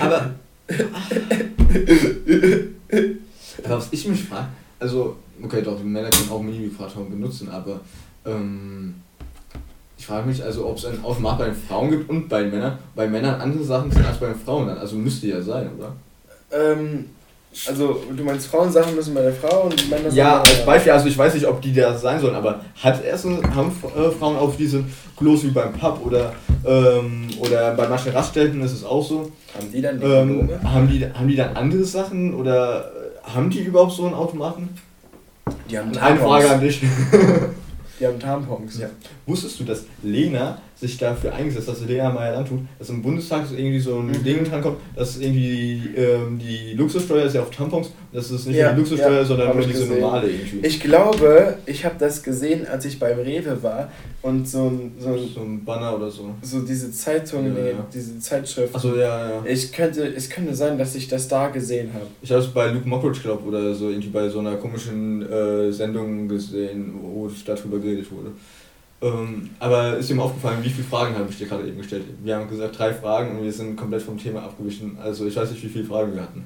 Aber. 0.00 0.34
aber 3.64 3.76
was 3.76 3.88
ich 3.92 4.08
mich 4.08 4.24
frage, 4.24 4.48
also, 4.78 5.16
okay, 5.42 5.62
doch, 5.62 5.78
die 5.78 5.84
Männer 5.84 6.10
können 6.10 6.30
auch 6.30 6.42
Mini-Vibratoren 6.42 7.10
benutzen, 7.10 7.48
aber. 7.48 7.80
Ähm, 8.24 8.94
ich 9.98 10.06
frage 10.06 10.26
mich 10.26 10.42
also, 10.42 10.66
ob 10.66 10.78
es 10.78 10.84
einen 10.84 11.04
Automat 11.04 11.38
bei 11.38 11.44
den 11.44 11.54
Frauen 11.54 11.90
gibt 11.90 12.10
und 12.10 12.28
bei 12.28 12.42
den 12.42 12.50
Männern. 12.50 12.76
Bei 12.96 13.06
Männern 13.06 13.40
andere 13.40 13.62
Sachen 13.62 13.88
sind 13.88 14.04
als 14.04 14.18
bei 14.18 14.26
den 14.26 14.34
Frauen 14.34 14.66
dann. 14.66 14.78
Also 14.78 14.96
müsste 14.96 15.28
ja 15.28 15.40
sein, 15.40 15.70
oder? 15.78 15.94
ähm, 16.52 17.06
also, 17.66 18.02
du 18.16 18.24
meinst, 18.24 18.46
Frauensachen 18.46 18.94
müssen 18.94 19.14
bei 19.14 19.22
der 19.22 19.32
Frau 19.32 19.64
und 19.64 19.90
Männer 19.90 20.08
Ja, 20.10 20.42
Sachen 20.42 20.42
bei 20.42 20.50
als 20.50 20.66
Beispiel, 20.66 20.92
also 20.92 21.06
ich 21.06 21.18
weiß 21.18 21.34
nicht, 21.34 21.46
ob 21.46 21.60
die 21.60 21.74
da 21.74 21.96
sein 21.96 22.18
sollen, 22.18 22.34
aber 22.34 22.60
hat 22.82 23.04
erst 23.04 23.26
haben 23.26 23.72
äh, 23.96 24.10
Frauen 24.10 24.36
auf 24.36 24.56
diese 24.56 24.84
Klos 25.16 25.44
wie 25.44 25.50
beim 25.50 25.72
Pub 25.74 26.00
oder, 26.04 26.32
ähm, 26.64 27.28
oder 27.38 27.74
bei 27.74 27.86
manchen 27.88 28.12
Raststätten 28.12 28.62
ist 28.62 28.72
es 28.72 28.84
auch 28.84 29.06
so. 29.06 29.30
Haben 29.54 29.72
die 29.72 29.82
dann 29.82 30.00
die 30.00 30.06
Ähm, 30.06 30.50
haben, 30.64 30.88
die, 30.88 31.04
haben 31.04 31.28
die 31.28 31.36
dann 31.36 31.56
andere 31.56 31.84
Sachen 31.84 32.34
oder 32.34 32.90
äh, 33.26 33.30
haben 33.34 33.50
die 33.50 33.60
überhaupt 33.60 33.92
so 33.92 34.06
einen 34.06 34.14
Automaten? 34.14 34.70
Die 35.70 35.78
haben 35.78 35.90
Und 35.90 35.98
eine 35.98 36.18
Frage 36.18 36.50
an 36.50 36.60
dich. 36.60 36.80
Die 38.00 38.06
haben 38.06 38.18
Tampons. 38.18 38.78
Ja. 38.80 38.88
Wusstest 39.26 39.60
du, 39.60 39.64
dass 39.64 39.84
Lena 40.02 40.58
sich 40.82 40.98
dafür 40.98 41.32
eingesetzt 41.32 41.68
dass 41.68 41.80
Lena 41.86 42.10
Meyer 42.10 42.36
antut, 42.38 42.58
dass 42.78 42.90
im 42.90 43.00
Bundestag 43.02 43.46
so 43.46 43.54
irgendwie 43.54 43.78
so 43.80 43.98
ein 44.00 44.08
Mhm. 44.08 44.24
Ding 44.24 44.44
drankommt, 44.44 44.78
dass 44.96 45.16
irgendwie 45.18 45.80
ähm, 45.96 46.38
die 46.38 46.74
Luxussteuer 46.74 47.24
ist 47.26 47.34
ja 47.36 47.42
auf 47.42 47.50
Tampons, 47.50 47.92
dass 48.12 48.30
es 48.30 48.46
nicht 48.46 48.56
Ja, 48.56 48.72
die 48.72 48.80
Luxussteuer, 48.80 49.12
ja, 49.20 49.24
sondern 49.24 49.56
nur 49.56 49.64
diese 49.66 49.80
gesehen. 49.86 50.00
normale 50.00 50.28
irgendwie. 50.28 50.66
Ich 50.66 50.80
glaube, 50.80 51.56
ich 51.66 51.84
habe 51.84 51.94
das 51.98 52.22
gesehen, 52.22 52.66
als 52.66 52.84
ich 52.84 52.98
beim 52.98 53.18
Rewe 53.18 53.62
war 53.62 53.90
und 54.22 54.46
so 54.48 54.66
ein, 54.68 54.92
so, 54.98 55.08
ein, 55.10 55.28
so 55.34 55.40
ein 55.40 55.64
Banner 55.64 55.96
oder 55.96 56.10
so. 56.10 56.34
so 56.42 56.60
diese 56.62 56.90
Zeitung, 56.92 57.56
Ja, 57.56 57.64
ja. 57.64 57.86
diese 57.94 58.18
Zeitschrift. 58.18 58.74
Achso, 58.74 58.96
ja, 58.96 59.30
ja. 59.30 59.42
Ich 59.46 59.72
könnte, 59.72 60.04
es 60.04 60.28
könnte 60.28 60.54
sein, 60.54 60.76
dass 60.76 60.94
ich 60.96 61.06
das 61.08 61.28
da 61.28 61.48
gesehen 61.48 61.90
habe. 61.94 62.06
Ich 62.22 62.30
habe 62.32 62.40
es 62.42 62.48
bei 62.48 62.66
Luke 62.72 62.88
Mockridge, 62.88 63.20
glaube 63.22 63.44
oder 63.48 63.72
so, 63.74 63.88
irgendwie 63.88 64.08
bei 64.10 64.28
so 64.28 64.40
einer 64.40 64.56
komischen 64.56 65.22
äh, 65.30 65.70
Sendung 65.72 66.26
gesehen, 66.28 66.92
wo 67.00 67.30
darüber 67.46 67.78
geredet 67.78 68.10
wurde. 68.10 68.30
Ähm, 69.02 69.50
aber 69.58 69.96
ist 69.96 70.08
dir 70.08 70.14
mal 70.14 70.22
aufgefallen, 70.22 70.62
wie 70.62 70.70
viele 70.70 70.86
Fragen 70.86 71.16
habe 71.16 71.28
ich 71.28 71.36
dir 71.36 71.48
gerade 71.48 71.66
eben 71.66 71.78
gestellt? 71.78 72.04
Wir 72.22 72.36
haben 72.36 72.48
gesagt 72.48 72.78
drei 72.78 72.94
Fragen 72.94 73.36
und 73.36 73.42
wir 73.42 73.52
sind 73.52 73.76
komplett 73.76 74.02
vom 74.02 74.16
Thema 74.16 74.44
abgewichen. 74.44 74.96
Also 75.02 75.26
ich 75.26 75.34
weiß 75.34 75.50
nicht, 75.50 75.62
wie 75.64 75.68
viele 75.68 75.84
Fragen 75.84 76.14
wir 76.14 76.22
hatten. 76.22 76.44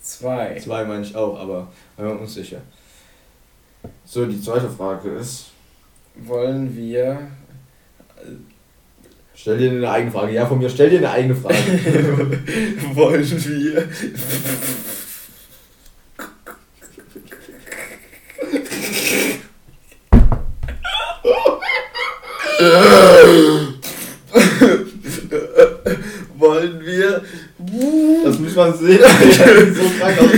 Zwei. 0.00 0.58
Zwei 0.58 0.84
meine 0.84 1.04
ich 1.04 1.14
auch, 1.14 1.38
aber 1.38 1.68
wir 1.96 2.06
waren 2.06 2.18
uns 2.18 2.34
sicher. 2.34 2.60
So, 4.04 4.26
die 4.26 4.40
zweite 4.40 4.68
Frage 4.68 5.10
ist. 5.10 5.46
Wollen 6.16 6.76
wir. 6.76 7.28
Stell 9.34 9.58
dir 9.58 9.70
eine 9.70 9.88
eigene 9.88 10.10
Frage. 10.10 10.32
Ja, 10.32 10.46
von 10.46 10.58
mir, 10.58 10.68
stell 10.68 10.90
dir 10.90 10.98
eine 10.98 11.10
eigene 11.10 11.36
Frage. 11.36 11.54
wollen 12.94 13.24
wir. 13.24 13.88
Wollen 26.38 26.80
wir. 26.84 27.22
Das 28.24 28.38
muss 28.38 28.54
man 28.54 28.78
sehen. 28.78 28.98
so 29.74 29.82
krank 29.98 30.18
aus 30.20 30.30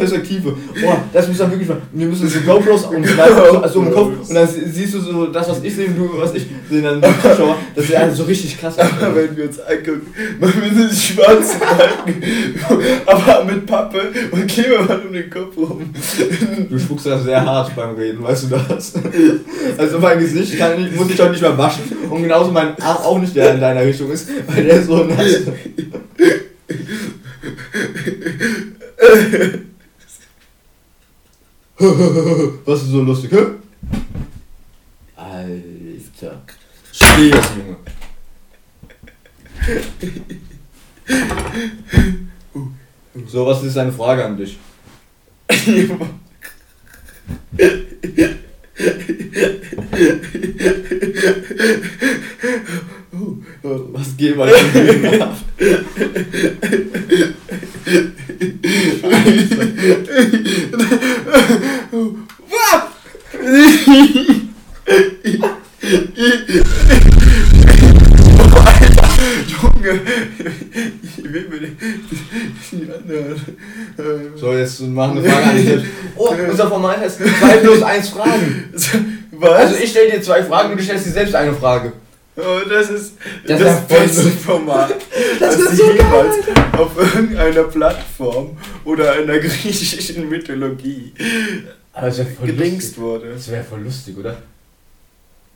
Perspektive. 0.00 0.54
Boah, 0.82 0.96
das 1.12 1.28
muss 1.28 1.38
man 1.38 1.50
wirklich. 1.50 1.68
Wir 1.92 2.06
müssen 2.06 2.28
so 2.28 2.40
GoPros 2.40 2.84
umschneiden, 2.84 3.36
so, 3.52 3.58
also 3.62 3.82
im 3.82 3.92
Kopf. 3.92 4.28
Und 4.28 4.34
dann 4.34 4.48
sie- 4.48 4.68
siehst 4.70 4.94
du 4.94 5.00
so 5.00 5.26
das, 5.26 5.48
was 5.48 5.62
ich 5.62 5.74
sehe 5.74 5.86
und 5.88 5.96
du, 5.98 6.10
was 6.18 6.34
ich 6.34 6.46
sehe, 6.68 6.80
dann 6.82 7.00
die 7.00 7.08
Zuschauer. 7.22 7.56
Das 7.74 7.84
ist 7.84 7.90
ja 7.92 8.10
so 8.10 8.22
richtig 8.24 8.58
krass. 8.58 8.78
Aber 8.78 9.14
wenn 9.16 9.36
wir 9.36 9.44
uns 9.44 9.60
angucken, 9.60 10.06
wir 10.40 10.90
schwarzen 10.90 11.60
Balken, 11.60 12.22
aber 13.06 13.44
mit 13.44 13.66
Pappe 13.66 14.00
und 14.30 14.46
Klebeband 14.46 15.06
um 15.06 15.12
den 15.12 15.28
Kopf 15.30 15.56
rum. 15.56 15.90
Du 16.68 16.78
spuckst 16.78 17.06
da 17.06 17.18
sehr 17.18 17.44
hart 17.44 17.74
beim 17.76 17.94
Reden, 17.94 18.22
weißt 18.22 18.44
du 18.44 18.56
das? 18.68 18.94
Also 19.76 19.98
mein 19.98 20.18
Gesicht 20.18 20.58
kann 20.58 20.72
ich, 20.80 20.94
muss 20.96 21.10
ich 21.10 21.20
auch 21.20 21.30
nicht 21.30 21.42
mehr 21.42 21.56
waschen. 21.58 21.82
Und 22.08 22.22
genauso 22.22 22.50
mein 22.50 22.78
Arm 22.80 22.98
auch 23.04 23.18
nicht, 23.18 23.34
der 23.36 23.54
in 23.54 23.60
deiner 23.60 23.82
Richtung 23.82 24.10
ist, 24.10 24.28
weil 24.48 24.64
der 24.64 24.76
ist 24.80 24.86
so 24.86 25.04
nass. 25.04 25.40
Was 31.80 32.82
ist 32.82 32.90
so 32.90 33.00
lustig, 33.00 33.32
hä? 33.32 33.38
Alter. 35.16 36.42
Steh 36.92 37.30
jetzt, 37.30 37.56
Junge. 37.56 37.76
So, 43.26 43.46
was 43.46 43.62
ist 43.62 43.76
deine 43.76 43.92
Frage 43.92 44.24
an 44.24 44.36
dich? 44.36 44.58
Was 53.62 54.16
geht 54.16 54.36
mal 54.36 54.48
ab? 55.20 55.36
Junge, 69.48 70.00
ich 71.16 71.32
will 71.32 71.48
mir 71.48 71.60
die, 71.60 72.92
anderen. 72.92 73.40
So, 74.36 74.52
jetzt 74.54 74.80
machen 74.80 75.18
eine 75.18 75.28
Frage 75.28 75.44
an 75.46 75.56
dich. 75.56 75.84
Oh, 76.16 76.34
unser 76.50 76.68
Format 76.68 76.98
heißt 76.98 77.20
2 77.20 77.56
plus 77.58 77.82
1 77.82 78.08
Fragen. 78.10 78.74
Was? 79.32 79.50
Also 79.52 79.76
ich 79.82 79.90
stelle 79.90 80.10
dir 80.12 80.22
zwei 80.22 80.42
Fragen 80.42 80.72
und 80.72 80.78
du 80.78 80.84
stellst 80.84 81.06
dir 81.06 81.10
selbst 81.12 81.34
eine 81.34 81.52
Frage. 81.54 81.92
Oh, 82.36 82.60
das 82.68 82.90
ist 82.90 83.14
Das 83.46 83.60
das, 83.60 83.86
beste. 83.86 84.30
Format, 84.30 84.94
Das 85.38 85.58
das, 85.58 85.76
so 85.76 85.90
jemals 85.92 86.36
auf 86.72 86.96
irgendeiner 86.96 87.64
Plattform 87.64 88.56
oder 88.84 89.20
in 89.20 89.26
der 89.26 89.40
griechischen 89.40 90.28
Mythologie 90.28 91.12
gedingst 92.44 92.96
lustig. 92.96 92.98
wurde. 92.98 93.32
Das 93.34 93.50
wäre 93.50 93.64
voll 93.64 93.80
lustig, 93.82 94.16
oder? 94.16 94.36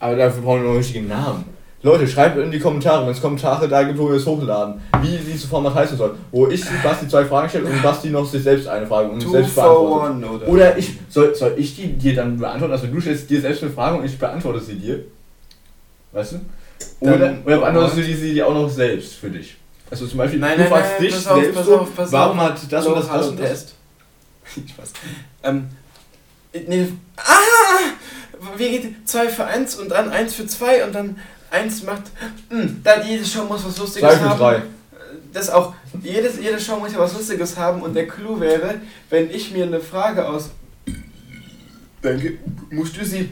Aber 0.01 0.17
dafür 0.17 0.43
brauchen 0.43 0.61
wir 0.61 0.65
noch 0.65 0.71
einen 0.71 0.79
richtigen 0.79 1.09
Namen. 1.09 1.45
Leute, 1.85 2.09
schreibt 2.09 2.39
in 2.39 2.51
die 2.51 2.59
Kommentare, 2.59 3.05
wenn 3.05 3.13
es 3.13 3.21
Kommentare 3.21 3.69
da 3.69 3.83
gibt, 3.83 3.99
wo 3.99 4.09
wir 4.09 4.17
es 4.17 4.25
hochladen, 4.25 4.81
wie 5.03 5.19
dieses 5.19 5.45
Format 5.45 5.75
heißen 5.75 5.99
soll. 5.99 6.15
Wo 6.33 6.49
ich 6.49 6.65
Basti 6.83 7.07
zwei 7.07 7.27
Fragen 7.27 7.47
stelle 7.49 7.67
und 7.67 7.83
Basti 7.83 8.09
noch 8.09 8.27
sich 8.27 8.43
selbst 8.43 8.67
eine 8.67 8.87
Frage 8.87 9.11
und 9.11 9.23
Two 9.23 9.31
selbst 9.31 9.53
for 9.53 9.63
beantwortet. 9.99 10.17
one, 10.17 10.27
oder? 10.27 10.49
Oder 10.49 10.79
ich, 10.79 10.93
soll, 11.11 11.35
soll 11.35 11.55
ich 11.59 11.77
die 11.77 11.89
dir 11.93 12.15
dann 12.15 12.39
beantworten? 12.39 12.73
Also 12.73 12.87
du 12.87 12.99
stellst 13.01 13.29
dir 13.29 13.41
selbst 13.43 13.63
eine 13.63 13.71
Frage 13.73 13.99
und 13.99 14.05
ich 14.07 14.19
beantworte 14.19 14.61
sie 14.61 14.77
dir. 14.77 15.05
Weißt 16.13 16.33
du? 16.33 16.37
Oder, 17.01 17.19
Dann- 17.19 17.43
oder 17.45 17.59
beantwortest 17.59 17.99
du 17.99 18.03
die, 18.03 18.15
sie 18.15 18.33
dir 18.33 18.47
auch 18.49 18.55
noch 18.55 18.71
selbst 18.71 19.15
für 19.17 19.29
dich? 19.29 19.57
Also 19.91 20.07
zum 20.07 20.17
Beispiel, 20.19 20.41
Nein, 20.41 20.57
du 20.57 20.63
nein, 20.63 20.73
fragst 20.73 20.91
nein, 20.93 21.03
dich 21.03 21.15
pass 21.15 21.27
auf, 21.27 21.39
selbst 21.41 21.55
pass 21.57 21.67
so, 21.67 21.79
auf, 21.81 21.95
pass 21.95 22.13
warum 22.13 22.41
auf. 22.41 22.45
hat 22.47 22.73
das 22.73 22.87
und 22.87 22.97
das, 22.97 23.09
das 23.09 23.29
und 23.29 23.41
das? 23.41 23.49
Test. 23.51 23.75
Spaß. 24.71 24.93
Ähm, 25.43 25.69
nee, 26.67 26.89
ah! 27.19 27.23
Wie 28.57 28.71
geht 28.71 29.07
2 29.09 29.29
für 29.29 29.45
1 29.45 29.77
und 29.77 29.91
dann 29.91 30.09
1 30.11 30.35
für 30.35 30.47
2 30.47 30.85
und 30.87 30.95
dann 30.95 31.19
1 31.55 31.83
macht. 31.85 32.03
Mh, 32.51 32.67
dann 32.83 33.07
jede 33.07 33.25
Show 33.25 33.45
muss 33.45 33.65
was 33.67 33.79
Lustiges 33.79 34.13
für 34.15 34.21
haben. 34.29 34.39
drei. 34.39 34.63
Das 35.33 35.51
auch. 35.51 35.75
Jedes, 36.03 36.39
jede 36.41 36.59
Show 36.61 36.77
muss 36.79 36.93
ja 36.93 36.99
was 36.99 37.13
Lustiges 37.15 37.57
haben 37.57 37.83
und 37.83 37.95
der 37.95 38.07
Clou 38.07 38.39
wäre, 38.41 38.75
wenn 39.11 39.31
ich 39.31 39.53
mir 39.53 39.65
eine 39.65 39.81
Frage 39.81 40.27
aus. 40.29 40.51
Denke, 42.03 42.35
musst 42.71 42.97
du 42.97 43.05
sie. 43.05 43.29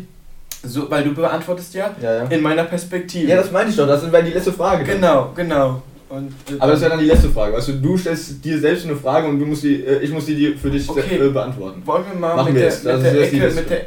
So, 0.65 0.89
weil 0.91 1.03
du 1.05 1.13
beantwortest 1.13 1.75
ja 1.75 1.95
Ja, 2.01 2.15
ja. 2.19 2.25
in 2.27 2.41
meiner 2.41 2.65
Perspektive. 2.65 3.29
Ja, 3.29 3.37
das 3.37 3.51
meinte 3.51 3.71
ich 3.71 3.77
doch, 3.77 3.87
das 3.87 4.11
wäre 4.11 4.23
die 4.23 4.31
letzte 4.31 4.53
Frage. 4.53 4.85
dann. 4.85 4.95
genau, 5.01 5.33
genau. 5.35 5.83
Und, 6.09 6.29
äh, 6.51 6.59
Aber 6.61 6.73
das 6.73 6.81
wäre 6.83 6.91
dann 6.91 7.01
die 7.01 7.07
letzte 7.07 7.31
Frage. 7.31 7.57
Weißt 7.57 7.69
du, 7.69 7.73
du 7.81 7.97
stellst 7.99 8.45
dir 8.45 8.61
selbst 8.61 8.85
eine 8.87 8.95
Frage 8.97 9.27
und 9.29 9.41
du 9.41 9.47
musst 9.47 9.65
die, 9.65 9.83
äh, 9.85 10.01
ich 10.01 10.11
muss 10.13 10.27
die 10.27 10.37
dir 10.37 10.57
für 10.57 10.71
dich 10.71 10.89
Okay. 10.89 11.17
äh, 11.17 11.29
beantworten. 11.31 11.83
wollen 11.85 12.05
wir 12.13 12.19
mal 12.21 12.37
Machen 12.37 12.53
mit 12.53 12.63
wir 12.63 12.71
der, 12.71 12.97
mit 12.97 13.05
der 13.07 13.13
die 13.13 13.19
Ecke, 13.41 13.51
mit 13.55 13.71
der, 13.71 13.81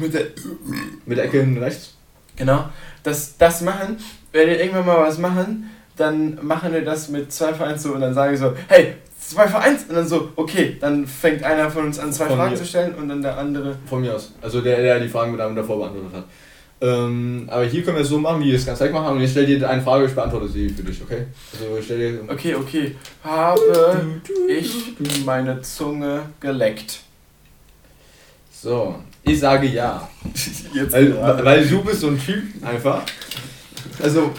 mit 0.00 0.14
der 0.14 0.22
Mit 1.04 1.18
der 1.18 1.24
Ecke 1.26 1.46
rechts. 1.60 1.94
Genau, 2.36 2.64
das, 3.08 3.36
das 3.38 3.62
machen, 3.62 3.96
wenn 4.32 4.48
wir 4.48 4.60
irgendwann 4.60 4.86
mal 4.86 5.00
was 5.00 5.18
machen, 5.18 5.70
dann 5.96 6.38
machen 6.42 6.72
wir 6.72 6.84
das 6.84 7.08
mit 7.08 7.32
2 7.32 7.54
für 7.54 7.64
1 7.64 7.82
so 7.82 7.92
und 7.92 8.00
dann 8.00 8.14
sage 8.14 8.34
ich 8.34 8.40
so, 8.40 8.52
hey, 8.68 8.94
2 9.20 9.48
für 9.48 9.58
1 9.58 9.84
und 9.88 9.94
dann 9.96 10.06
so, 10.08 10.30
okay, 10.36 10.76
dann 10.80 11.06
fängt 11.06 11.42
einer 11.42 11.70
von 11.70 11.86
uns 11.86 11.98
an, 11.98 12.12
zwei 12.12 12.26
Von 12.26 12.36
Fragen 12.36 12.52
mir. 12.52 12.56
zu 12.58 12.64
stellen 12.64 12.94
und 12.94 13.08
dann 13.08 13.20
der 13.22 13.36
andere. 13.36 13.76
Von 13.86 14.00
mir 14.00 14.14
aus. 14.14 14.32
Also 14.40 14.60
der, 14.60 14.80
der 14.80 15.00
die 15.00 15.08
Fragen 15.08 15.32
mit 15.32 15.40
einem 15.40 15.56
davor 15.56 15.78
beantwortet 15.78 16.14
hat. 16.14 16.24
Ähm, 16.80 17.48
aber 17.50 17.64
hier 17.64 17.82
können 17.82 17.96
wir 17.96 18.02
es 18.04 18.08
so 18.08 18.18
machen, 18.18 18.40
wie 18.40 18.46
wir 18.46 18.54
es 18.54 18.64
ganz 18.64 18.78
Zeit 18.78 18.92
machen. 18.92 19.16
Und 19.16 19.22
ich 19.22 19.30
stelle 19.32 19.46
dir 19.46 19.68
eine 19.68 19.82
Frage, 19.82 20.06
ich 20.06 20.14
beantworte 20.14 20.48
sie 20.48 20.68
für 20.68 20.82
dich, 20.82 21.02
okay? 21.02 21.26
Also 21.52 21.76
ich 21.76 21.84
stell 21.84 21.98
dir. 21.98 22.20
Okay, 22.28 22.54
okay, 22.54 22.94
habe 23.24 24.20
ich 24.48 24.94
meine 25.24 25.60
Zunge 25.62 26.22
geleckt? 26.38 27.00
So, 28.52 28.96
ich 29.28 29.40
sage 29.40 29.66
ja. 29.68 30.08
Jetzt 30.74 30.92
Weil, 30.92 31.44
weil 31.44 31.66
du 31.66 31.82
bist 31.82 32.00
so 32.00 32.08
ein 32.08 32.18
Typ 32.20 32.42
einfach. 32.62 33.02
Also, 34.00 34.30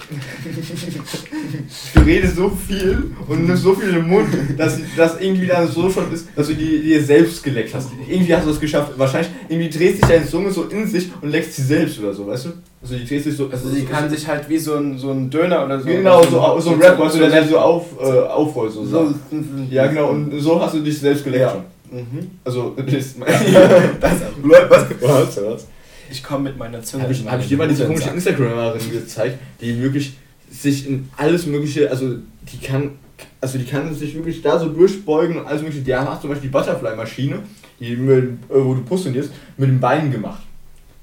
du 1.94 2.02
redest 2.02 2.36
so 2.38 2.50
viel 2.50 3.12
und 3.28 3.46
nimmst 3.46 3.64
so 3.64 3.74
viel 3.74 3.90
im 3.90 4.08
Mund, 4.08 4.30
dass 4.58 4.80
das 4.96 5.20
irgendwie 5.20 5.48
dann 5.48 5.68
so 5.68 5.90
schon 5.90 6.12
ist, 6.14 6.28
dass 6.36 6.48
du 6.48 6.54
die, 6.54 6.82
dir 6.82 7.04
selbst 7.04 7.44
geleckt 7.44 7.74
hast. 7.74 7.90
Irgendwie 8.08 8.34
hast 8.34 8.46
du 8.46 8.52
es 8.52 8.60
geschafft. 8.60 8.94
Wahrscheinlich, 8.98 9.32
irgendwie 9.50 9.70
drehst 9.70 9.98
sich 9.98 10.06
deine 10.08 10.26
Zunge 10.26 10.52
so 10.52 10.64
in 10.66 10.88
sich 10.88 11.10
und 11.22 11.30
leckst 11.30 11.56
sie 11.56 11.64
selbst 11.64 12.00
oder 12.00 12.14
so, 12.14 12.26
weißt 12.28 12.46
du? 12.46 12.50
Also, 12.82 12.96
die 12.96 13.06
drehst 13.06 13.26
sich 13.26 13.36
so. 13.36 13.50
Also 13.50 13.70
sie 13.70 13.84
kann 13.84 14.10
sich 14.10 14.26
halt 14.26 14.48
wie 14.48 14.58
so 14.58 14.76
ein, 14.76 14.98
so 14.98 15.12
ein 15.12 15.30
Döner 15.30 15.66
oder 15.66 15.80
so. 15.80 15.88
Genau, 15.88 16.24
so, 16.24 16.60
so 16.60 16.72
ein 16.72 16.82
Rap, 16.82 16.98
weißt 16.98 17.16
du, 17.16 17.20
der 17.20 17.48
so 17.48 17.60
auf, 17.60 17.86
äh, 18.02 18.06
aufrollt, 18.06 18.72
so. 18.72 18.86
so. 18.86 19.14
Ja, 19.70 19.88
genau, 19.88 20.10
und 20.12 20.40
so 20.40 20.62
hast 20.62 20.76
du 20.76 20.80
dich 20.80 20.98
selbst 21.00 21.24
geleckt 21.26 21.42
Ja. 21.44 21.52
schon. 21.52 21.64
Mhm. 21.92 22.30
Also, 22.44 22.76
das. 22.78 23.16
Das, 24.00 24.12
was? 24.42 24.86
Was? 25.02 25.38
Was? 25.44 25.68
Ich 26.12 26.24
komme 26.24 26.46
mit 26.50 26.58
meiner 26.58 26.82
Zunge. 26.82 27.04
Habe 27.04 27.14
ich, 27.14 27.26
hab 27.28 27.40
ich 27.40 27.48
dir 27.48 27.58
mal 27.58 27.68
diese 27.68 27.86
komische. 27.86 28.10
Instagramerin 28.10 28.82
gezeigt, 28.92 29.38
die 29.62 29.80
wirklich 29.82 30.14
sich 30.50 30.88
in 30.88 31.08
alles 31.18 31.46
mögliche, 31.46 31.90
also 31.92 32.16
die 32.52 32.58
kann, 32.66 32.92
also 33.40 33.60
die 33.60 33.66
kann 33.66 33.94
sich 33.94 34.16
wirklich 34.16 34.42
da 34.42 34.58
so 34.58 34.70
durchbeugen 34.70 35.38
und 35.40 35.46
alles 35.46 35.62
mögliche. 35.62 35.84
Die 35.84 35.94
hat 35.96 36.20
zum 36.22 36.32
Beispiel 36.32 36.50
die 36.50 36.54
Butterfly-Maschine, 36.54 37.40
die 37.80 37.96
mit, 37.96 38.24
äh, 38.24 38.34
wo 38.50 38.74
du 38.74 38.82
postionierst, 38.82 39.32
mit 39.58 39.70
den 39.70 39.80
Beinen 39.80 40.12
gemacht. 40.12 40.42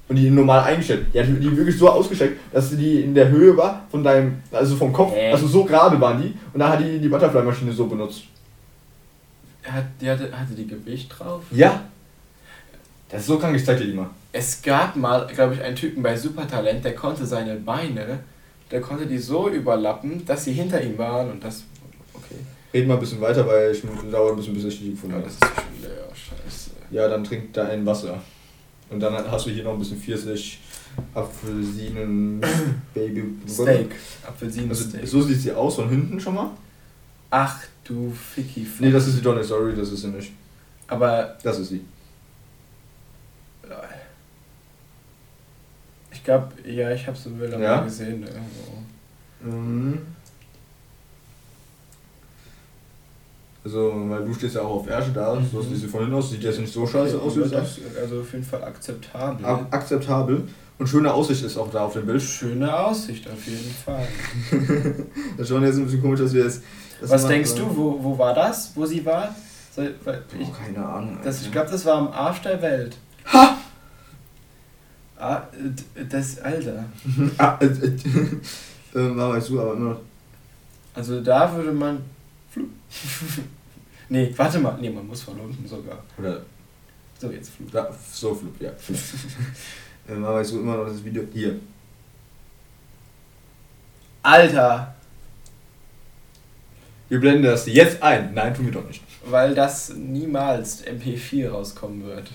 Und 0.09 0.15
die 0.17 0.29
normal 0.29 0.61
eingestellt. 0.63 1.07
Die 1.13 1.19
hat 1.19 1.27
die 1.27 1.57
wirklich 1.57 1.77
so 1.77 1.89
ausgestreckt, 1.89 2.39
dass 2.53 2.69
die 2.69 3.01
in 3.01 3.13
der 3.13 3.27
Höhe 3.29 3.55
war 3.57 3.85
von 3.91 4.03
deinem, 4.03 4.35
also 4.51 4.75
vom 4.77 4.91
Kopf, 4.93 5.13
Äh. 5.15 5.31
also 5.31 5.47
so 5.47 5.63
gerade 5.65 5.99
waren 5.99 6.21
die. 6.21 6.33
Und 6.53 6.59
da 6.59 6.69
hat 6.69 6.79
die 6.81 6.99
die 6.99 7.09
Butterfly-Maschine 7.09 7.71
so 7.73 7.87
benutzt. 7.87 8.23
Hat, 9.67 9.85
die 10.01 10.09
hatte, 10.09 10.31
hatte 10.37 10.53
die 10.53 10.67
Gewicht 10.67 11.13
drauf? 11.17 11.43
Ja. 11.51 11.83
Das 13.09 13.21
ist 13.21 13.27
so 13.27 13.37
krank, 13.39 13.55
ich 13.55 13.65
zeig 13.65 13.77
dir 13.77 13.85
die 13.85 13.93
mal. 13.93 14.09
Es 14.33 14.61
gab 14.61 14.95
mal, 14.95 15.27
glaube 15.27 15.53
ich, 15.55 15.61
einen 15.61 15.75
Typen 15.75 16.03
bei 16.03 16.15
Supertalent, 16.15 16.83
der 16.83 16.93
konnte 16.95 17.25
seine 17.25 17.55
Beine, 17.55 18.19
der 18.69 18.81
konnte 18.81 19.05
die 19.05 19.17
so 19.17 19.49
überlappen, 19.49 20.25
dass 20.25 20.43
sie 20.45 20.53
hinter 20.53 20.81
ihm 20.81 20.97
waren 20.97 21.31
und 21.31 21.43
das. 21.43 21.63
Okay. 22.13 22.35
Red 22.73 22.87
mal 22.87 22.95
ein 22.95 22.99
bisschen 22.99 23.21
weiter, 23.21 23.47
weil 23.47 23.71
ich 23.71 23.81
dauert 24.11 24.33
ein 24.33 24.37
bisschen, 24.37 24.53
bis 24.53 24.65
ich 24.65 24.79
die 24.79 24.91
gefunden 24.91 25.15
Ja, 25.15 25.21
habe. 25.21 25.29
das 25.29 25.49
ist 25.49 25.55
schon 25.55 25.81
leer, 25.81 26.07
scheiße. 26.13 26.69
Ja, 26.91 27.07
dann 27.07 27.23
trink 27.23 27.53
da 27.53 27.67
ein 27.67 27.85
Wasser. 27.85 28.21
Und 28.89 28.99
dann 28.99 29.13
hast 29.31 29.45
du 29.45 29.49
hier 29.51 29.63
noch 29.63 29.73
ein 29.73 29.79
bisschen 29.79 29.97
Pfirsich, 29.99 30.59
Apfelsinen, 31.13 32.41
Baby. 32.93 33.23
Steak. 33.47 33.67
Also, 33.91 34.27
Apfelsinensteak. 34.27 35.07
so 35.07 35.21
sieht 35.21 35.39
sie 35.41 35.51
aus 35.53 35.75
von 35.75 35.89
hinten 35.89 36.19
schon 36.19 36.35
mal. 36.35 36.51
Ach 37.29 37.61
du 37.83 38.11
Ficky. 38.11 38.65
Nee, 38.79 38.91
das 38.91 39.07
ist 39.07 39.15
sie 39.15 39.21
doch 39.21 39.35
nicht, 39.35 39.47
sorry, 39.47 39.75
das 39.75 39.91
ist 39.91 40.01
sie 40.01 40.07
nicht. 40.07 40.31
Aber. 40.87 41.37
Das 41.43 41.59
ist 41.59 41.69
sie. 41.69 41.81
Ich 46.11 46.23
glaube, 46.23 46.47
ja, 46.65 46.91
ich 46.91 47.07
habe 47.07 47.17
so 47.17 47.29
Bilder 47.29 47.59
Ja? 47.59 47.77
mal 47.77 47.83
gesehen. 47.85 48.23
Irgendwo. 48.23 49.57
Mhm. 49.57 49.99
Also, 53.63 53.93
weil 54.09 54.23
du 54.23 54.33
stehst 54.33 54.55
ja 54.55 54.61
auch 54.61 54.75
auf 54.81 54.87
Ärsche 54.87 55.11
da, 55.11 55.37
so 55.51 55.61
sieht 55.61 55.77
sie 55.77 55.87
von 55.87 56.01
hinten 56.01 56.15
aus, 56.15 56.29
sieht 56.31 56.41
jetzt 56.41 56.59
nicht 56.59 56.71
so 56.71 56.87
scheiße 56.87 57.19
aus, 57.21 57.35
wie 57.35 57.41
ist 57.41 57.53
also 57.53 58.21
auf 58.21 58.31
jeden 58.31 58.45
Fall 58.45 58.63
akzeptabel. 58.63 59.45
Ak 59.45 59.67
akzeptabel. 59.71 60.47
Und 60.79 60.87
schöne 60.87 61.11
Aussicht 61.13 61.43
ist 61.43 61.57
auch 61.57 61.69
da 61.71 61.81
auf 61.85 61.93
dem 61.93 62.05
Bild. 62.05 62.21
Schöne 62.21 62.77
Aussicht 62.77 63.27
auf 63.27 63.45
jeden 63.45 63.71
Fall. 63.71 64.07
Das 65.37 65.49
schaut 65.49 65.63
jetzt 65.63 65.77
ein 65.77 65.85
bisschen 65.85 66.01
komisch 66.01 66.21
aus, 66.21 66.33
wie 66.33 66.39
es. 66.39 66.61
Das 67.01 67.09
Was 67.09 67.27
denkst 67.27 67.51
äh, 67.53 67.57
du, 67.57 67.77
wo, 67.77 68.03
wo 68.03 68.17
war 68.17 68.33
das, 68.33 68.71
wo 68.75 68.85
sie 68.85 69.05
war? 69.05 69.35
So, 69.75 69.83
weil 70.03 70.23
ich, 70.39 70.47
Oh, 70.47 70.51
keine 70.51 70.85
Ahnung. 70.85 71.19
das, 71.23 71.41
ich 71.41 71.51
glaube, 71.51 71.69
das 71.69 71.85
war 71.85 71.97
am 71.97 72.07
Arsch 72.09 72.41
der 72.41 72.61
Welt. 72.61 72.97
Ha! 73.31 73.57
Ah, 75.19 75.41
das, 76.09 76.39
Alter. 76.39 76.85
ah, 77.37 77.57
äh, 77.59 77.65
äh, 77.65 78.99
äh, 78.99 79.15
war 79.17 79.33
weißt 79.33 79.49
du, 79.49 79.61
aber 79.61 79.73
immer 79.73 79.89
noch. 79.91 80.01
Also 80.93 81.21
da 81.21 81.53
würde 81.55 81.71
man. 81.71 82.01
Flug. 82.49 82.69
nee, 84.09 84.33
warte 84.35 84.59
mal. 84.59 84.77
Nee, 84.79 84.89
man 84.89 85.07
muss 85.07 85.21
von 85.23 85.39
unten 85.39 85.67
sogar. 85.67 86.03
Oder 86.17 86.41
So, 87.19 87.31
jetzt 87.31 87.49
Flug. 87.51 87.71
Da, 87.71 87.89
so 88.11 88.33
Flug, 88.33 88.53
ja. 88.59 88.71
ähm, 90.09 90.23
aber 90.25 90.41
ich 90.41 90.47
suche 90.47 90.61
immer 90.61 90.77
noch 90.77 90.87
das 90.87 91.03
Video. 91.03 91.23
Hier. 91.31 91.59
Alter! 94.23 94.95
Wir 97.09 97.19
blenden 97.19 97.43
das 97.43 97.65
jetzt 97.67 98.03
ein. 98.03 98.33
Nein, 98.33 98.53
tun 98.53 98.65
wir 98.65 98.73
doch 98.73 98.87
nicht. 98.87 99.01
Weil 99.29 99.55
das 99.55 99.93
niemals 99.95 100.83
MP4 100.85 101.49
rauskommen 101.49 102.05
wird. 102.05 102.29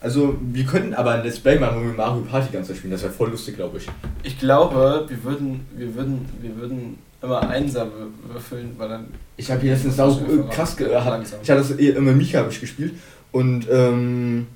Also, 0.00 0.36
wir 0.40 0.64
könnten 0.64 0.94
aber 0.94 1.12
ein 1.12 1.24
Let's 1.24 1.38
Play 1.40 1.58
machen, 1.58 1.80
wo 1.80 1.84
wir 1.86 1.92
Mario 1.92 2.22
Party 2.22 2.50
Zeit 2.62 2.76
spielen. 2.76 2.92
Das 2.92 3.02
wäre 3.02 3.12
voll 3.12 3.30
lustig, 3.30 3.56
glaube 3.56 3.76
ich. 3.78 3.86
Ich 4.22 4.38
glaube, 4.38 5.04
wir 5.08 5.24
würden, 5.24 5.66
wir 5.76 5.94
würden, 5.94 6.26
wir 6.40 6.56
würden 6.56 6.98
immer 7.22 7.46
Einser 7.48 7.84
wür- 7.84 8.32
würfeln, 8.32 8.70
weil 8.78 8.88
dann. 8.88 9.08
Ich 9.36 9.50
habe 9.50 9.60
hier 9.60 9.72
letztens 9.72 9.96
sau 9.96 10.10
äh, 10.10 10.42
krass 10.50 10.74
gehabt. 10.76 11.06
Langsam. 11.06 11.40
Ich 11.42 11.50
hatte 11.50 11.60
das 11.60 11.78
eh 11.78 11.90
immer 11.90 12.12
Mika 12.12 12.38
habe 12.38 12.50
ich 12.50 12.60
gespielt. 12.60 12.94
Und 13.30 13.66
ähm, 13.70 14.46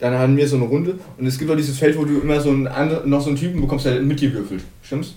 dann 0.00 0.18
hatten 0.18 0.36
wir 0.36 0.48
so 0.48 0.56
eine 0.56 0.64
Runde. 0.64 0.98
Und 1.18 1.26
es 1.26 1.38
gibt 1.38 1.50
auch 1.52 1.56
dieses 1.56 1.78
Feld, 1.78 1.96
wo 1.96 2.04
du 2.04 2.18
immer 2.20 2.40
so 2.40 2.50
einen 2.50 2.64
noch 3.08 3.20
so 3.20 3.28
einen 3.28 3.36
Typen 3.38 3.60
bekommst, 3.60 3.86
der 3.86 4.00
mit 4.00 4.20
dir 4.20 4.32
würfelt. 4.32 4.62
Stimmt's? 4.82 5.14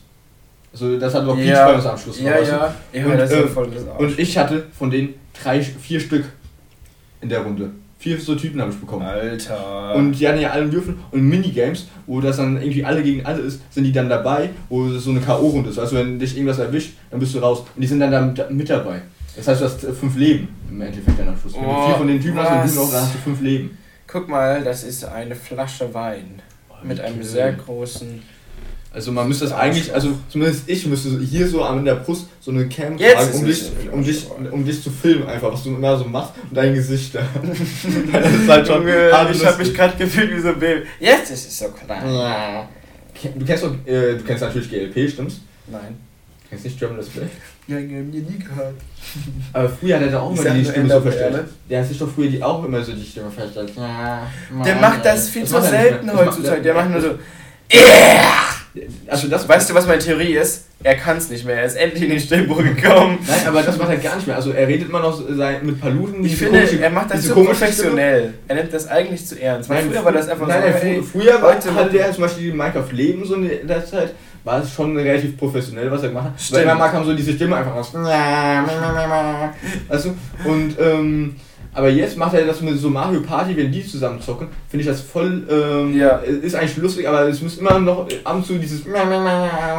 Also, 0.74 0.98
das 0.98 1.14
hat 1.14 1.26
doch 1.26 1.36
Peach 1.38 1.76
uns 1.76 1.86
am 1.86 1.98
Schluss. 1.98 2.20
Ja, 2.20 2.38
du? 2.38 2.44
ja. 2.44 2.76
Ja, 2.94 3.06
Und, 3.06 3.20
ja 3.20 3.26
äh. 3.26 4.04
Und 4.04 4.20
ich 4.20 4.38
hatte 4.38 4.66
von 4.78 4.90
denen 4.90 5.14
drei, 5.42 5.62
vier 5.62 6.00
Stück 6.00 6.26
in 7.22 7.30
der 7.30 7.42
Runde. 7.42 7.70
Vier 8.00 8.20
so 8.20 8.36
Typen 8.36 8.60
habe 8.60 8.70
ich 8.72 8.78
bekommen. 8.78 9.06
Alter. 9.06 9.96
Und 9.96 10.12
die 10.12 10.28
hatten 10.28 10.42
ja 10.42 10.50
alle 10.50 10.70
Würfel 10.70 10.96
und 11.12 11.22
Minigames, 11.22 11.88
wo 12.06 12.20
das 12.20 12.36
dann 12.36 12.58
irgendwie 12.58 12.84
alle 12.84 13.02
gegen 13.02 13.26
alle 13.26 13.40
ist, 13.44 13.62
sind 13.74 13.86
die 13.86 13.94
dann 13.94 14.10
dabei, 14.10 14.50
wo 14.68 14.88
es 14.88 15.06
so 15.06 15.12
eine 15.12 15.22
K.O.-Runde 15.22 15.70
ist. 15.70 15.80
Also 15.80 15.96
wenn 15.96 16.20
dich 16.20 16.36
irgendwas 16.36 16.60
erwischt, 16.60 16.96
dann 17.12 17.22
bist 17.22 17.34
du 17.34 17.40
raus. 17.40 17.60
Und 17.60 17.82
die 17.82 17.88
sind 17.88 18.02
dann 18.02 18.12
da 18.36 18.50
mit, 18.50 18.70
dabei. 18.70 19.04
Das 19.38 19.48
heißt, 19.48 19.62
du 19.62 19.66
hast 19.66 19.84
äh, 19.86 19.94
fünf 19.94 20.18
Leben 20.18 20.50
im 20.70 20.82
Endeffekt 20.82 21.18
dann 21.18 21.30
am 21.30 21.38
Schluss. 21.40 21.54
Wenn 21.54 21.64
du 21.64 21.70
Oh, 21.70 21.86
vier 21.86 21.96
von 21.96 22.08
den 22.08 22.22
Typen 22.22 22.38
hast 22.40 22.52
und 22.52 22.58
was? 22.58 22.74
du 22.74 22.80
noch, 22.82 22.92
dann 22.92 23.02
hast 23.04 23.14
du 23.14 23.20
fünf 23.20 23.42
Leben. 23.42 23.78
Guck 24.06 24.28
mal, 24.28 24.62
das 24.64 24.84
ist 24.84 25.06
eine 25.06 25.36
Flasche 25.36 25.94
Wein. 25.94 26.42
Mit 26.84 27.00
einem 27.00 27.24
sehr 27.24 27.54
großen. 27.54 28.22
Also 28.94 29.12
man 29.12 29.28
müsste 29.28 29.46
das 29.46 29.54
eigentlich, 29.54 29.92
also 29.92 30.10
zumindest 30.30 30.70
ich 30.70 30.86
müsste 30.86 31.20
hier 31.20 31.48
so 31.48 31.64
an 31.64 31.84
der 31.84 31.96
Brust 31.96 32.28
so 32.40 32.52
eine 32.52 32.70
Cam 32.70 32.96
tragen, 32.96 33.34
um 33.34 33.46
dich, 33.46 33.72
um, 33.92 34.04
dich, 34.04 34.28
um 34.52 34.64
dich 34.64 34.84
zu 34.84 34.92
filmen 34.92 35.28
einfach, 35.28 35.52
was 35.52 35.64
du 35.64 35.70
immer 35.70 35.98
so 35.98 36.06
machst 36.06 36.34
und 36.48 36.56
dein 36.56 36.76
Gesicht 36.76 37.16
da. 37.16 37.22
das 38.14 38.32
ist 38.32 38.48
halt 38.48 38.68
schon 38.68 38.88
Junge, 38.88 39.10
ich 39.32 39.46
habe 39.46 39.58
mich 39.58 39.74
gerade 39.74 39.98
gefühlt 39.98 40.36
wie 40.36 40.40
so 40.40 40.50
ein 40.50 40.60
Baby. 40.60 40.86
Jetzt 41.00 41.32
ist 41.32 41.48
es 41.48 41.58
so 41.58 41.70
klein. 41.70 42.08
Ja. 42.14 42.70
Du 43.36 43.46
kennst 43.46 43.64
doch, 43.64 43.74
äh, 43.86 44.14
du 44.16 44.24
kennst 44.24 44.44
natürlich 44.44 44.70
GLP, 44.70 45.10
stimmt's? 45.10 45.42
Nein. 45.66 45.98
Du 46.44 46.50
kennst 46.50 46.66
nicht 46.66 46.78
German 46.78 46.98
Display? 46.98 47.26
Ja, 47.68 47.78
ich 47.78 47.86
hab 47.86 48.06
nie 48.06 48.38
gehört. 48.38 48.76
Aber 49.54 49.70
früher 49.70 49.96
hat 49.96 50.04
er 50.04 50.22
auch 50.22 50.38
immer 50.38 50.50
die 50.52 50.66
Stimme 50.66 50.94
so 50.94 51.02
verstellt. 51.02 51.46
Der 51.68 51.82
hat 51.82 51.88
sich 51.88 51.98
doch 51.98 52.10
früher 52.14 52.30
die 52.30 52.44
auch 52.44 52.64
immer 52.64 52.84
so 52.84 52.92
die 52.92 53.04
Stimme 53.04 53.32
verstellt. 53.32 53.74
Der 53.76 54.76
macht 54.76 55.04
das 55.04 55.30
viel 55.30 55.46
zu 55.46 55.60
selten 55.60 56.14
heutzutage. 56.14 56.62
Der 56.62 56.74
macht 56.76 56.92
nur 56.92 57.02
so. 57.02 57.10
Also 59.08 59.28
das 59.28 59.48
Weißt 59.48 59.70
du, 59.70 59.74
was 59.76 59.86
meine 59.86 60.00
Theorie 60.00 60.34
ist? 60.36 60.66
Er 60.84 60.96
kann 60.96 61.18
es 61.18 61.30
nicht 61.30 61.46
mehr. 61.46 61.56
Er 61.58 61.66
ist 61.66 61.76
endlich 61.76 62.04
in 62.04 62.10
den 62.10 62.20
Stimmbruch 62.20 62.58
gekommen. 62.58 63.20
Nein, 63.28 63.40
aber 63.48 63.62
das 63.62 63.78
macht 63.78 63.90
er 63.90 63.98
gar 63.98 64.16
nicht 64.16 64.26
mehr. 64.28 64.36
Also 64.36 64.52
er 64.52 64.68
redet 64.68 64.90
immer 64.90 65.00
noch 65.00 65.22
sein, 65.30 65.66
mit 65.66 65.80
Paluten. 65.80 66.26
Ich 66.26 66.36
finde, 66.36 66.60
komische- 66.60 66.82
er 66.82 66.90
macht 66.90 67.12
das 67.12 67.24
so 67.24 67.36
professionell. 67.36 68.34
Er 68.48 68.56
nimmt 68.56 68.74
das 68.74 68.88
eigentlich 68.88 69.26
zu 69.26 69.40
ernst. 69.42 69.70
Weil 69.70 69.84
früher 69.84 70.04
war 70.04 70.12
das 70.12 70.28
einfach 70.28 70.48
nein, 70.48 70.62
so. 70.62 70.68
nein, 70.70 70.78
hey, 70.82 71.00
fr- 71.00 71.04
früher 71.04 71.42
war, 71.42 71.56
heute 71.56 71.74
hatte 71.76 71.90
der 71.92 72.12
zum 72.12 72.24
Beispiel 72.24 72.52
die 72.52 72.58
Minecraft 72.58 72.92
Leben 72.92 73.24
so 73.26 73.36
in 73.36 73.68
der 73.68 73.86
Zeit, 73.86 74.14
war 74.44 74.62
es 74.62 74.74
schon 74.74 74.98
relativ 74.98 75.38
professionell, 75.38 75.90
was 75.90 76.02
er 76.04 76.10
gemacht 76.10 76.26
hat. 76.34 76.42
Stimmt. 76.42 76.60
Weil 76.60 76.66
manchmal 76.66 76.92
kam 76.92 77.06
so 77.06 77.14
diese 77.14 77.32
Stimme 77.34 77.56
einfach 77.56 77.76
raus. 77.76 77.92
Weißt 79.88 80.06
du? 80.06 80.16
Und, 80.50 80.76
ähm, 80.80 81.36
aber 81.74 81.90
jetzt 81.90 82.18
macht 82.18 82.34
er 82.36 82.46
das 82.46 82.62
mit 82.62 82.78
so 82.78 82.90
Mario 82.90 83.22
Party, 83.22 83.56
wenn 83.58 83.72
die 83.72 83.86
zusammen 83.86 84.22
zocken, 84.22 84.48
finde 84.70 84.82
ich 84.84 84.88
das 84.88 85.02
voll, 85.02 85.48
ähm, 85.50 85.98
Ja. 85.98 86.18
ist 86.18 86.56
eigentlich 86.56 86.78
lustig, 86.78 87.08
aber 87.08 87.28
es 87.28 87.42
muss 87.42 87.58
immer 87.58 87.80
noch 87.80 88.08
ab 88.24 88.36
und 88.36 88.46
zu 88.46 88.58
dieses 88.58 88.84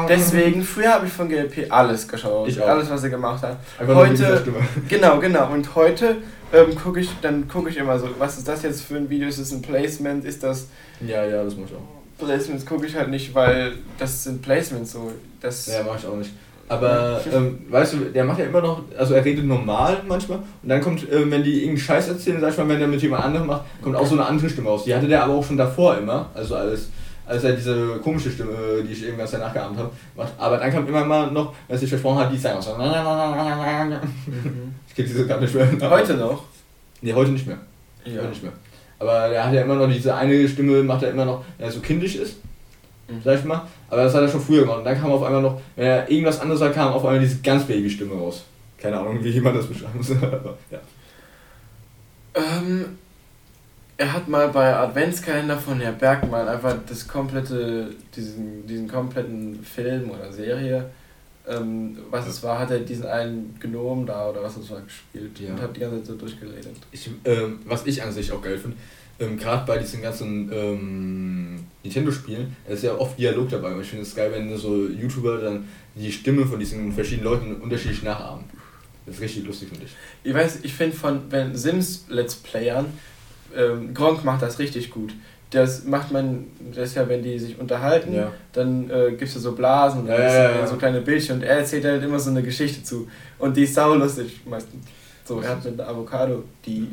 Deswegen, 0.09 0.63
früher 0.63 0.95
habe 0.95 1.07
ich 1.07 1.13
von 1.13 1.29
GLP 1.29 1.71
alles 1.71 2.07
geschaut. 2.09 2.49
Ich 2.49 2.61
auch. 2.61 2.69
Alles, 2.69 2.91
was 2.91 3.03
er 3.05 3.11
gemacht 3.11 3.43
hat. 3.43 3.59
Einfach 3.79 3.95
heute, 3.95 4.43
genau, 4.89 5.19
genau. 5.19 5.51
Und 5.53 5.75
heute 5.75 6.17
ähm, 6.53 6.75
gucke 6.77 7.01
ich, 7.01 7.11
dann 7.21 7.49
gucke 7.49 7.71
ich 7.71 7.77
immer 7.77 7.99
so, 7.99 8.09
was 8.19 8.39
ist 8.39 8.49
das 8.49 8.63
jetzt 8.63 8.83
für 8.83 8.97
ein 8.97 9.09
Video? 9.11 9.29
Ist 9.29 9.41
das 9.41 9.53
ein 9.53 9.63
Placement? 9.63 10.25
Ist 10.25 10.43
das 10.43 10.69
Ja, 11.01 11.25
ja, 11.25 11.43
das 11.45 11.57
muss 11.57 11.71
ich 11.71 11.77
auch. 11.77 11.95
Placements 12.25 12.65
gucke 12.65 12.87
ich 12.87 12.95
halt 12.95 13.11
nicht, 13.11 13.35
weil 13.35 13.73
das 13.99 14.25
sind 14.25 14.41
Placements 14.41 14.93
so. 14.93 15.11
Das 15.41 15.67
Ja, 15.67 15.83
mach 15.87 15.99
ich 15.99 16.07
auch 16.07 16.17
nicht. 16.17 16.31
Aber, 16.69 17.21
ähm, 17.33 17.59
weißt 17.69 17.93
du, 17.93 17.97
der 18.13 18.25
macht 18.25 18.39
ja 18.39 18.47
immer 18.47 18.63
noch, 18.63 18.83
also 18.99 19.13
er 19.15 19.25
redet 19.25 19.45
normal 19.45 19.99
manchmal 20.09 20.39
und 20.63 20.69
dann 20.69 20.81
kommt, 20.81 21.03
ähm, 21.13 21.31
wenn 21.31 21.43
die 21.45 21.53
irgendeinen 21.57 21.79
Scheiß 21.79 22.09
erzählen, 22.09 22.41
sag 22.41 22.53
ich 22.53 22.59
mal, 22.59 22.69
wenn 22.69 22.79
der 22.79 22.89
mit 22.89 23.03
jemand 23.03 23.23
anderem 23.25 23.47
macht, 23.49 23.63
kommt 23.83 23.97
auch 23.97 24.07
so 24.07 24.15
eine 24.15 24.25
andere 24.25 24.49
Stimme 24.49 24.71
raus. 24.71 24.85
Die 24.85 24.95
hatte 24.95 25.07
der 25.07 25.23
aber 25.25 25.35
auch 25.35 25.45
schon 25.45 25.59
davor 25.59 25.99
immer, 25.99 26.31
also 26.35 26.57
als, 26.57 26.89
als 27.27 27.45
er 27.45 27.53
diese 27.53 27.99
komische 28.03 28.31
Stimme, 28.31 28.53
die 28.87 28.93
ich 28.93 29.05
irgendwas 29.05 29.31
danach 29.33 29.53
geahmt 29.53 29.77
habe, 29.79 29.91
macht. 30.17 30.33
Aber 30.39 30.57
dann 30.57 30.73
kommt 30.73 30.89
immer 30.89 31.05
mal 31.05 31.31
noch, 31.31 31.53
wenn 31.69 31.77
er 31.77 31.79
sich 31.79 31.89
versprochen 31.91 32.19
hat, 32.21 32.33
die 32.33 32.39
sagen 32.39 32.59
auch 32.59 32.63
so. 32.63 32.77
Ich 34.89 34.95
krieg 34.95 35.07
diese 35.07 35.27
gar 35.27 35.41
nicht 35.41 35.55
mehr. 35.55 35.69
Heute 35.91 36.15
noch? 36.15 36.45
Nee, 37.03 37.13
heute 37.13 37.33
nicht 37.33 37.47
mehr. 37.47 37.59
Ja. 38.07 38.19
Heute 38.21 38.29
nicht 38.29 38.43
mehr. 38.43 38.53
Aber 38.99 39.29
der 39.29 39.45
hat 39.47 39.53
ja 39.53 39.63
immer 39.63 39.75
noch 39.75 39.89
diese 39.93 40.15
eine 40.15 40.49
Stimme, 40.49 40.83
macht 40.83 41.03
er 41.03 41.11
immer 41.11 41.27
noch, 41.27 41.45
wenn 41.59 41.67
er 41.67 41.73
so 41.73 41.81
kindisch 41.81 42.17
ist, 42.17 42.37
Mhm. 43.07 43.21
sag 43.23 43.39
ich 43.39 43.45
mal. 43.45 43.61
Aber 43.95 44.05
das 44.05 44.15
hat 44.15 44.23
er 44.23 44.29
schon 44.29 44.41
früher 44.41 44.63
gemacht. 44.63 44.79
Und 44.79 44.85
dann 44.85 45.01
kam 45.01 45.13
auf 45.13 45.23
einmal 45.23 45.41
noch, 45.41 45.61
wenn 45.77 45.87
er 45.87 46.11
irgendwas 46.11 46.41
anderes 46.41 46.59
sagt, 46.59 46.75
kam 46.75 46.93
auf 46.93 47.05
einmal 47.05 47.21
diese 47.21 47.41
ganz 47.41 47.65
Baby-Stimme 47.65 48.13
raus. 48.15 48.43
Keine 48.77 48.99
Ahnung, 48.99 49.23
wie 49.23 49.31
jemand 49.31 49.57
das 49.57 49.67
beschreiben 49.67 50.03
soll. 50.03 50.19
aber 50.23 50.59
ja. 50.71 50.81
Ähm, 52.35 52.99
er 53.97 54.13
hat 54.13 54.27
mal 54.27 54.49
bei 54.49 54.75
Adventskalender 54.75 55.57
von 55.57 55.79
Herr 55.81 55.93
Bergmann 55.93 56.49
einfach 56.49 56.75
das 56.89 57.07
komplette, 57.07 57.91
diesen, 58.17 58.67
diesen 58.67 58.89
kompletten 58.89 59.63
Film 59.63 60.11
oder 60.11 60.33
Serie, 60.33 60.91
ähm, 61.49 61.97
was 62.11 62.27
es 62.27 62.43
war, 62.43 62.59
hat 62.59 62.73
er 62.73 62.81
diesen 62.81 63.07
einen 63.07 63.57
Gnom 63.61 64.07
da 64.07 64.29
oder 64.31 64.43
was 64.43 64.57
es 64.57 64.69
war 64.71 64.81
gespielt 64.81 65.39
Ja. 65.39 65.51
und 65.51 65.63
hat 65.63 65.77
die 65.77 65.81
ganze 65.81 65.99
Zeit 65.99 66.07
so 66.07 66.15
durchgeredet. 66.17 66.75
Ich, 66.91 67.09
ähm, 67.25 67.61
was 67.67 67.87
ich 67.87 68.03
an 68.03 68.11
sich 68.11 68.33
auch 68.33 68.43
geil 68.43 68.59
finde, 68.59 68.77
ähm, 69.21 69.37
gerade 69.39 69.65
bei 69.67 69.79
diesen 69.79 70.03
ganzen 70.03 70.51
ähm, 70.53 71.65
Nintendo-Spielen, 71.83 72.57
da 72.67 72.73
ist 72.75 72.83
ja 72.85 72.95
oft 72.97 73.19
Dialog 73.19 73.49
dabei. 73.49 73.73
Und 73.75 73.81
ich 73.83 73.89
finde 73.89 74.03
es 74.05 74.15
geil, 74.15 74.31
wenn 74.33 74.57
so 74.57 74.87
YouTuber 74.89 75.39
dann 75.39 75.69
die 75.95 76.11
Stimme 76.11 76.45
von 76.47 76.59
diesen 76.59 76.93
verschiedenen 76.93 77.25
Leuten 77.31 77.55
unterschiedlich 77.57 78.03
nachahmen. 78.03 78.45
Das 79.07 79.17
ist 79.17 79.21
richtig 79.21 79.45
lustig, 79.47 79.69
finde 79.69 79.85
ich. 79.85 79.93
Ich 80.25 80.35
weiß, 80.35 80.61
ich 80.63 80.73
finde 80.73 80.97
von 80.97 81.21
wenn 81.31 81.55
Sims 81.55 82.07
Let's 82.09 82.35
Playern, 82.37 82.87
ähm, 83.57 83.93
Gronk 83.95 84.25
macht 84.25 84.43
das 84.43 84.59
richtig 84.59 84.91
gut. 84.91 85.13
Das 85.51 85.85
macht 85.85 86.11
man, 86.11 86.47
das 86.75 86.89
ist 86.91 86.95
ja, 86.97 87.09
wenn 87.09 87.23
die 87.23 87.39
sich 87.39 87.59
unterhalten, 87.61 88.13
Ja. 88.15 88.33
dann 88.55 88.91
äh, 88.91 89.13
gibst 89.17 89.37
du 89.37 89.41
so 89.41 89.53
Blasen 89.53 90.01
und 90.01 90.07
Ja, 90.09 90.17
dann 90.17 90.27
ja, 90.27 90.51
ja, 90.51 90.59
ja. 90.61 90.67
so 90.67 90.77
kleine 90.77 91.01
Bildchen 91.01 91.37
und 91.37 91.43
er 91.45 91.59
erzählt 91.59 91.85
halt 91.85 92.03
immer 92.03 92.19
so 92.19 92.31
eine 92.31 92.43
Geschichte 92.43 92.83
zu. 92.83 93.07
Und 93.39 93.57
die 93.57 93.63
ist 93.65 93.75
saulustig 93.75 94.41
meistens. 94.47 94.85
So, 95.25 95.41
er 95.41 95.51
hat 95.51 95.65
mit 95.65 95.79
einer 95.79 95.89
Avocado 95.89 96.43
die 96.67 96.89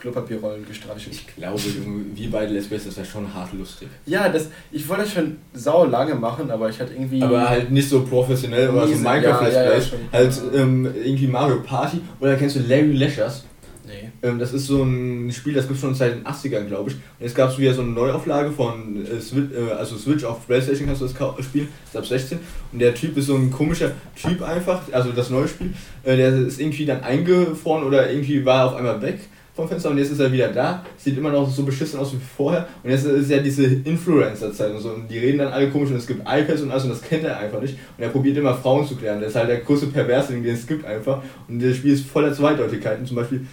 Klopapierrollen 0.00 0.66
gestreichelt. 0.66 1.14
Ich 1.14 1.26
glaube, 1.36 1.60
Junge, 1.60 2.04
wir 2.14 2.30
beide 2.30 2.52
Let's 2.52 2.66
Plays, 2.66 2.84
das 2.84 2.96
wäre 2.96 3.06
schon 3.06 3.32
hart 3.32 3.52
lustig. 3.52 3.88
Ja, 4.06 4.28
das, 4.28 4.48
ich 4.72 4.88
wollte 4.88 5.04
das 5.04 5.12
schon 5.12 5.36
sau 5.52 5.84
lange 5.84 6.14
machen, 6.14 6.50
aber 6.50 6.68
ich 6.68 6.80
hatte 6.80 6.92
irgendwie. 6.94 7.22
Aber 7.22 7.48
halt 7.48 7.70
nicht 7.70 7.88
so 7.88 8.04
professionell 8.04 8.70
oder 8.70 8.88
so 8.88 8.94
Minecraft 8.94 9.42
ja, 9.42 9.64
ja, 9.64 9.78
ja, 9.78 9.84
halt 10.12 10.42
ähm, 10.54 10.86
irgendwie 11.04 11.26
Mario 11.26 11.60
Party. 11.62 12.00
Oder 12.18 12.36
kennst 12.36 12.56
du 12.56 12.60
Larry 12.60 12.92
Lashers? 12.92 13.44
Nee. 13.86 14.10
Ähm, 14.22 14.38
das 14.38 14.52
ist 14.52 14.66
so 14.66 14.82
ein 14.82 15.32
Spiel, 15.32 15.54
das 15.54 15.66
gibt 15.66 15.76
es 15.76 15.80
schon 15.80 15.94
seit 15.94 16.14
den 16.14 16.24
80ern, 16.24 16.66
glaube 16.66 16.90
ich. 16.90 16.96
Und 16.96 17.02
jetzt 17.20 17.34
gab 17.34 17.50
es 17.50 17.58
wieder 17.58 17.74
so 17.74 17.82
eine 17.82 17.90
Neuauflage 17.90 18.52
von 18.52 19.04
äh, 19.04 19.20
Switch, 19.20 19.52
äh, 19.52 19.72
also 19.72 19.96
Switch 19.96 20.24
auf 20.24 20.46
Playstation 20.46 20.86
kannst 20.86 21.02
du 21.02 21.06
das 21.06 21.44
spielen, 21.44 21.68
ist 21.84 21.96
ab 21.96 22.06
16. 22.06 22.38
Und 22.72 22.78
der 22.78 22.94
Typ 22.94 23.16
ist 23.16 23.26
so 23.26 23.34
ein 23.34 23.50
komischer 23.50 23.92
Typ 24.14 24.42
einfach, 24.42 24.82
also 24.92 25.10
das 25.12 25.30
neue 25.30 25.48
Spiel. 25.48 25.72
Äh, 26.04 26.16
der 26.16 26.36
ist 26.36 26.60
irgendwie 26.60 26.86
dann 26.86 27.02
eingefroren 27.02 27.84
oder 27.84 28.10
irgendwie 28.10 28.44
war 28.44 28.60
er 28.60 28.66
auf 28.66 28.76
einmal 28.76 29.02
weg 29.02 29.20
vom 29.60 29.68
Fenster 29.68 29.90
und 29.90 29.98
jetzt 29.98 30.10
ist 30.10 30.18
er 30.20 30.32
wieder 30.32 30.48
da. 30.48 30.84
Sieht 30.96 31.16
immer 31.18 31.30
noch 31.30 31.48
so 31.48 31.62
beschissen 31.64 32.00
aus 32.00 32.12
wie 32.12 32.18
vorher. 32.36 32.66
Und 32.82 32.90
jetzt 32.90 33.04
ist 33.04 33.30
ja 33.30 33.38
diese 33.38 33.64
Influencer-Zeit 33.66 34.72
und 34.72 34.80
so. 34.80 34.90
Und 34.90 35.08
die 35.10 35.18
reden 35.18 35.38
dann 35.38 35.52
alle 35.52 35.68
komisch 35.70 35.90
und 35.90 35.96
es 35.96 36.06
gibt 36.06 36.20
iPads 36.20 36.62
und 36.62 36.70
alles 36.70 36.84
und 36.84 36.90
das 36.90 37.02
kennt 37.02 37.24
er 37.24 37.38
einfach 37.38 37.60
nicht. 37.60 37.74
Und 37.96 38.02
er 38.04 38.08
probiert 38.10 38.36
immer 38.36 38.54
Frauen 38.54 38.86
zu 38.86 38.96
klären. 38.96 39.18
Der 39.20 39.28
ist 39.28 39.36
halt 39.36 39.48
der 39.48 39.58
größte 39.58 39.86
Perversling, 39.88 40.42
den 40.42 40.54
es 40.54 40.66
gibt 40.66 40.84
einfach. 40.84 41.22
Und 41.48 41.62
das 41.62 41.76
Spiel 41.76 41.92
ist 41.92 42.06
voller 42.06 42.32
Zweideutigkeiten. 42.32 43.04
Zum 43.06 43.16
Beispiel 43.16 43.46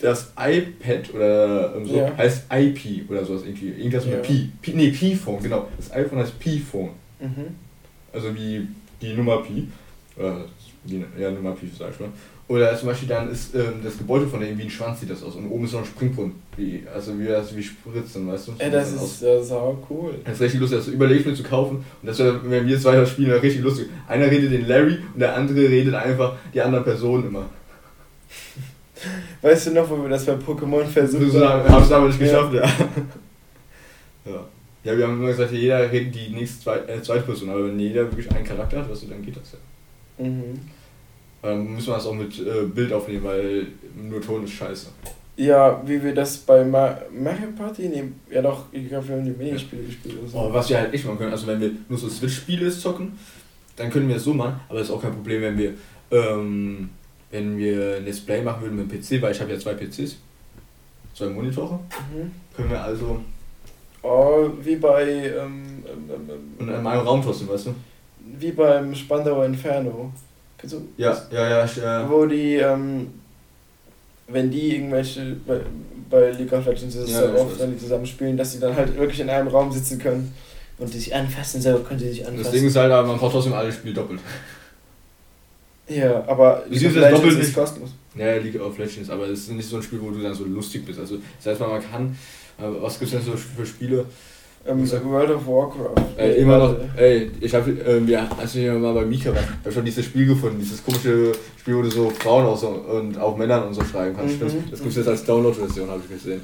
das 0.00 0.32
iPad 0.38 1.12
oder 1.14 1.74
ähm, 1.76 1.84
so 1.84 1.96
Ja. 1.96 2.16
heißt 2.16 2.44
IP 2.52 3.10
oder 3.10 3.24
sowas 3.24 3.42
irgendwie. 3.44 3.70
Irgendwas 3.70 4.04
mit 4.06 4.14
Ja. 4.14 4.20
Pi. 4.20 4.50
Pi. 4.62 4.72
Nee, 4.74 4.90
Pi-Phone, 4.90 5.42
genau. 5.42 5.66
Das 5.76 5.92
iPhone 5.92 6.20
heißt 6.20 6.38
Pi-Phone. 6.38 6.90
Mhm. 7.20 7.28
Also 8.12 8.34
wie 8.34 8.66
die 9.02 9.14
Nummer 9.14 9.38
Pi. 9.42 9.66
Oder 10.16 10.44
die 10.84 11.04
ja, 11.18 11.30
Nummer 11.30 11.52
Pi, 11.52 11.68
sag 11.76 11.90
ich 11.92 12.00
mal. 12.00 12.08
Oder 12.48 12.74
zum 12.78 12.88
Beispiel 12.88 13.08
dann 13.08 13.30
ist 13.30 13.54
ähm, 13.54 13.74
das 13.84 13.98
Gebäude 13.98 14.26
von 14.26 14.40
dem 14.40 14.56
wie 14.56 14.62
ein 14.62 14.70
Schwanz 14.70 15.00
sieht 15.00 15.10
das 15.10 15.22
aus. 15.22 15.34
Und 15.34 15.50
oben 15.50 15.66
ist 15.66 15.72
noch 15.74 15.80
ein 15.80 15.86
Springbrunnen. 15.86 16.34
Wie, 16.56 16.82
also 16.92 17.18
wie 17.18 17.26
das 17.26 17.54
wie 17.54 17.62
Spritzen, 17.62 18.26
weißt 18.26 18.48
du? 18.48 18.52
Ey, 18.58 18.70
das 18.70 18.88
sieht 18.88 18.96
ist 18.96 19.02
aus. 19.02 19.20
ja 19.20 19.42
sau 19.42 19.86
cool. 19.90 20.14
Das 20.24 20.34
ist 20.34 20.40
richtig 20.40 20.60
lustig, 20.60 20.78
das 20.78 20.88
überlege 20.88 21.20
ich 21.20 21.26
mir 21.26 21.34
zu 21.34 21.42
kaufen. 21.42 21.76
Und 21.76 22.06
das 22.08 22.18
wäre, 22.18 22.40
wenn 22.50 22.66
wir 22.66 22.80
zwei 22.80 22.96
das 22.96 23.10
spielen, 23.10 23.38
richtig 23.38 23.62
lustig. 23.62 23.88
Einer 24.08 24.30
redet 24.30 24.50
den 24.50 24.66
Larry 24.66 24.96
und 25.12 25.20
der 25.20 25.36
andere 25.36 25.58
redet 25.58 25.94
einfach 25.94 26.36
die 26.54 26.62
anderen 26.62 26.84
Personen 26.84 27.28
immer. 27.28 27.46
Weißt 29.42 29.66
du 29.66 29.70
noch, 29.72 29.88
wo 29.90 30.02
wir 30.02 30.08
das 30.08 30.24
bei 30.24 30.32
Pokémon 30.32 30.84
versucht 30.84 31.34
Wir 31.34 31.48
haben 31.48 31.82
es 31.82 31.92
aber 31.92 32.06
nicht 32.06 32.18
geschafft, 32.18 32.54
ja. 32.54 32.64
ja. 34.24 34.44
Ja, 34.84 34.96
wir 34.96 35.06
haben 35.06 35.18
immer 35.18 35.28
gesagt, 35.28 35.52
jeder 35.52 35.90
redet 35.92 36.14
die 36.14 36.30
nächste 36.30 36.64
zweite, 36.64 36.90
äh, 36.92 37.02
zweite 37.02 37.24
Person, 37.24 37.50
aber 37.50 37.66
wenn 37.66 37.78
jeder 37.78 38.02
wirklich 38.04 38.30
einen 38.32 38.44
Charakter 38.44 38.78
hat, 38.78 38.90
weißt 38.90 39.02
du, 39.02 39.06
dann 39.08 39.22
geht 39.22 39.36
das 39.36 39.52
ja. 39.52 40.24
Mhm. 40.24 40.60
Dann 41.42 41.74
müssen 41.74 41.88
wir 41.88 41.94
das 41.94 42.06
auch 42.06 42.14
mit 42.14 42.38
äh, 42.40 42.64
Bild 42.66 42.92
aufnehmen, 42.92 43.24
weil 43.24 43.66
nur 43.96 44.20
Ton 44.20 44.44
ist 44.44 44.52
scheiße. 44.52 44.88
Ja, 45.36 45.80
wie 45.86 46.02
wir 46.02 46.12
das 46.14 46.36
bei 46.38 46.64
Ma 46.64 46.98
Mario 47.16 47.52
Party 47.56 47.88
nehmen. 47.88 48.18
Ja 48.28 48.42
doch, 48.42 48.64
ich 48.72 48.88
glaube, 48.88 49.06
wir 49.08 49.16
haben 49.16 49.24
die 49.24 49.30
Minispiele 49.30 49.84
gespielt 49.84 50.16
oder 50.20 50.28
so. 50.28 50.38
Oh, 50.38 50.52
was 50.52 50.68
wir 50.68 50.78
halt 50.78 50.92
echt 50.92 51.04
machen 51.06 51.18
können, 51.18 51.30
also 51.30 51.46
wenn 51.46 51.60
wir 51.60 51.70
nur 51.88 51.96
so 51.98 52.08
Switch-Spiele 52.08 52.70
zocken, 52.70 53.12
dann 53.76 53.88
können 53.90 54.08
wir 54.08 54.16
es 54.16 54.24
so 54.24 54.34
machen, 54.34 54.58
aber 54.68 54.80
das 54.80 54.88
ist 54.88 54.94
auch 54.94 55.00
kein 55.00 55.12
Problem, 55.12 55.42
wenn 55.42 55.56
wir 55.58 55.74
ähm, 56.10 56.90
wenn 57.30 57.56
wir 57.58 57.96
ein 57.98 58.04
Let's 58.04 58.20
Play 58.20 58.42
machen 58.42 58.62
würden 58.62 58.76
mit 58.76 58.90
dem 58.90 59.00
PC, 59.00 59.22
weil 59.22 59.30
ich 59.32 59.40
habe 59.40 59.52
ja 59.52 59.58
zwei 59.60 59.74
PCs, 59.74 60.16
zwei 61.14 61.26
Monitore, 61.28 61.78
Mhm. 62.12 62.30
können 62.56 62.70
wir 62.70 62.82
also 62.82 63.20
Oh, 64.02 64.48
wie 64.62 64.76
bei 64.76 65.02
ähm, 65.08 65.84
ähm, 65.86 66.10
ähm, 66.10 66.30
und 66.58 66.68
in 66.68 66.82
meinem 66.82 67.06
Raum 67.06 67.22
trotzdem, 67.22 67.48
weißt 67.48 67.66
du? 67.66 67.74
wie 68.40 68.52
beim 68.52 68.94
Spandauer 68.94 69.44
Inferno. 69.46 70.12
Du? 70.62 70.88
Ja, 70.96 71.16
ja, 71.30 71.48
ja, 71.48 71.64
ich, 71.64 71.78
äh, 71.78 72.08
Wo 72.10 72.26
die, 72.26 72.56
ähm, 72.56 73.08
wenn 74.26 74.50
die 74.50 74.74
irgendwelche, 74.76 75.36
bei, 75.46 75.60
bei 76.10 76.30
League 76.32 76.52
of 76.52 76.66
Legends 76.66 76.94
ist 76.96 77.04
es 77.04 77.10
Ja, 77.12 77.28
so 77.28 77.38
oft, 77.40 77.60
wenn 77.60 77.72
die 77.72 77.78
zusammenspielen, 77.78 78.36
dass 78.36 78.52
die 78.52 78.60
dann 78.60 78.74
halt 78.74 78.96
wirklich 78.96 79.20
in 79.20 79.30
einem 79.30 79.48
Raum 79.48 79.70
sitzen 79.72 79.98
können 79.98 80.34
und 80.78 80.92
die 80.92 80.98
sich 80.98 81.14
anfassen, 81.14 81.62
so 81.62 81.78
können 81.78 82.00
sie 82.00 82.08
sich 82.08 82.20
das 82.20 82.28
anfassen. 82.28 82.52
Ding 82.52 82.66
ist 82.66 82.76
halt, 82.76 82.90
aber 82.92 83.06
man 83.08 83.18
braucht 83.18 83.32
trotzdem 83.32 83.52
alle 83.54 83.72
Spiele 83.72 83.94
doppelt. 83.94 84.20
ja, 85.88 86.24
aber 86.26 86.64
Du 86.68 86.76
siehst 86.76 86.96
das 86.96 87.10
doppelt 87.12 87.32
ist 87.34 87.38
nicht. 87.38 87.54
kostenlos. 87.54 87.90
Ja, 88.16 88.36
League 88.36 88.60
of 88.60 88.76
Legends, 88.78 89.10
aber 89.10 89.26
es 89.28 89.40
ist 89.40 89.50
nicht 89.52 89.68
so 89.68 89.76
ein 89.76 89.82
Spiel, 89.82 90.00
wo 90.02 90.10
du 90.10 90.20
dann 90.20 90.34
so 90.34 90.44
lustig 90.44 90.84
bist. 90.84 90.98
Also, 90.98 91.18
das 91.42 91.52
heißt 91.52 91.60
man 91.60 91.80
kann, 91.90 92.18
äh, 92.58 92.64
was 92.82 92.98
gibt 92.98 93.12
es 93.12 93.18
denn 93.24 93.32
so 93.32 93.36
für 93.38 93.64
Spiele, 93.64 94.04
Ähm, 94.68 94.90
World 95.04 95.30
of 95.30 95.46
Warcraft. 95.46 95.94
Ey, 96.18 96.42
immer 96.42 96.58
noch, 96.58 96.76
ey, 96.96 97.30
ich 97.40 97.54
hab, 97.54 97.66
ähm, 97.66 98.06
ja, 98.06 98.28
als 98.38 98.54
ich 98.54 98.70
mal 98.70 98.92
bei 98.92 99.04
Mika 99.04 99.30
war, 99.30 99.42
hab 99.64 99.72
schon 99.72 99.84
dieses 99.84 100.04
Spiel 100.04 100.26
gefunden, 100.26 100.58
dieses 100.60 100.84
komische 100.84 101.32
Spiel, 101.58 101.76
wo 101.76 101.82
du 101.82 101.90
so 101.90 102.10
Frauen 102.10 102.44
auch 102.44 102.58
so, 102.58 102.68
und 102.68 103.18
auch 103.18 103.36
Männern 103.36 103.68
und 103.68 103.74
so 103.74 103.82
schreiben 103.82 104.14
kannst. 104.14 104.40
Mhm. 104.42 104.64
Das, 104.70 104.80
gibt's 104.80 104.96
jetzt 104.96 105.08
als 105.08 105.24
Download-Version, 105.24 105.88
habe 105.88 106.02
ich 106.04 106.10
gesehen. 106.10 106.42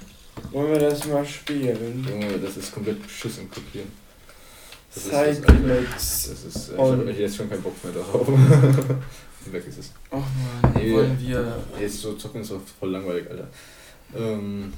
Wollen 0.52 0.72
wir 0.72 0.78
das 0.80 1.06
mal 1.06 1.24
spielen? 1.24 2.06
Junge, 2.08 2.38
das 2.38 2.56
ist 2.56 2.72
komplett 2.72 3.02
beschissen 3.02 3.50
kopieren. 3.50 3.88
Das 4.94 5.04
Cyclex. 5.04 5.96
ist, 5.96 6.30
das 6.30 6.44
ist, 6.44 6.68
äh, 6.70 6.74
ich 6.74 6.80
habe 6.80 7.10
jetzt 7.10 7.36
schon 7.36 7.50
keinen 7.50 7.62
Bock 7.62 7.74
mehr 7.84 7.92
darauf. 7.92 8.28
Weg 9.52 9.66
ist 9.66 9.78
es. 9.78 9.92
Oh 10.10 10.16
Mann, 10.16 10.72
Nee, 10.76 10.94
wollen 10.94 11.18
wir. 11.20 11.56
Ist 11.80 12.00
so 12.00 12.14
zocken 12.14 12.40
ist 12.40 12.50
doch 12.50 12.60
voll 12.80 12.90
langweilig, 12.90 13.28
Alter. 13.30 13.48
Ähm, 14.16 14.72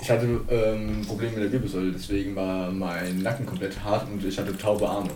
ich 0.00 0.10
hatte 0.10 0.40
ähm, 0.48 1.02
Probleme 1.06 1.32
mit 1.34 1.44
der 1.44 1.52
Wirbelsäule, 1.52 1.92
deswegen 1.92 2.36
war 2.36 2.70
mein 2.70 3.22
Nacken 3.22 3.44
komplett 3.46 3.82
hart 3.82 4.06
und 4.08 4.24
ich 4.24 4.38
hatte 4.38 4.56
taube 4.56 4.88
Arme. 4.88 5.10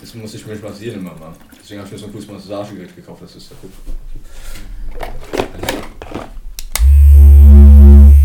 Das 0.00 0.14
musste 0.14 0.36
ich 0.36 0.46
mich 0.46 0.62
massieren 0.62 1.00
immer 1.00 1.14
mal. 1.14 1.32
Deswegen 1.60 1.80
habe 1.80 1.88
ich 1.88 1.92
mir 1.92 1.98
so 1.98 2.06
ein 2.06 2.12
cooles 2.12 2.28
Massagegerät 2.28 2.94
gekauft, 2.96 3.22
das 3.22 3.36
ist 3.36 3.50
ja 3.50 3.56
gut. 3.60 3.70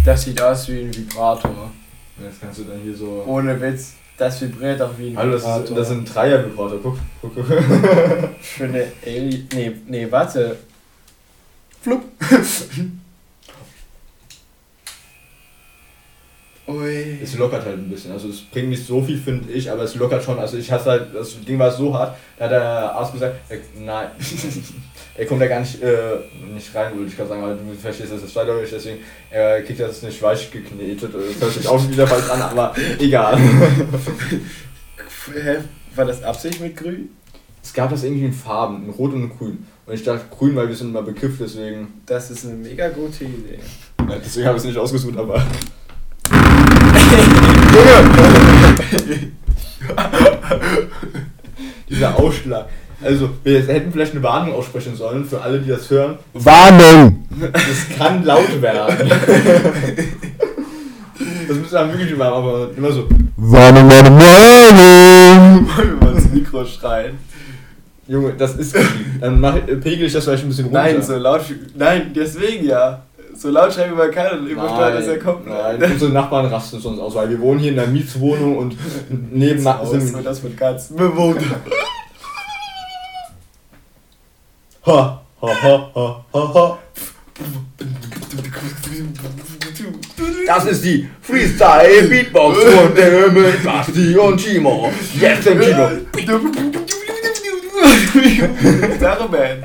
Das 0.05 0.23
sieht 0.23 0.41
aus 0.41 0.67
wie 0.69 0.81
ein 0.81 0.95
Vibrator. 0.95 1.71
Jetzt 2.21 2.41
kannst 2.41 2.59
du 2.59 2.63
dann 2.63 2.79
hier 2.81 2.95
so. 2.95 3.23
Ohne 3.27 3.59
Witz, 3.61 3.93
das 4.17 4.41
vibriert 4.41 4.81
auch 4.81 4.97
wie 4.97 5.09
ein 5.09 5.17
Hallo, 5.17 5.33
das 5.33 5.43
Vibrator. 5.43 5.63
ist, 5.63 5.77
das 5.77 5.89
ist 5.89 5.93
ein 5.95 6.05
Dreier-Vibrator, 6.05 6.79
guck, 6.81 6.97
guck, 7.21 7.35
guck. 7.35 7.45
Für 8.41 8.63
eine 8.65 8.85
Alien. 9.05 9.47
Nee, 9.53 9.71
nee, 9.87 10.07
warte. 10.09 10.57
Flup. 11.81 12.03
Ui. 16.69 17.17
Es 17.23 17.35
lockert 17.35 17.65
halt 17.65 17.79
ein 17.79 17.89
bisschen. 17.89 18.11
Also 18.11 18.29
es 18.29 18.41
bringt 18.41 18.69
nicht 18.69 18.85
so 18.85 19.01
viel, 19.01 19.17
finde 19.17 19.51
ich, 19.51 19.71
aber 19.71 19.83
es 19.83 19.95
lockert 19.95 20.23
schon. 20.23 20.37
Also 20.37 20.55
ich 20.57 20.71
hasse 20.71 20.91
halt, 20.91 21.15
das 21.15 21.41
Ding 21.41 21.57
war 21.57 21.71
so 21.71 21.91
hart, 21.97 22.15
da 22.37 22.45
hat 22.45 22.51
der 22.51 22.95
Arzt 22.95 23.13
gesagt, 23.13 23.37
er, 23.49 23.57
nein, 23.79 24.09
er 25.15 25.25
kommt 25.25 25.41
da 25.41 25.47
gar 25.47 25.61
nicht, 25.61 25.81
äh, 25.81 26.17
nicht 26.53 26.73
rein, 26.75 26.95
würde 26.95 27.07
ich 27.07 27.17
gerade 27.17 27.29
sagen, 27.29 27.41
weil 27.41 27.55
du 27.55 27.73
verstehst, 27.73 28.13
das 28.13 28.21
ist 28.21 28.33
zweideutig, 28.33 28.69
deswegen 28.69 28.99
er 29.31 29.63
kriegt 29.63 29.79
das 29.79 30.03
nicht 30.03 30.21
weich 30.21 30.51
geknetet. 30.51 31.11
Das 31.11 31.41
hört 31.41 31.53
sich 31.53 31.67
auch 31.67 31.89
wieder 31.89 32.05
falsch 32.05 32.29
an, 32.29 32.41
aber 32.41 32.75
egal. 32.99 33.39
Hä? 35.33 35.57
War 35.95 36.05
das 36.05 36.21
Absicht 36.21 36.61
mit 36.61 36.77
Grün? 36.77 37.09
Es 37.63 37.73
gab 37.73 37.89
das 37.89 38.03
irgendwie 38.03 38.25
in 38.25 38.33
Farben, 38.33 38.85
in 38.85 38.91
Rot 38.91 39.13
und 39.13 39.23
in 39.23 39.29
Grün. 39.29 39.65
Und 39.87 39.93
ich 39.95 40.03
dachte 40.03 40.25
grün, 40.29 40.55
weil 40.55 40.67
wir 40.67 40.75
sind 40.75 40.89
immer 40.89 41.01
Begriff, 41.01 41.37
deswegen. 41.39 42.01
Das 42.05 42.29
ist 42.29 42.45
eine 42.45 42.53
mega 42.53 42.89
gute 42.89 43.25
Idee. 43.25 43.57
Ja, 44.07 44.17
deswegen 44.23 44.45
habe 44.45 44.57
ich 44.57 44.63
es 44.63 44.67
nicht 44.67 44.77
ausgesucht, 44.77 45.17
aber. 45.17 45.43
Dieser 51.89 52.17
Ausschlag. 52.17 52.65
Also, 53.01 53.29
wir 53.43 53.65
hätten 53.65 53.93
vielleicht 53.93 54.11
eine 54.13 54.23
Warnung 54.23 54.55
aussprechen 54.55 54.95
sollen 54.95 55.25
für 55.25 55.41
alle, 55.41 55.59
die 55.59 55.69
das 55.69 55.89
hören. 55.89 56.17
Warnung! 56.33 57.25
Das 57.53 57.97
kann 57.97 58.25
laut 58.25 58.61
werden. 58.61 59.09
Das 61.47 61.57
müssen 61.57 61.71
wir 61.71 61.93
wirklich 61.97 62.17
machen, 62.17 62.33
aber 62.33 62.69
immer 62.75 62.91
so. 62.91 63.07
Warnung, 63.37 63.89
Warnung, 63.89 64.19
Warnung! 64.19 65.69
Wollen 65.75 65.99
wir 65.99 66.07
mal 66.07 66.15
ins 66.15 66.29
Mikro 66.31 66.65
schreien? 66.65 67.17
Junge, 68.07 68.33
das 68.33 68.55
ist. 68.55 68.75
Dann 69.21 69.39
mach, 69.39 69.55
pegel 69.81 70.07
ich 70.07 70.13
das 70.13 70.25
vielleicht 70.25 70.43
ein 70.43 70.49
bisschen 70.49 70.65
runter. 70.65 70.83
Nein, 70.83 71.01
so 71.01 71.15
laut. 71.15 71.41
Nein, 71.75 72.11
deswegen 72.13 72.65
ja. 72.65 73.03
So 73.39 73.49
laut 73.49 73.73
schreiben 73.73 73.97
wir 73.97 74.11
keiner 74.11 74.33
übersteuert, 74.33 74.95
dass 74.95 75.07
er 75.07 75.17
kommt. 75.17 75.47
Nein, 75.47 75.81
unsere 75.81 76.11
Nachbarn 76.11 76.47
rasten 76.47 76.81
sonst 76.81 76.99
aus, 76.99 77.15
weil 77.15 77.29
wir 77.29 77.39
wohnen 77.39 77.61
hier 77.61 77.71
in 77.71 77.79
einer 77.79 77.87
Mietswohnung 77.87 78.57
und 78.57 78.75
neben 79.31 79.65
Aus, 79.65 79.91
sind. 79.91 80.13
und 80.13 80.25
das 80.25 80.43
wird 80.43 80.57
ganz 80.57 80.89
bewohnt. 80.89 81.41
Ha, 84.85 85.21
ha, 85.41 85.47
ha, 85.63 85.91
ha, 85.95 86.25
ha, 86.33 86.53
ha. 86.53 86.77
Das 90.45 90.65
ist 90.65 90.83
die 90.83 91.07
Freestyle 91.21 92.07
Beatbox 92.09 92.57
von 92.61 92.93
Basti 93.63 94.17
und 94.17 94.37
Timo. 94.37 94.91
Jetzt 95.17 95.47
im 95.47 95.59
Kino. 95.61 95.89
Gitarre-Man. 98.13 99.63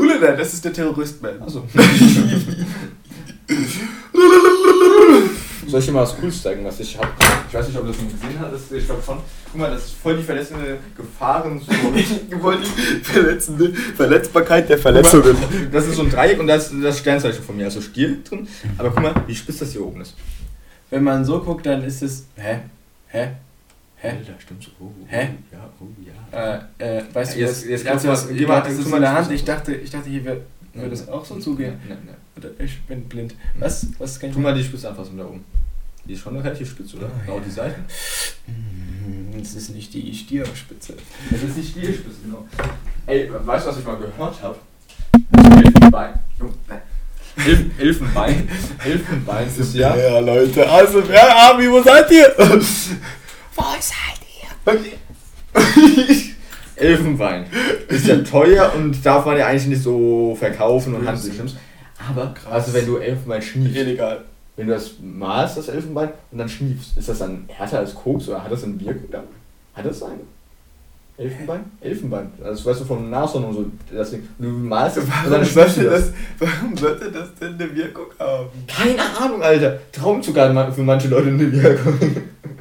Ulala, 0.00 0.32
das 0.32 0.54
ist 0.54 0.64
der 0.64 0.72
Terrorist-Man. 0.72 1.42
Achso. 1.42 1.64
Soll 5.70 5.78
ich 5.78 5.86
dir 5.86 5.92
mal 5.92 6.02
was 6.02 6.16
Cooles 6.16 6.42
zeigen, 6.42 6.64
was 6.64 6.80
ich 6.80 6.98
habe? 6.98 7.08
Ich 7.48 7.54
weiß 7.54 7.68
nicht, 7.68 7.78
ob 7.78 7.84
du 7.84 7.88
das 7.92 7.96
schon 7.96 8.10
gesehen 8.10 8.40
hast. 8.40 8.72
Ich 8.72 8.86
glaube 8.86 9.02
schon. 9.06 9.18
Guck 9.52 9.60
mal, 9.60 9.70
das 9.70 9.84
ist 9.84 9.94
voll 10.02 10.16
die 10.16 10.22
verletzende 10.24 10.78
Gefahren. 10.96 11.60
Ich 11.94 12.42
wollte 12.42 12.62
die 12.62 13.04
verletzende 13.04 13.72
Verletzbarkeit 13.72 14.68
der 14.68 14.78
mal, 14.78 15.02
Das 15.70 15.86
ist 15.86 15.94
so 15.94 16.02
ein 16.02 16.10
Dreieck 16.10 16.40
und 16.40 16.48
da 16.48 16.56
ist 16.56 16.72
das 16.82 16.98
Sternzeichen 16.98 17.44
von 17.44 17.56
mir, 17.56 17.66
also 17.66 17.80
Stier 17.80 18.16
drin. 18.24 18.48
Aber 18.78 18.90
guck 18.90 19.02
mal, 19.02 19.14
wie 19.28 19.34
spitz 19.34 19.58
das 19.58 19.70
hier 19.70 19.86
oben 19.86 20.00
ist. 20.00 20.14
Wenn 20.90 21.04
man 21.04 21.24
so 21.24 21.40
guckt, 21.40 21.66
dann 21.66 21.84
ist 21.84 22.02
es. 22.02 22.26
Hä? 22.34 22.62
Hä? 23.06 23.28
Hä? 24.02 24.08
Alter, 24.16 24.32
stimmt 24.38 24.62
so. 24.64 24.70
Oh, 24.80 24.90
Hä? 25.06 25.28
Ja, 25.52 25.68
oh 25.80 25.86
ja. 26.32 26.58
Äh, 26.78 26.98
äh, 26.98 27.02
weißt 27.12 27.34
du, 27.36 27.40
Jetzt- 27.40 27.66
guck 27.68 27.84
mal, 27.84 28.04
was, 28.04 28.28
geh 28.28 28.46
mal- 28.46 28.60
das 28.62 28.86
mal 28.86 28.96
in 28.96 29.02
der 29.02 29.12
Hand. 29.12 29.30
Ich 29.30 29.44
dachte, 29.44 29.74
ich 29.74 29.90
dachte, 29.90 30.08
hier 30.08 30.24
wird, 30.24 30.42
würde 30.72 30.90
das 30.90 31.06
auch 31.08 31.24
so 31.24 31.38
zugehen. 31.38 31.74
Nein, 31.88 31.98
nein. 32.06 32.16
Oder 32.36 32.48
Ich 32.64 32.80
bin 32.82 33.04
blind. 33.04 33.34
Was? 33.58 33.86
Was 33.98 34.18
kann 34.18 34.30
ich 34.30 34.34
Tu 34.36 34.40
mal 34.40 34.54
die 34.54 34.64
Spitze 34.64 34.88
anfassen 34.88 35.18
da 35.18 35.24
oben. 35.26 35.44
Die 36.06 36.14
ist 36.14 36.20
schon 36.22 36.34
relativ 36.38 36.70
spitz, 36.70 36.94
oder? 36.94 37.06
Ah, 37.06 37.20
Genau 37.26 37.36
ja. 37.38 37.42
die 37.46 37.50
Seiten. 37.50 37.84
Das 39.38 39.54
ist 39.54 39.70
nicht 39.74 39.92
die 39.92 40.14
Stierspitze. 40.14 40.94
Das 41.30 41.42
ist 41.42 41.56
nicht 41.58 41.76
die 41.76 41.82
Spitze, 41.84 42.20
genau. 42.24 42.46
Ey, 43.06 43.30
weißt 43.30 43.66
du, 43.66 43.70
was 43.70 43.78
ich 43.78 43.84
mal 43.84 43.96
gehört 43.96 44.42
habe? 44.42 44.56
Elfenbein. 45.62 46.14
Jo, 46.40 46.50
nein. 46.68 46.80
Elf, 47.46 47.60
Elfenbein. 47.78 48.48
Elfenbein 48.84 49.46
ist 49.58 49.74
ja. 49.74 49.94
Ja, 49.94 50.18
Leute. 50.20 50.68
Also, 50.68 51.06
wer 51.06 51.36
Army, 51.36 51.70
wo 51.70 51.82
seid 51.82 52.10
ihr? 52.10 52.34
wo 53.60 53.80
seid 53.80 54.20
Elfenbein 56.76 57.44
ist 57.88 58.06
ja 58.06 58.16
teuer 58.18 58.72
und 58.74 59.04
darf 59.04 59.26
man 59.26 59.36
ja 59.36 59.46
eigentlich 59.46 59.66
nicht 59.66 59.82
so 59.82 60.34
verkaufen 60.38 60.94
und 60.94 61.06
handeln. 61.06 61.50
Aber, 62.08 62.32
Krass. 62.34 62.52
also 62.52 62.74
wenn 62.74 62.86
du 62.86 62.96
Elfenbein 62.96 63.40
ihr? 63.40 63.46
schniefst, 63.46 63.76
Illegal. 63.76 64.24
wenn 64.56 64.66
du 64.68 64.72
das 64.72 64.92
malst, 65.02 65.58
das 65.58 65.68
Elfenbein, 65.68 66.10
und 66.30 66.38
dann 66.38 66.48
schniefst, 66.48 66.96
ist 66.96 67.08
das 67.08 67.18
dann 67.18 67.44
härter 67.48 67.80
als 67.80 67.94
Koks 67.94 68.28
oder 68.28 68.42
hat 68.42 68.50
das 68.52 68.64
eine 68.64 68.80
Wirkung? 68.80 69.24
Hat 69.74 69.84
das 69.84 70.02
eine? 70.02 70.20
Elfenbein? 71.18 71.60
Elfenbein. 71.82 72.32
Also 72.42 72.70
weißt 72.70 72.80
du 72.80 72.84
vom 72.86 73.10
Nashorn 73.10 73.44
und 73.44 73.52
so. 73.54 73.66
Das 73.94 74.10
Ding. 74.10 74.26
Du 74.38 74.48
malst 74.48 74.96
es 74.96 75.04
und 75.04 75.10
dann 75.10 75.32
Warum 75.32 75.44
schniefst 75.44 75.76
du 75.76 75.82
das. 75.84 76.04
das, 76.06 76.12
warum 76.38 76.76
sollte 76.76 77.12
das 77.12 77.34
denn 77.34 77.54
eine 77.54 77.76
Wirkung 77.76 78.06
haben? 78.18 78.48
Keine 78.66 79.02
Ahnung, 79.20 79.42
Alter. 79.42 79.78
Traumzucker 79.92 80.72
für 80.72 80.82
manche 80.82 81.08
Leute 81.08 81.28
eine 81.28 81.52
Wirkung. 81.52 81.98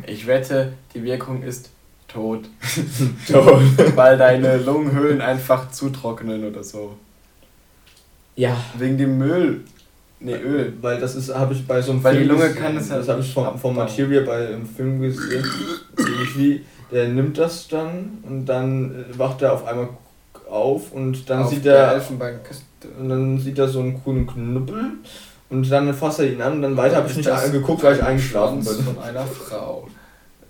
Ich 0.10 0.28
wette, 0.28 0.74
die 0.94 1.04
Wirkung 1.04 1.44
ist 1.44 1.70
tot. 2.08 2.42
Toll. 3.32 3.62
Weil 3.96 4.18
deine 4.18 4.58
Lungenhöhlen 4.58 5.22
einfach 5.22 5.70
zutrocknen 5.72 6.44
oder 6.48 6.64
so. 6.64 6.96
Ja. 8.36 8.58
Wegen 8.78 8.98
dem 8.98 9.18
Müll. 9.18 9.62
Ne, 10.22 10.36
Öl. 10.38 10.74
Weil 10.82 11.00
das 11.00 11.16
ist, 11.16 11.34
habe 11.34 11.54
ich 11.54 11.66
bei 11.66 11.82
so 11.82 11.92
einem 11.92 12.04
Weil 12.04 12.14
die 12.14 12.20
Film 12.26 12.32
Lunge 12.32 12.48
gesehen. 12.50 12.62
kann 12.64 12.78
es 12.78 12.90
halt 12.90 13.02
Das 13.02 13.10
habe 13.10 13.22
ich 13.22 13.36
nicht 13.36 13.60
vom. 13.62 13.76
Materia 13.76 14.22
bei 14.26 14.48
einem 14.48 14.66
Film 14.68 15.00
gesehen. 15.02 15.46
Irgendwie, 15.98 16.66
der 16.92 17.08
nimmt 17.10 17.38
das 17.38 17.68
dann 17.70 18.18
und 18.24 18.46
dann 18.46 19.06
äh, 19.14 19.18
wacht 19.18 19.42
er 19.42 19.54
auf 19.54 19.66
einmal 19.66 19.90
auf 20.50 20.92
und 20.92 21.30
dann 21.30 21.44
Auf 21.44 21.50
sieht 21.52 21.66
er 21.66 21.94
Elfenbeinküste. 21.94 22.64
und 23.00 23.10
dann 23.10 23.40
sieht 23.40 23.60
er 23.60 23.68
so 23.68 23.80
einen 23.82 24.04
coolen 24.04 24.26
Knüppel 24.28 24.92
und 25.50 25.70
dann 25.72 25.94
fasst 25.94 26.20
er 26.20 26.26
ihn 26.32 26.42
an 26.42 26.54
und 26.54 26.62
dann 26.64 26.76
weiter 26.76 26.98
habe 26.98 27.10
ich 27.10 27.16
nicht 27.16 27.30
das 27.30 27.46
angeguckt, 27.46 27.84
weil 27.84 27.96
ich 27.96 28.04
eingeschlafen 28.04 28.64
bin. 28.64 28.74
von 28.84 29.00
einer 29.00 29.26
Frau. 29.26 29.88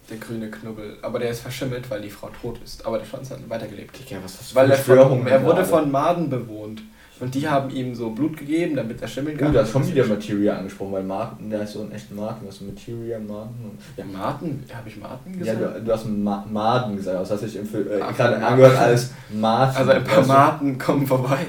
Der 0.10 0.17
grüne 0.17 0.50
Knubbel. 0.50 0.98
Aber 1.02 1.19
der 1.19 1.30
ist 1.32 1.41
verschimmelt, 1.41 1.89
weil 1.89 2.02
die 2.02 2.10
Frau 2.10 2.30
tot 2.41 2.60
ist. 2.63 2.86
Aber 2.86 2.98
der 2.98 3.06
Schwanz 3.06 3.30
hat 3.32 3.48
weitergelebt. 3.48 3.98
Digga, 4.00 4.19
was 4.24 4.39
hast 4.39 4.52
du 4.52 4.56
Weil 4.56 4.72
er, 4.72 4.78
von, 4.78 5.28
er 5.28 5.43
wurde 5.43 5.63
von 5.65 5.91
Maden 5.91 6.30
bewohnt. 6.30 6.82
Und 7.22 7.36
die 7.36 7.45
haben 7.50 7.69
ihm 7.69 7.93
so 7.93 8.12
Blut 8.12 8.38
gegeben, 8.38 8.78
damit 8.78 9.02
er 9.02 9.08
schimmeln 9.10 9.36
Oh, 9.38 9.43
kann. 9.43 9.54
da 9.54 9.62
ist 9.63 9.72
schon 9.72 9.86
wieder 9.86 10.06
Materia 10.06 10.58
angesprochen, 10.58 10.93
weil 10.93 11.04
Martin, 11.04 11.50
der 11.50 11.63
ist 11.63 11.74
so 11.74 11.82
ein 11.82 11.91
echter 11.91 12.16
Martin, 12.16 12.47
was 12.47 12.62
Materia, 12.62 13.20
Martin. 13.20 13.78
Ja, 13.97 14.05
Martin? 14.05 14.64
Habe 14.74 14.88
ich 14.88 14.95
Martin 14.97 15.34
Ja, 15.43 15.53
gesagt? 15.53 15.76
du, 15.80 15.84
du 15.84 15.91
hast 15.91 16.05
Ma 16.07 16.45
Maden 16.49 16.95
gesagt, 16.95 17.20
das 17.20 17.30
hast 17.32 17.41
du 17.41 17.45
dich 17.47 17.57
im 17.57 17.66
Film 17.66 17.88
äh, 17.91 17.99
gerade 18.14 18.38
angehört 18.38 18.78
als 18.78 19.12
Martin. 19.34 19.78
also 19.80 19.91
ein 19.91 20.03
paar 20.05 20.22
du? 20.22 20.28
Maten 20.30 20.78
kommen 20.78 21.05
vorbei. 21.05 21.39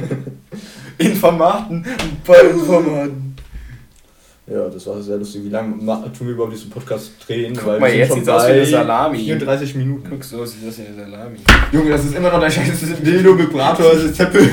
Informaten, 0.98 1.84
ein 1.84 2.22
paar 2.24 2.40
Informaten. 2.42 3.25
Ja, 4.48 4.68
das 4.68 4.86
war 4.86 5.02
sehr 5.02 5.16
lustig. 5.16 5.42
Wie 5.44 5.48
lange 5.48 5.76
tun 6.16 6.28
wir 6.28 6.34
überhaupt 6.34 6.52
diesen 6.54 6.70
Podcast 6.70 7.10
drehen? 7.26 7.52
Guck 7.56 7.66
Weil 7.66 7.80
mal, 7.80 7.90
wir 7.90 7.98
jetzt 7.98 8.10
schon 8.10 8.20
aus 8.28 8.44
wie 8.44 8.48
bei 8.48 8.52
eine 8.54 8.66
Salami. 8.66 9.18
34 9.18 9.74
Minuten. 9.74 10.06
Guck, 10.08 10.22
so 10.22 10.44
sieht 10.46 10.68
das 10.68 10.78
in 10.78 10.96
der 10.96 11.04
Salami. 11.06 11.38
Junge, 11.72 11.90
das 11.90 12.04
ist 12.04 12.14
immer 12.14 12.30
noch 12.30 12.38
der 12.38 12.50
scheiße 12.50 12.86
Dildo 13.02 13.36
Vibrator, 13.36 13.92
das 13.94 14.04
ist 14.04 14.14
Zeppel. 14.16 14.48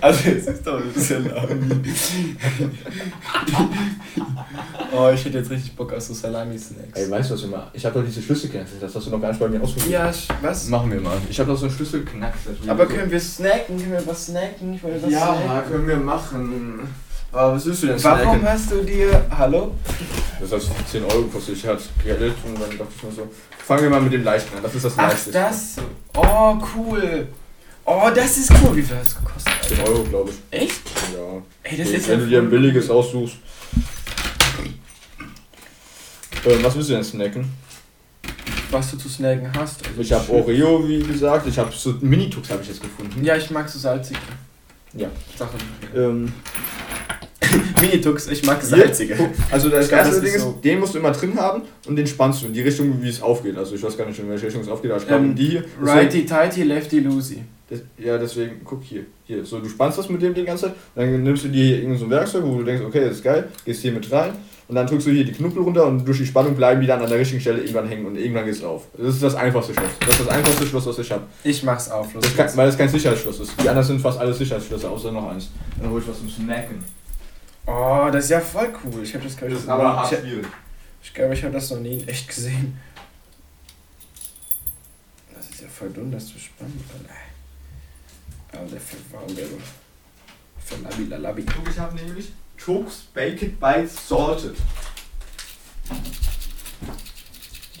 Also, 0.00 0.30
es 0.30 0.46
ist 0.46 0.66
doch 0.66 0.80
eine 0.80 0.90
Salami. 0.96 1.82
oh, 4.96 5.10
ich 5.12 5.24
hätte 5.24 5.38
jetzt 5.38 5.50
richtig 5.50 5.76
Bock 5.76 5.92
auf 5.92 6.00
so 6.00 6.14
Salami-Snacks. 6.14 6.98
Ey, 6.98 7.10
weißt 7.10 7.28
du, 7.30 7.34
was 7.34 7.42
wir 7.42 7.48
mal? 7.50 7.66
Ich 7.74 7.84
habe 7.84 7.98
doch 7.98 8.06
diese 8.06 8.22
Schlüssel 8.22 8.48
geknackt. 8.48 8.70
Das 8.80 8.94
hast 8.94 9.06
du 9.06 9.10
noch 9.10 9.20
gar 9.20 9.28
nicht 9.28 9.40
bei 9.40 9.48
mir 9.48 9.60
ausprobiert. 9.62 9.90
Ja, 9.92 10.08
ich- 10.10 10.28
was? 10.40 10.68
Machen 10.68 10.90
wir 10.90 11.00
mal. 11.00 11.16
Ich 11.28 11.38
habe 11.38 11.50
doch 11.50 11.58
so 11.58 11.66
einen 11.66 11.74
Schlüssel 11.74 12.00
geknackt. 12.04 12.38
Aber 12.66 12.86
können 12.86 13.10
wir 13.10 13.20
snacken? 13.20 13.78
Können 13.78 13.92
wir 13.92 14.06
was 14.06 14.26
snacken? 14.26 14.72
Ich 14.74 14.82
wollte 14.82 15.02
was 15.02 15.10
Ja, 15.12 15.36
snacken. 15.44 15.70
können 15.72 15.88
wir 15.88 15.96
machen. 15.96 16.80
Aber 17.34 17.54
was 17.56 17.66
willst 17.66 17.82
du 17.82 17.86
denn 17.88 18.02
Warum 18.04 18.20
snacken? 18.22 18.48
hast 18.48 18.70
du 18.70 18.82
dir. 18.84 19.26
Hallo? 19.36 19.74
Das 20.40 20.52
hat 20.52 20.62
10 20.88 21.04
Euro 21.04 21.22
gekostet. 21.22 21.56
Ich 21.56 21.66
hatte 21.66 21.82
Geld 22.04 22.34
und 22.44 22.54
dann 22.60 22.70
dachte 22.78 22.92
ich 22.96 23.02
mir 23.02 23.10
so, 23.12 23.28
fangen 23.58 23.82
wir 23.82 23.90
mal 23.90 24.00
mit 24.00 24.12
dem 24.12 24.22
Leichten 24.22 24.56
an. 24.56 24.62
Das 24.62 24.74
ist 24.74 24.84
das 24.84 24.92
Ach, 24.96 25.08
Leichteste. 25.08 25.32
das. 25.32 25.76
Oh, 26.16 26.56
cool. 26.76 27.26
Oh, 27.86 28.08
das 28.14 28.38
ist 28.38 28.50
cool. 28.62 28.76
Wie 28.76 28.82
viel 28.82 28.96
hat 28.96 29.02
es 29.06 29.16
gekostet? 29.16 29.52
10 29.66 29.80
Euro, 29.80 30.04
glaube 30.04 30.30
ich. 30.30 30.58
Echt? 30.60 30.80
Ja. 31.12 31.42
Ey, 31.64 31.76
das 31.76 31.88
Okay, 31.88 31.96
ist 31.96 32.08
wenn 32.08 32.20
du 32.20 32.26
dir 32.28 32.38
ein 32.40 32.50
billiges 32.50 32.88
aussuchst. 32.88 33.36
Ähm, 36.46 36.62
was 36.62 36.74
willst 36.76 36.90
du 36.90 36.94
denn 36.94 37.04
snacken? 37.04 37.50
Was 38.70 38.90
du 38.92 38.96
zu 38.96 39.08
snacken 39.08 39.50
hast. 39.58 39.86
Also 39.88 40.00
Ich 40.00 40.12
habe 40.12 40.30
Oreo, 40.32 40.86
wie 40.86 41.02
gesagt. 41.02 41.46
Ich 41.48 41.58
habe 41.58 41.72
so 41.72 41.94
Mini-Tux 42.00 42.48
habe 42.50 42.62
ich 42.62 42.68
jetzt 42.68 42.80
gefunden. 42.82 43.24
Ja, 43.24 43.34
ich 43.36 43.50
mag 43.50 43.68
so 43.68 43.78
salzige 43.78 44.20
Ja. 44.94 45.08
Sachen. 45.36 45.58
Ähm, 45.94 46.32
Minitux, 47.80 48.28
ich 48.28 48.44
mag 48.44 48.62
salzige. 48.62 49.14
guck, 49.16 49.30
also 49.50 49.68
das 49.68 49.88
erste 49.88 50.20
Ding 50.20 50.34
ist 50.34 50.40
so- 50.42 50.58
den 50.62 50.80
musst 50.80 50.94
du 50.94 50.98
immer 50.98 51.12
drin 51.12 51.36
haben 51.38 51.62
und 51.86 51.96
den 51.96 52.06
spannst 52.06 52.42
du 52.42 52.46
in 52.46 52.52
die 52.52 52.62
Richtung, 52.62 53.02
wie 53.02 53.08
es 53.08 53.20
aufgeht. 53.22 53.56
Also 53.56 53.74
ich 53.74 53.82
weiß 53.82 53.96
gar 53.96 54.06
nicht, 54.06 54.18
in 54.18 54.28
welche 54.28 54.46
Richtung 54.46 54.62
es 54.62 54.68
aufgeht, 54.68 54.90
aber 54.90 55.00
ich 55.00 55.06
glaube 55.08 55.24
Ähm, 55.24 55.34
die 55.34 55.46
hier. 55.48 55.64
Righty 55.82 56.24
tighty, 56.26 56.62
lefty 56.64 57.00
loosey. 57.00 57.42
Das, 57.70 57.80
ja, 57.98 58.18
deswegen, 58.18 58.60
guck 58.62 58.82
hier. 58.82 59.04
Hier, 59.24 59.42
so, 59.44 59.58
du 59.58 59.68
spannst 59.68 59.96
das 59.98 60.08
mit 60.10 60.20
dem 60.20 60.34
die 60.34 60.44
ganze 60.44 60.66
Zeit, 60.66 60.74
dann 60.94 61.22
nimmst 61.22 61.44
du 61.44 61.48
dir 61.48 61.64
hier 61.64 61.76
irgendein 61.76 61.98
so 61.98 62.04
ein 62.04 62.10
Werkzeug, 62.10 62.42
wo 62.44 62.58
du 62.58 62.62
denkst, 62.64 62.84
okay, 62.86 63.00
das 63.06 63.16
ist 63.16 63.24
geil, 63.24 63.48
gehst 63.64 63.80
hier 63.80 63.92
mit 63.92 64.10
rein 64.12 64.32
und 64.68 64.74
dann 64.74 64.86
drückst 64.86 65.06
du 65.06 65.10
hier 65.10 65.24
die 65.24 65.32
Knuppel 65.32 65.62
runter 65.62 65.86
und 65.86 66.06
durch 66.06 66.18
die 66.18 66.26
Spannung 66.26 66.54
bleiben 66.54 66.82
die 66.82 66.86
dann 66.86 67.00
an 67.00 67.08
der 67.08 67.18
richtigen 67.18 67.40
Stelle 67.40 67.60
irgendwann 67.60 67.88
hängen 67.88 68.04
und 68.04 68.16
irgendwann 68.18 68.44
geht's 68.44 68.62
auf. 68.62 68.82
Das 68.98 69.14
ist 69.14 69.22
das 69.22 69.34
einfachste 69.34 69.72
Schloss. 69.72 69.88
Das 70.00 70.10
ist 70.10 70.20
das 70.20 70.28
einfachste 70.28 70.66
Schloss, 70.66 70.86
was 70.86 70.98
ich 70.98 71.10
habe. 71.10 71.22
Ich 71.42 71.62
mach's 71.62 71.90
auf, 71.90 72.12
los 72.12 72.22
Das 72.22 72.36
kann, 72.36 72.56
weil 72.58 72.66
das 72.66 72.76
kein 72.76 72.88
Sicherheitsschloss 72.90 73.40
ist. 73.40 73.52
Die 73.62 73.66
anderen 73.68 73.86
sind 73.86 74.00
fast 74.02 74.20
alle 74.20 74.34
Sicherheitsschlösser, 74.34 74.90
außer 74.90 75.10
noch 75.10 75.30
eins. 75.30 75.50
Dann 75.80 75.90
hol 75.90 76.00
ich 76.02 76.06
was 76.08 76.18
zum 76.18 76.28
Snacken. 76.28 76.84
Oh, 77.66 78.08
das 78.12 78.24
ist 78.24 78.30
ja 78.30 78.40
voll 78.40 78.72
cool. 78.84 79.02
Ich 79.02 79.14
habe 79.14 79.24
das, 79.24 79.36
glaub 79.36 79.48
ich, 79.48 79.54
Das 79.54 79.62
ist 79.62 79.68
noch 79.68 79.74
aber 79.74 79.90
nie- 79.90 79.96
hart 79.96 80.12
ich, 80.12 80.18
schwierig. 80.20 80.46
ich 81.02 81.14
glaube, 81.14 81.34
ich 81.34 81.42
habe 81.42 81.52
das 81.54 81.70
noch 81.70 81.78
nie 81.80 81.94
in 82.00 82.08
echt 82.08 82.28
gesehen. 82.28 82.78
Das 85.34 85.48
ist 85.50 85.60
ja 85.62 85.68
voll 85.68 85.90
dumm, 85.90 86.12
das 86.12 86.26
zu 86.26 86.38
spannen. 86.38 86.84
Aber 88.52 88.66
der 88.66 88.80
für 88.80 88.96
warum 89.10 89.34
der 89.34 89.46
für 90.64 90.76
Labi 90.82 91.04
Lalabi. 91.04 91.44
Guck, 91.44 91.68
ich 91.70 91.78
habe 91.78 91.94
nämlich 91.96 92.32
Chokes 92.62 93.02
Baked 93.14 93.58
Bites 93.58 94.08
Salted. 94.08 94.56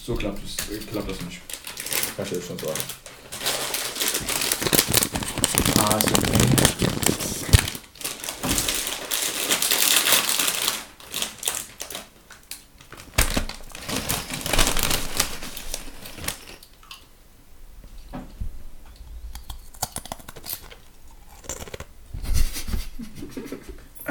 So 0.04 0.14
klappt 0.16 0.40
das, 0.42 0.68
äh, 0.70 0.78
klappt 0.78 1.10
das 1.10 1.20
nicht. 1.22 1.40
Kann 2.16 2.24
ich 2.24 2.30
dir 2.30 2.36
jetzt 2.36 2.48
schon 2.48 2.58
sagen. 2.58 2.80
Ah, 5.78 7.13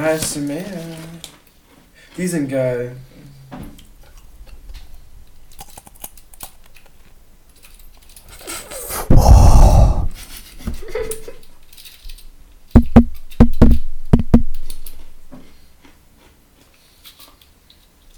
so. 0.04 0.40
ASMR. 0.40 0.64
Die 2.18 2.28
sind 2.28 2.50
geil. 2.50 2.96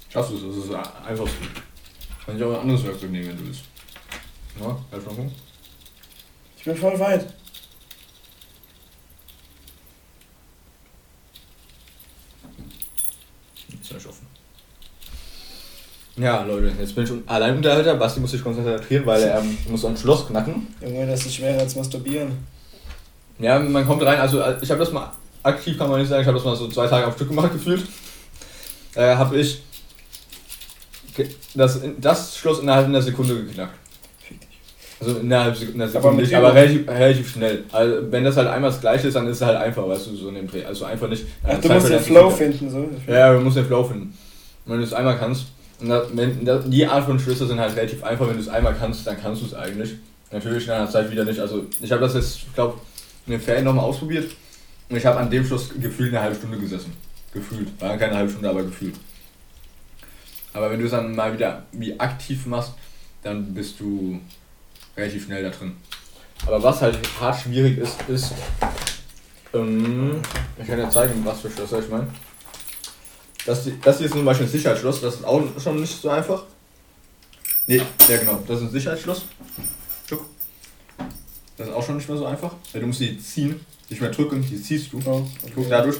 Schaffst 0.08 0.32
du 0.32 0.36
es, 0.36 0.42
das 0.42 0.64
ist 0.64 0.74
einfach. 1.06 1.28
Kann 2.24 2.36
ich 2.36 2.42
auch 2.42 2.54
ein 2.54 2.60
anderes 2.60 2.84
Werkzeug 2.84 3.10
nehmen, 3.10 3.28
wenn 3.28 3.36
du 3.36 3.46
willst. 3.46 3.64
Ja, 4.58 4.66
halt 4.90 5.06
mal 5.06 5.14
gucken. 5.14 5.34
Ich 6.56 6.64
bin 6.64 6.76
voll 6.76 6.98
weit. 6.98 7.34
Ist 13.80 13.92
nicht 13.92 14.06
offen. 14.06 14.26
Ja, 16.26 16.42
Leute, 16.42 16.72
jetzt 16.80 16.92
bin 16.96 17.04
ich 17.04 17.10
un- 17.12 17.22
Alleinunterhalter. 17.26 17.94
Basti 17.94 18.18
muss 18.18 18.32
sich 18.32 18.42
konzentrieren, 18.42 19.06
weil 19.06 19.22
er 19.22 19.38
ähm, 19.38 19.56
muss 19.68 19.84
ein 19.84 19.96
Schloss 19.96 20.26
knacken. 20.26 20.66
Junge, 20.82 21.06
das 21.06 21.24
ist 21.24 21.36
schwerer 21.36 21.60
als 21.60 21.76
masturbieren. 21.76 22.32
Ja, 23.38 23.60
man 23.60 23.86
kommt 23.86 24.02
rein, 24.02 24.18
also 24.18 24.40
äh, 24.40 24.56
ich 24.60 24.68
habe 24.70 24.80
das 24.80 24.90
mal 24.90 25.12
aktiv, 25.44 25.78
kann 25.78 25.88
man 25.88 26.00
nicht 26.00 26.08
sagen, 26.08 26.22
ich 26.22 26.26
habe 26.26 26.36
das 26.36 26.44
mal 26.44 26.56
so 26.56 26.66
zwei 26.68 26.88
Tage 26.88 27.06
am 27.06 27.12
Stück 27.12 27.28
gemacht 27.28 27.52
gefühlt. 27.58 27.84
Äh, 28.96 29.14
habe 29.14 29.36
ich 29.38 29.62
das, 31.54 31.80
das 32.00 32.36
Schloss 32.38 32.58
innerhalb 32.58 32.86
einer 32.86 33.00
Sekunde 33.02 33.44
geknackt. 33.44 33.74
Also 34.98 35.18
innerhalb 35.18 35.54
einer 35.74 35.84
Aber 35.84 35.88
Sekunde 35.92 36.16
mit 36.16 36.24
nicht, 36.26 36.34
aber 36.34 36.54
relativ, 36.54 36.88
relativ 36.88 37.30
schnell. 37.30 37.64
Also 37.70 38.10
wenn 38.10 38.24
das 38.24 38.36
halt 38.36 38.48
einmal 38.48 38.70
das 38.72 38.80
gleiche 38.80 39.06
ist, 39.06 39.14
dann 39.14 39.28
ist 39.28 39.36
es 39.36 39.42
halt 39.46 39.58
einfach, 39.58 39.86
weißt 39.86 40.08
du, 40.08 40.16
so 40.16 40.28
in 40.30 40.34
dem 40.34 40.48
Dreh. 40.50 40.64
Also 40.64 40.86
einfach 40.86 41.08
nicht. 41.08 41.24
Ach, 41.44 41.60
du 41.60 41.68
musst 41.68 41.88
den 41.88 42.00
Flow 42.00 42.30
finden, 42.30 42.68
so. 42.68 42.88
Ja, 43.06 43.32
du 43.32 43.38
musst 43.40 43.56
den 43.58 43.66
Flow 43.66 43.84
finden. 43.84 44.12
Wenn 44.64 44.78
du 44.78 44.82
es 44.84 44.92
einmal 44.92 45.16
kannst, 45.16 45.44
da, 45.80 46.06
wenn, 46.12 46.44
da, 46.44 46.58
die 46.58 46.86
Art 46.86 47.04
von 47.04 47.18
Schlüssel 47.18 47.46
sind 47.46 47.60
halt 47.60 47.76
relativ 47.76 48.02
einfach, 48.02 48.26
wenn 48.28 48.36
du 48.36 48.40
es 48.40 48.48
einmal 48.48 48.74
kannst, 48.74 49.06
dann 49.06 49.20
kannst 49.20 49.42
du 49.42 49.46
es 49.46 49.54
eigentlich. 49.54 49.94
Natürlich 50.32 50.66
in 50.66 50.72
einer 50.72 50.90
Zeit 50.90 51.10
wieder 51.10 51.24
nicht. 51.24 51.38
Also 51.38 51.66
ich 51.80 51.90
habe 51.92 52.00
das 52.00 52.14
jetzt, 52.14 52.38
ich 52.38 52.54
glaube, 52.54 52.78
in 53.26 53.32
den 53.32 53.40
Ferien 53.40 53.64
nochmal 53.64 53.84
ausprobiert 53.84 54.30
und 54.88 54.96
ich 54.96 55.06
habe 55.06 55.18
an 55.18 55.30
dem 55.30 55.44
Schluss 55.44 55.70
gefühlt 55.80 56.10
eine 56.10 56.22
halbe 56.22 56.36
Stunde 56.36 56.58
gesessen. 56.58 56.92
Gefühlt. 57.32 57.80
War 57.80 57.96
keine 57.96 58.16
halbe 58.16 58.30
Stunde, 58.30 58.48
aber 58.48 58.62
gefühlt. 58.62 58.94
Aber 60.52 60.70
wenn 60.70 60.78
du 60.78 60.86
es 60.86 60.92
dann 60.92 61.14
mal 61.14 61.34
wieder 61.34 61.64
wie 61.72 61.98
aktiv 62.00 62.46
machst, 62.46 62.72
dann 63.22 63.52
bist 63.52 63.78
du 63.78 64.20
relativ 64.96 65.26
schnell 65.26 65.42
da 65.42 65.50
drin. 65.50 65.76
Aber 66.46 66.62
was 66.62 66.80
halt 66.80 66.98
hart 67.20 67.40
schwierig 67.40 67.78
ist, 67.78 67.96
ist. 68.08 68.32
Ähm, 69.52 70.20
ich 70.58 70.66
kann 70.66 70.78
ja 70.78 70.88
zeigen, 70.88 71.24
was 71.24 71.40
für 71.40 71.50
Schlösser 71.50 71.80
ich 71.80 71.88
meine. 71.88 72.06
Das, 73.46 73.68
das 73.82 73.98
hier 73.98 74.06
ist 74.06 74.12
zum 74.12 74.24
Beispiel 74.24 74.46
ein 74.46 74.50
Sicherheitsschloss, 74.50 75.00
das 75.00 75.14
ist 75.14 75.24
auch 75.24 75.42
schon 75.62 75.80
nicht 75.80 76.00
so 76.00 76.10
einfach. 76.10 76.42
Ne, 77.68 77.80
ja 78.08 78.16
genau, 78.18 78.42
das 78.46 78.58
ist 78.58 78.66
ein 78.66 78.70
Sicherheitsschloss. 78.70 79.24
Guck. 80.10 80.26
Das 81.56 81.68
ist 81.68 81.72
auch 81.72 81.84
schon 81.84 81.96
nicht 81.96 82.08
mehr 82.08 82.18
so 82.18 82.26
einfach. 82.26 82.54
Weil 82.72 82.80
du 82.80 82.88
musst 82.88 83.00
die 83.00 83.18
ziehen, 83.18 83.60
nicht 83.88 84.00
mehr 84.00 84.10
drücken, 84.10 84.44
die 84.44 84.60
ziehst 84.60 84.92
du. 84.92 85.00
Oh, 85.04 85.26
Guck 85.54 85.68
dadurch. 85.68 85.96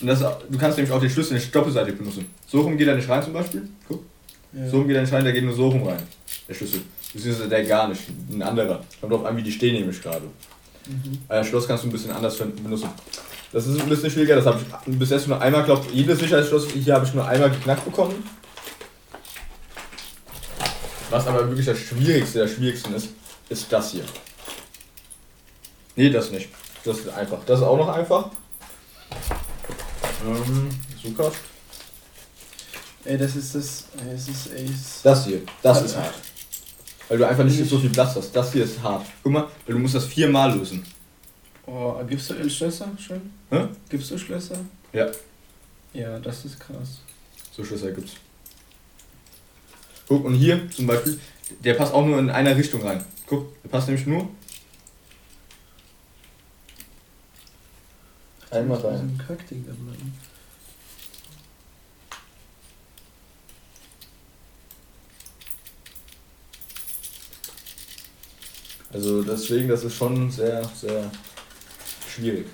Und 0.00 0.08
das, 0.08 0.20
du 0.20 0.58
kannst 0.58 0.76
nämlich 0.76 0.92
auch 0.92 1.00
den 1.00 1.08
Schlüssel 1.10 1.34
nicht 1.34 1.54
doppelseitig 1.54 1.96
benutzen. 1.96 2.26
So 2.46 2.60
rum 2.60 2.76
geht 2.76 2.88
er 2.88 2.96
nicht 2.96 3.08
rein 3.08 3.22
zum 3.22 3.32
Beispiel. 3.32 3.68
Guck. 3.88 4.02
Ja. 4.52 4.68
So 4.68 4.78
rum 4.78 4.86
geht 4.86 4.96
er 4.96 5.02
nicht 5.02 5.12
rein, 5.12 5.24
der 5.24 5.32
geht 5.32 5.44
nur 5.44 5.54
so 5.54 5.68
rum 5.68 5.86
rein. 5.86 6.02
Der 6.48 6.54
Schlüssel. 6.54 6.82
Beziehungsweise 7.12 7.48
der 7.48 7.64
gar 7.64 7.88
nicht. 7.88 8.02
Ein 8.30 8.42
anderer. 8.42 8.84
Kommt 9.00 9.12
drauf 9.12 9.24
an, 9.24 9.36
wie 9.36 9.42
die 9.42 9.52
stehen 9.52 9.74
nämlich 9.74 10.02
gerade. 10.02 10.26
Mhm. 10.86 11.18
Äh, 11.28 11.44
Schloss 11.44 11.66
kannst 11.66 11.84
du 11.84 11.88
ein 11.88 11.92
bisschen 11.92 12.10
anders 12.10 12.36
benutzen. 12.36 12.88
Das 13.56 13.66
ist 13.66 13.80
ein 13.80 13.88
bisschen 13.88 14.10
schwieriger, 14.10 14.36
das 14.36 14.44
habe 14.44 14.60
ich 14.60 14.98
bis 14.98 15.08
jetzt 15.08 15.28
nur 15.28 15.40
einmal, 15.40 15.64
glaube 15.64 15.86
jedes 15.90 16.18
Sicherheitsschloss 16.18 16.68
hier 16.72 16.92
habe 16.92 17.06
ich 17.06 17.14
nur 17.14 17.26
einmal 17.26 17.48
geknackt 17.48 17.86
bekommen. 17.86 18.22
Was 21.08 21.26
aber 21.26 21.48
wirklich 21.48 21.64
das 21.64 21.78
Schwierigste 21.78 22.40
der 22.40 22.48
Schwierigsten 22.48 22.92
ist, 22.92 23.08
ist 23.48 23.72
das 23.72 23.92
hier. 23.92 24.04
Nee, 25.94 26.10
das 26.10 26.30
nicht. 26.30 26.50
Das 26.84 26.98
ist 26.98 27.08
einfach. 27.08 27.38
Das 27.46 27.60
ist 27.60 27.64
auch 27.64 27.78
noch 27.78 27.88
einfach. 27.88 28.28
Ähm, 30.26 30.68
Zucker. 31.00 31.32
Ey, 33.06 33.16
das 33.16 33.36
ist 33.36 33.54
das. 33.54 33.84
Ey, 33.96 34.12
das 34.12 34.28
ist 34.28 34.50
Ace. 34.52 35.00
Das 35.02 35.24
hier, 35.24 35.40
das 35.62 35.80
ist 35.80 35.96
hart. 35.96 36.14
Weil 37.08 37.16
du 37.16 37.26
einfach 37.26 37.44
nicht 37.44 37.70
so 37.70 37.78
viel 37.78 37.88
Platz 37.88 38.16
hast. 38.16 38.36
Das 38.36 38.52
hier 38.52 38.64
ist 38.64 38.82
hart. 38.82 39.06
Guck 39.22 39.32
mal, 39.32 39.48
weil 39.64 39.76
du 39.76 39.78
musst 39.78 39.94
das 39.94 40.04
viermal 40.04 40.54
lösen. 40.54 40.84
Oh, 41.66 42.00
gibst 42.08 42.30
du 42.30 42.34
in 42.34 42.48
Schlösser 42.48 42.88
schon? 42.98 43.32
Hä? 43.50 43.66
Gibst 43.88 44.10
du 44.10 44.18
Schlösser? 44.18 44.58
Ja. 44.92 45.10
Ja, 45.92 46.18
das 46.20 46.44
ist 46.44 46.60
krass. 46.60 47.00
So 47.52 47.64
Schlösser 47.64 47.90
gibt's. 47.90 48.12
Guck, 50.06 50.24
und 50.24 50.34
hier 50.34 50.70
zum 50.70 50.86
Beispiel, 50.86 51.18
der 51.64 51.74
passt 51.74 51.92
auch 51.92 52.06
nur 52.06 52.18
in 52.20 52.30
einer 52.30 52.56
Richtung 52.56 52.82
rein. 52.82 53.04
Guck, 53.26 53.60
der 53.62 53.68
passt 53.68 53.88
nämlich 53.88 54.06
nur. 54.06 54.28
Einmal 58.50 58.78
rein. 58.78 59.00
Ein 59.00 59.18
da 59.28 59.72
bleiben. 59.72 60.14
Also 68.92 69.22
deswegen, 69.24 69.68
das 69.68 69.82
ist 69.82 69.94
schon 69.94 70.30
sehr, 70.30 70.64
sehr 70.74 71.10
schwierig. 72.16 72.46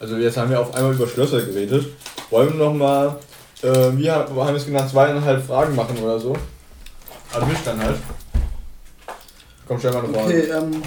Also 0.00 0.16
jetzt 0.16 0.36
haben 0.36 0.50
wir 0.50 0.60
auf 0.60 0.74
einmal 0.74 0.94
über 0.94 1.06
Schlösser 1.06 1.40
geredet. 1.42 1.86
Wollen 2.30 2.58
wir 2.58 2.64
noch 2.64 2.74
mal, 2.74 3.18
äh, 3.62 3.68
wie 3.96 4.10
haben 4.10 4.34
wir 4.34 4.54
es 4.54 4.66
genannt, 4.66 4.90
zweieinhalb 4.90 5.46
Fragen 5.46 5.76
machen 5.76 5.96
oder 5.98 6.18
so? 6.18 6.34
Also 7.32 7.46
mich 7.46 7.58
dann 7.64 7.82
halt. 7.82 7.98
Komm, 9.66 9.78
stell 9.78 9.92
mal 9.92 10.04
eine 10.04 10.12
Frage. 10.12 10.26
Okay, 10.26 10.50
ähm, 10.50 10.82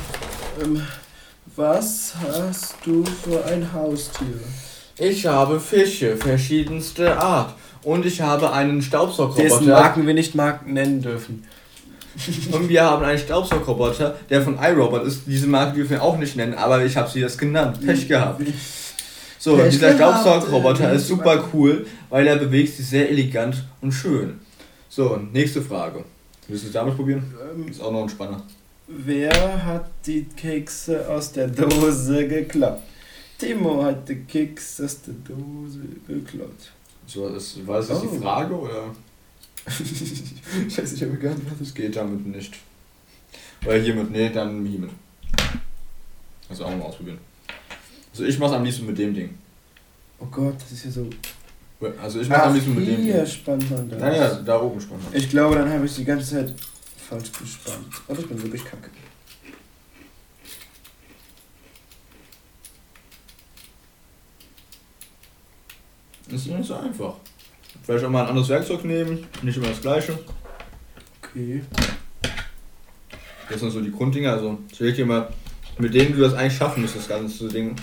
ähm, 0.62 0.88
was 1.56 2.14
hast 2.28 2.76
du 2.84 3.04
für 3.06 3.46
ein 3.46 3.72
Haustier? 3.72 4.39
Ich 4.98 5.26
habe 5.26 5.60
Fische 5.60 6.18
verschiedenster 6.18 7.22
Art. 7.22 7.54
Und 7.84 8.06
ich 8.06 8.20
habe 8.20 8.52
einen 8.52 8.80
Dessen 8.80 8.89
Staubsaugerroboter. 8.89 9.66
Marken 9.66 10.08
wir 10.08 10.16
nicht 10.16 10.34
Marken 10.34 10.74
nennen 10.74 11.02
dürfen. 11.02 11.46
Und 12.51 12.70
wir 12.70 12.84
haben 12.84 13.03
einen 13.03 13.20
Staubsaugerroboter, 13.20 14.16
der 14.30 14.41
von 14.41 14.57
iRobot 14.61 15.03
ist. 15.05 15.22
Diese 15.26 15.47
Marke 15.47 15.76
dürfen 15.76 15.91
wir 15.91 16.03
auch 16.03 16.18
nicht 16.18 16.36
nennen, 16.36 16.53
aber 16.53 16.84
ich 16.86 16.95
habe 16.95 17.09
sie 17.09 17.20
jetzt 17.20 17.38
genannt. 17.38 17.80
Pech 17.86 18.07
gehabt. 18.07 18.41
So, 19.38 19.57
Pech 19.57 19.70
dieser 19.72 19.95
Staubsaugerroboter 19.95 20.91
äh, 20.91 20.95
ist 20.95 21.07
super 21.07 21.43
cool, 21.53 21.86
weil 22.09 22.26
er 22.28 22.38
bewegt 22.38 22.74
sich 22.76 22.88
sehr 22.88 23.09
elegant 23.09 23.63
und 23.82 23.91
schön. 23.91 24.39
So, 24.89 25.20
nächste 25.34 25.61
Frage. 25.61 26.03
Willst 26.47 26.63
du 26.63 26.68
es 26.68 26.74
damit 26.74 26.95
probieren? 26.95 27.24
Ähm, 27.55 27.68
Ist 27.68 27.82
auch 27.82 27.91
noch 27.91 28.03
ein 28.03 28.09
Spanner. 28.09 28.41
wer 28.88 29.66
hat 29.66 29.89
die 30.05 30.24
Kekse 30.38 31.09
aus 31.09 31.32
der 31.32 31.47
Dose 31.47 32.28
geklaut? 32.28 32.80
Timo 33.38 33.84
hat 33.84 34.07
die 34.07 34.16
Kekse 34.24 34.86
aus 34.86 35.01
der 35.01 35.16
Dose 35.16 35.80
geklaut. 36.07 36.72
So, 37.07 37.28
das, 37.30 37.57
war 37.68 37.78
das 37.78 37.89
jetzt 37.89 38.03
Oh. 38.03 38.07
die 38.13 38.20
Frage 38.22 38.53
oder? 38.57 38.84
Ich 40.68 40.78
habe 41.01 41.18
gar 41.18 41.34
nicht, 41.34 41.51
was 41.51 41.68
es 41.68 41.74
geht 41.74 41.95
damit 41.95 42.26
nicht. 42.26 42.53
Oder 43.66 43.78
hiermit, 43.78 44.11
nee, 44.11 44.30
dann 44.30 44.66
hiermit. 44.66 44.91
Also 46.49 46.66
auch 46.66 46.70
mal 46.70 46.84
ausprobieren. 46.86 47.18
Also 48.11 48.26
ich 48.26 48.38
mach's 48.38 48.53
am 48.53 48.63
liebsten 48.63 48.86
mit 48.86 48.97
dem 48.97 49.13
Ding. 49.13 49.38
Oh 50.20 50.26
Gott, 50.28 50.55
das 50.59 50.72
ist 50.72 50.86
ja 50.86 50.91
so. 50.91 51.09
Also 52.01 52.22
ich 52.22 52.30
mach's 52.30 52.43
am 52.43 52.53
liebsten 52.53 52.76
mit 52.76 52.88
dem 52.88 53.01
hier 53.01 53.18
Ding. 53.18 53.28
spannt 53.28 53.70
man 53.72 53.89
das. 53.89 53.99
Naja, 53.99 54.36
da 54.36 54.61
oben 54.61 54.80
spannt 54.80 55.03
man. 55.03 55.13
Ich 55.16 55.30
glaube, 55.30 55.55
dann 55.55 55.70
habe 55.70 55.86
ich 55.86 55.95
die 55.95 56.05
ganze 56.05 56.36
Zeit 56.36 56.53
falsch 57.09 57.32
gespannt. 57.32 57.88
Aber 58.07 58.20
ich 58.20 58.28
bin 58.28 58.41
wirklich 58.41 58.63
kacke. 58.63 58.89
Das 66.30 66.41
ist 66.41 66.47
nicht 66.47 66.66
so 66.68 66.76
einfach. 66.76 67.16
Vielleicht 67.86 68.03
auch 68.03 68.09
mal 68.09 68.23
ein 68.23 68.29
anderes 68.29 68.49
Werkzeug 68.49 68.83
nehmen, 68.83 69.27
nicht 69.43 69.57
immer 69.57 69.67
das 69.67 69.79
gleiche. 69.79 70.17
Okay. 71.21 71.61
Das 73.47 73.59
sind 73.59 73.69
so 73.69 73.79
die 73.79 73.91
Grunddinger. 73.91 74.33
Also 74.33 74.57
ich 74.71 74.79
leg 74.79 74.95
dir 74.95 75.05
mal, 75.05 75.31
mit 75.77 75.93
denen 75.93 76.15
du 76.15 76.21
das 76.21 76.33
eigentlich 76.33 76.57
schaffen 76.57 76.81
musst, 76.81 76.95
das 76.95 77.07
ganze 77.07 77.47
Ding. 77.47 77.75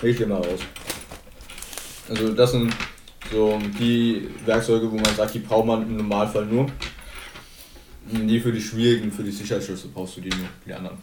Leg 0.00 0.16
dir 0.16 0.28
mal 0.28 0.36
raus. 0.36 0.60
Also 2.08 2.32
das 2.32 2.52
sind 2.52 2.72
so 3.32 3.58
die 3.80 4.28
Werkzeuge, 4.46 4.88
wo 4.90 4.94
man 4.94 5.12
sagt, 5.16 5.34
die 5.34 5.40
braucht 5.40 5.66
man 5.66 5.82
im 5.82 5.96
Normalfall 5.96 6.46
nur. 6.46 6.66
Die 8.12 8.38
für 8.38 8.52
die 8.52 8.60
schwierigen, 8.60 9.10
für 9.10 9.24
die 9.24 9.32
Sicherheitsschlüsse 9.32 9.88
brauchst 9.88 10.18
du 10.18 10.20
die 10.20 10.30
nur, 10.30 10.48
die 10.64 10.72
anderen. 10.72 10.98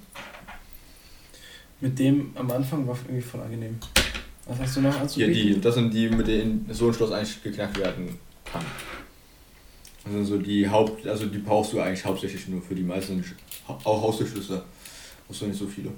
Mit 1.82 2.00
dem 2.00 2.32
am 2.36 2.50
Anfang 2.52 2.88
war 2.88 2.98
irgendwie 3.06 3.22
voll 3.22 3.42
angenehm. 3.42 3.78
Was 4.48 4.60
hast 4.60 4.78
du 4.78 4.82
noch 4.82 4.94
Ja, 4.96 5.02
anzubieten? 5.02 5.34
die, 5.34 5.62
das 5.62 5.76
sind 5.76 5.94
die, 5.94 6.10
mit 6.10 6.28
denen 6.28 6.68
so 6.72 6.88
ein 6.88 6.94
Schloss 6.94 7.12
eigentlich 7.12 7.44
geknackt 7.44 7.78
werden 7.78 8.18
kann. 8.52 8.64
Das 10.04 10.14
sind 10.14 10.26
so 10.26 10.38
die 10.38 10.68
Haupt, 10.70 11.06
also 11.06 11.26
die 11.26 11.38
brauchst 11.40 11.74
du 11.74 11.82
eigentlich 11.82 12.06
hauptsächlich 12.06 12.48
nur 12.48 12.62
für 12.62 12.76
die 12.76 12.84
meisten, 12.84 13.24
auch 13.68 14.02
Haustürschlüssel. 14.04 14.62
Brauchst 15.28 15.42
du 15.42 15.46
nicht 15.48 15.60
so 15.60 15.68
viele. 15.68 15.90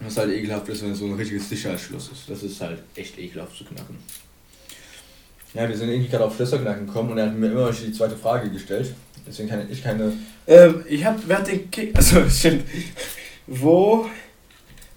Was 0.00 0.16
halt 0.16 0.30
ekelhaft 0.30 0.68
ist, 0.68 0.82
wenn 0.82 0.92
es 0.92 0.98
so 0.98 1.06
ein 1.06 1.14
richtiges 1.14 1.48
Sicherheitsschloss 1.48 2.10
ist. 2.12 2.28
Das 2.28 2.42
ist 2.42 2.60
halt 2.60 2.80
echt 2.94 3.18
ekelhaft 3.18 3.56
zu 3.56 3.64
knacken. 3.64 3.96
Ja, 5.54 5.66
wir 5.68 5.76
sind 5.76 5.88
irgendwie 5.88 6.08
gerade 6.08 6.24
auf 6.26 6.36
Schlösser 6.36 6.58
knacken 6.58 6.86
gekommen 6.86 7.10
und 7.12 7.18
er 7.18 7.26
hat 7.26 7.34
mir 7.34 7.50
immer 7.50 7.72
die 7.72 7.92
zweite 7.92 8.16
Frage 8.16 8.50
gestellt. 8.50 8.94
Deswegen 9.26 9.48
kann 9.48 9.66
ich 9.70 9.82
keine. 9.82 10.12
Ähm, 10.46 10.84
ich 10.86 11.04
hab, 11.04 11.18
wer 11.26 11.38
hat 11.38 11.48
den 11.48 11.70
Keks. 11.70 11.98
Achso, 11.98 12.28
stimmt. 12.30 12.64
Wo 13.46 14.06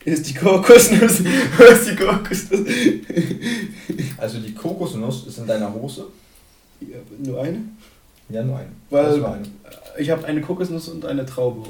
ist 0.06 0.28
die 0.30 0.34
Kokosnuss? 0.34 1.24
Wo 1.58 1.64
ist 1.64 1.90
die 1.90 1.96
Kokosnuss? 1.96 2.60
Also 4.18 4.40
die 4.40 4.54
Kokosnuss 4.54 5.28
ist 5.28 5.38
in 5.38 5.48
deiner 5.48 5.74
Hose. 5.74 6.06
Ja, 6.82 6.98
nur 7.20 7.42
eine? 7.42 7.60
Ja, 8.30 8.44
nur 8.44 8.58
eine. 8.58 8.70
Weil- 8.90 9.18
nur 9.18 9.34
eine. 9.34 9.44
Ich 10.00 10.10
habe 10.10 10.26
eine 10.26 10.40
Kokosnuss 10.42 10.88
und 10.90 11.04
eine 11.06 11.26
Traube. 11.26 11.68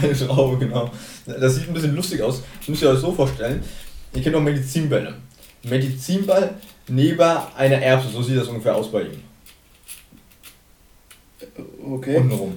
Eine 0.00 0.14
Schraube, 0.14 0.58
genau. 0.58 0.90
Das 1.26 1.56
sieht 1.56 1.66
ein 1.68 1.74
bisschen 1.74 1.94
lustig 1.96 2.22
aus. 2.22 2.42
Das 2.60 2.68
müsst 2.68 2.82
ihr 2.82 2.90
euch 2.90 3.00
so 3.00 3.12
vorstellen. 3.12 3.62
Ihr 4.14 4.22
kennt 4.22 4.36
auch 4.36 4.40
Medizinbälle. 4.42 5.14
Medizinball 5.64 6.54
neben 6.86 7.20
einer 7.20 7.78
Erbse, 7.82 8.08
so 8.10 8.22
sieht 8.22 8.36
das 8.38 8.46
ungefähr 8.48 8.76
aus 8.76 8.90
bei 8.92 9.02
ihm. 9.02 9.22
Okay. 11.84 12.16
Untenrum. 12.16 12.56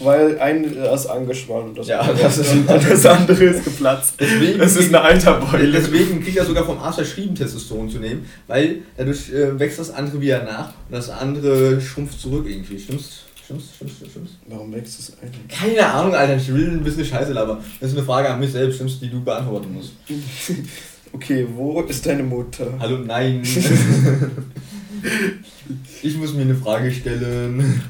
Weil 0.00 0.38
ein 0.40 0.64
ist 0.64 1.06
angeschwollen 1.06 1.68
und 1.68 1.78
das, 1.78 1.86
Ja, 1.86 2.02
das 2.12 2.38
ist- 2.38 2.52
das 2.66 3.06
andere 3.06 3.44
ist 3.44 3.64
geplatzt. 3.64 4.14
Deswegen, 4.20 4.58
Das 4.58 4.76
ist 4.76 4.88
eine 4.88 5.02
Eiterbeule. 5.02 5.70
deswegen 5.70 6.22
kriegt 6.22 6.36
er 6.36 6.44
sogar 6.44 6.64
vom 6.64 6.78
Arzt 6.78 6.96
verschrieben, 6.98 7.34
Testosteron 7.34 7.88
zu 7.88 7.98
nehmen, 7.98 8.24
weil 8.48 8.78
dadurch 8.96 9.30
äh, 9.32 9.58
wächst 9.58 9.78
das 9.78 9.90
andere 9.92 10.20
wieder 10.20 10.42
nach 10.42 10.68
und 10.88 10.92
das 10.96 11.10
andere 11.10 11.80
schrumpft 11.80 12.20
zurück 12.20 12.44
irgendwie. 12.48 12.78
Stimmt's? 12.78 13.20
Stimmt's? 13.44 13.66
Stimmt's? 13.76 13.94
Stimmt's? 14.10 14.32
Warum 14.48 14.72
wächst 14.74 14.98
das 14.98 15.12
eigentlich? 15.22 15.48
Keine 15.48 15.86
Ahnung, 15.86 16.14
Alter, 16.14 16.36
ich 16.36 16.52
will 16.52 16.70
ein 16.72 16.82
bisschen 16.82 17.04
Scheiße, 17.04 17.38
aber 17.40 17.60
das 17.80 17.90
ist 17.90 17.96
eine 17.96 18.04
Frage 18.06 18.28
an 18.30 18.40
mich 18.40 18.50
selbst, 18.52 18.76
stimmt's, 18.76 18.98
die 19.00 19.10
du 19.10 19.22
beantworten 19.22 19.72
musst. 19.74 19.92
Okay, 21.12 21.46
wo 21.54 21.80
ist 21.82 22.04
deine 22.04 22.24
Mutter? 22.24 22.66
Hallo, 22.80 22.98
nein. 22.98 23.40
ich 26.02 26.16
muss 26.16 26.34
mir 26.34 26.42
eine 26.42 26.56
Frage 26.56 26.90
stellen. 26.90 27.80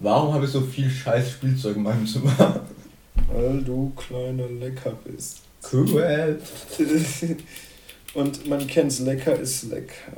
Warum 0.00 0.32
habe 0.34 0.44
ich 0.44 0.50
so 0.50 0.60
viel 0.60 0.88
scheiß 0.88 1.32
Spielzeug 1.32 1.76
in 1.76 1.82
meinem 1.82 2.06
Zimmer? 2.06 2.32
Weil 3.32 3.62
du 3.62 3.92
kleiner 3.96 4.48
Lecker 4.48 4.92
bist. 5.04 5.40
Cool. 5.72 6.38
Und 8.14 8.46
man 8.48 8.66
kennt's, 8.66 9.00
lecker 9.00 9.38
ist 9.38 9.64
lecker. 9.64 10.12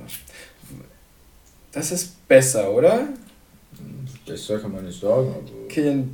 Das 1.72 1.90
ist 1.92 2.26
besser, 2.28 2.70
oder? 2.70 3.08
Besser 4.26 4.58
kann 4.58 4.72
man 4.72 4.84
nicht 4.84 5.00
sagen, 5.00 5.28
aber. 5.28 5.64
Okay, 5.64 6.04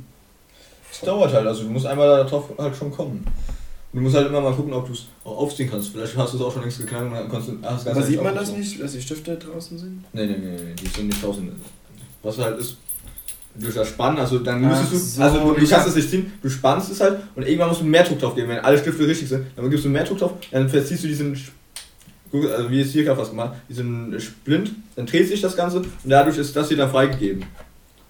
Es 0.91 1.01
dauert 1.01 1.33
halt, 1.33 1.45
also 1.45 1.63
du 1.63 1.69
musst 1.69 1.85
einmal 1.85 2.07
darauf 2.07 2.49
halt 2.57 2.75
schon 2.75 2.91
kommen. 2.91 3.25
Und 3.93 3.99
du 3.99 4.01
musst 4.01 4.15
halt 4.15 4.27
immer 4.27 4.41
mal 4.41 4.53
gucken, 4.53 4.73
ob 4.73 4.87
du 4.87 4.93
es 4.93 5.05
auch 5.23 5.37
aufziehen 5.37 5.69
kannst. 5.69 5.89
Vielleicht 5.89 6.15
hast 6.17 6.33
du 6.33 6.37
es 6.37 6.43
auch 6.43 6.51
schon 6.51 6.61
längst 6.61 6.79
geknackt 6.79 7.05
und 7.05 7.13
dann 7.13 7.29
kannst 7.29 7.49
du. 7.49 7.57
Hast 7.61 7.87
aber 7.87 8.03
sieht 8.03 8.21
man 8.21 8.35
das 8.35 8.51
nicht, 8.51 8.81
dass 8.81 8.93
die 8.93 9.01
Stifte 9.01 9.37
draußen 9.37 9.77
sind? 9.77 10.03
Nee, 10.13 10.25
nee, 10.25 10.37
nee, 10.37 10.57
nee, 10.61 10.73
die 10.73 10.87
sind 10.87 11.07
nicht 11.07 11.23
draußen. 11.23 11.49
Was 12.23 12.37
halt 12.37 12.59
ist, 12.59 12.77
durch 13.59 13.75
das 13.75 13.87
Spannen, 13.89 14.19
also 14.19 14.39
dann 14.39 14.61
müsstest 14.61 14.91
du, 14.93 14.97
so, 14.97 15.21
also 15.21 15.39
du, 15.53 15.59
du 15.59 15.67
kannst 15.67 15.87
es 15.87 15.95
nicht 15.95 16.09
ziehen, 16.09 16.31
du 16.41 16.49
spannst 16.49 16.91
es 16.91 16.99
halt 17.01 17.19
und 17.35 17.43
irgendwann 17.43 17.69
musst 17.69 17.81
du 17.81 17.85
mehr 17.85 18.03
Druck 18.03 18.19
drauf 18.19 18.35
geben. 18.35 18.49
Wenn 18.49 18.59
alle 18.59 18.77
Stifte 18.77 19.07
richtig 19.07 19.27
sind, 19.29 19.47
dann 19.55 19.69
gibst 19.69 19.85
du 19.85 19.89
mehr 19.89 20.03
Druck 20.03 20.19
drauf, 20.19 20.33
dann 20.51 20.69
verziehst 20.69 21.03
du 21.03 21.07
diesen, 21.07 21.33
also 22.31 22.69
wie 22.69 22.81
es 22.81 22.91
hier 22.91 23.03
gerade 23.03 23.19
was 23.19 23.29
gemacht, 23.29 23.55
diesen 23.67 24.19
Splint, 24.19 24.71
dann 24.95 25.05
dreht 25.05 25.27
sich 25.27 25.41
das 25.41 25.55
Ganze 25.55 25.77
und 25.79 25.87
dadurch 26.05 26.37
ist 26.37 26.55
das 26.55 26.67
hier 26.67 26.77
dann 26.77 26.91
freigegeben. 26.91 27.43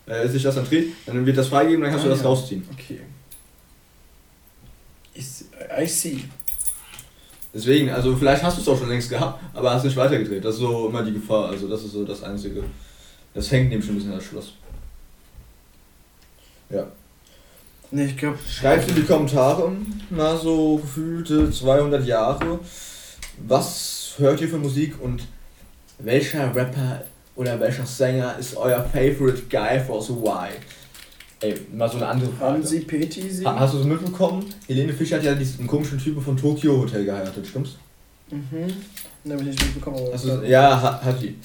Äh, 0.05 0.27
sich 0.29 0.43
das 0.43 0.55
dann 0.55 0.65
dreht, 0.65 0.93
dann 1.05 1.25
wird 1.25 1.37
das 1.37 1.47
freigegeben, 1.47 1.81
dann 1.83 1.91
kannst 1.91 2.05
du 2.05 2.09
Ah, 2.09 2.13
das 2.13 2.21
ja. 2.21 2.27
rausziehen. 2.27 2.63
Okay. 2.73 2.99
I 5.79 5.85
see. 5.87 6.23
Deswegen, 7.53 7.89
also 7.89 8.15
vielleicht 8.15 8.43
hast 8.43 8.57
du 8.57 8.61
es 8.61 8.67
auch 8.67 8.77
schon 8.77 8.89
längst 8.89 9.09
gehabt, 9.09 9.41
aber 9.53 9.73
hast 9.73 9.83
nicht 9.83 9.97
weitergedreht. 9.97 10.45
Das 10.45 10.55
ist 10.55 10.61
so 10.61 10.89
immer 10.89 11.03
die 11.03 11.13
Gefahr. 11.13 11.49
Also 11.49 11.67
das 11.67 11.83
ist 11.83 11.91
so 11.93 12.03
das 12.05 12.21
Einzige. 12.23 12.63
Das 13.33 13.51
hängt 13.51 13.69
nämlich 13.69 13.85
schon 13.85 13.95
ein 13.95 13.97
bisschen 13.97 14.11
an 14.13 14.19
das 14.19 14.27
Schloss. 14.27 14.53
Ja. 16.69 16.87
Ne, 17.91 18.05
ich 18.05 18.17
glaube. 18.17 18.37
Schreibt 18.49 18.89
in 18.89 18.95
die 18.95 19.03
Kommentare, 19.03 19.71
na 20.09 20.35
so 20.35 20.77
gefühlte 20.77 21.49
200 21.49 22.05
Jahre, 22.05 22.59
was 23.47 24.13
hört 24.17 24.41
ihr 24.41 24.49
für 24.49 24.57
Musik 24.57 24.95
und 25.01 25.23
welcher 25.99 26.53
Rapper 26.53 27.03
oder 27.35 27.59
welcher 27.59 27.85
Sänger 27.85 28.37
ist 28.37 28.55
euer 28.57 28.83
favorite 28.83 29.43
guy 29.49 29.79
for 29.79 30.01
the 30.01 30.13
why? 30.13 30.49
Ey, 31.39 31.55
mal 31.71 31.87
so 31.89 31.97
eine 31.97 32.07
andere 32.07 32.31
Frage. 32.31 32.53
Haben 32.55 32.63
Sie 32.65 32.79
Peti 32.79 33.21
Ha- 33.21 33.29
singen? 33.29 33.59
Hast 33.59 33.73
du 33.75 33.79
es 33.79 33.85
mitbekommen? 33.85 34.43
Helene 34.67 34.91
Fischer 34.91 35.17
hat 35.17 35.23
ja 35.23 35.35
diesen 35.35 35.67
komischen 35.67 35.99
Typen 35.99 36.21
von 36.21 36.35
Tokyo 36.35 36.79
Hotel 36.81 37.05
geheiratet, 37.05 37.45
stimmt's? 37.47 37.77
Mhm. 38.31 38.73
Ne, 39.23 39.33
hab 39.35 39.41
ich 39.41 39.47
nicht 39.47 39.63
mitbekommen. 39.63 39.97
aber- 39.97 40.11
Also, 40.11 40.41
ja, 40.41 40.81
hat, 40.81 41.03
hat 41.03 41.21
die. 41.21 41.35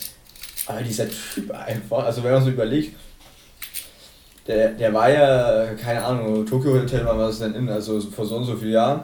Aber 0.67 0.81
dieser 0.81 1.07
Typ 1.09 1.51
einfach, 1.51 2.05
also 2.05 2.25
wenn 2.25 2.33
man 2.33 2.43
so 2.43 2.51
überlegt, 2.51 2.97
der, 4.47 4.71
der 4.71 4.93
war 4.93 5.11
ja, 5.11 5.67
keine 5.75 6.05
Ahnung, 6.05 6.45
Tokyo 6.47 6.73
Hotel 6.75 7.05
war 7.05 7.19
was 7.19 7.39
denn 7.39 7.55
in, 7.55 7.69
also 7.69 8.01
vor 8.01 8.27
so 8.27 8.37
und 8.37 8.45
so 8.45 8.57
vielen 8.57 8.73
Jahren, 8.73 9.03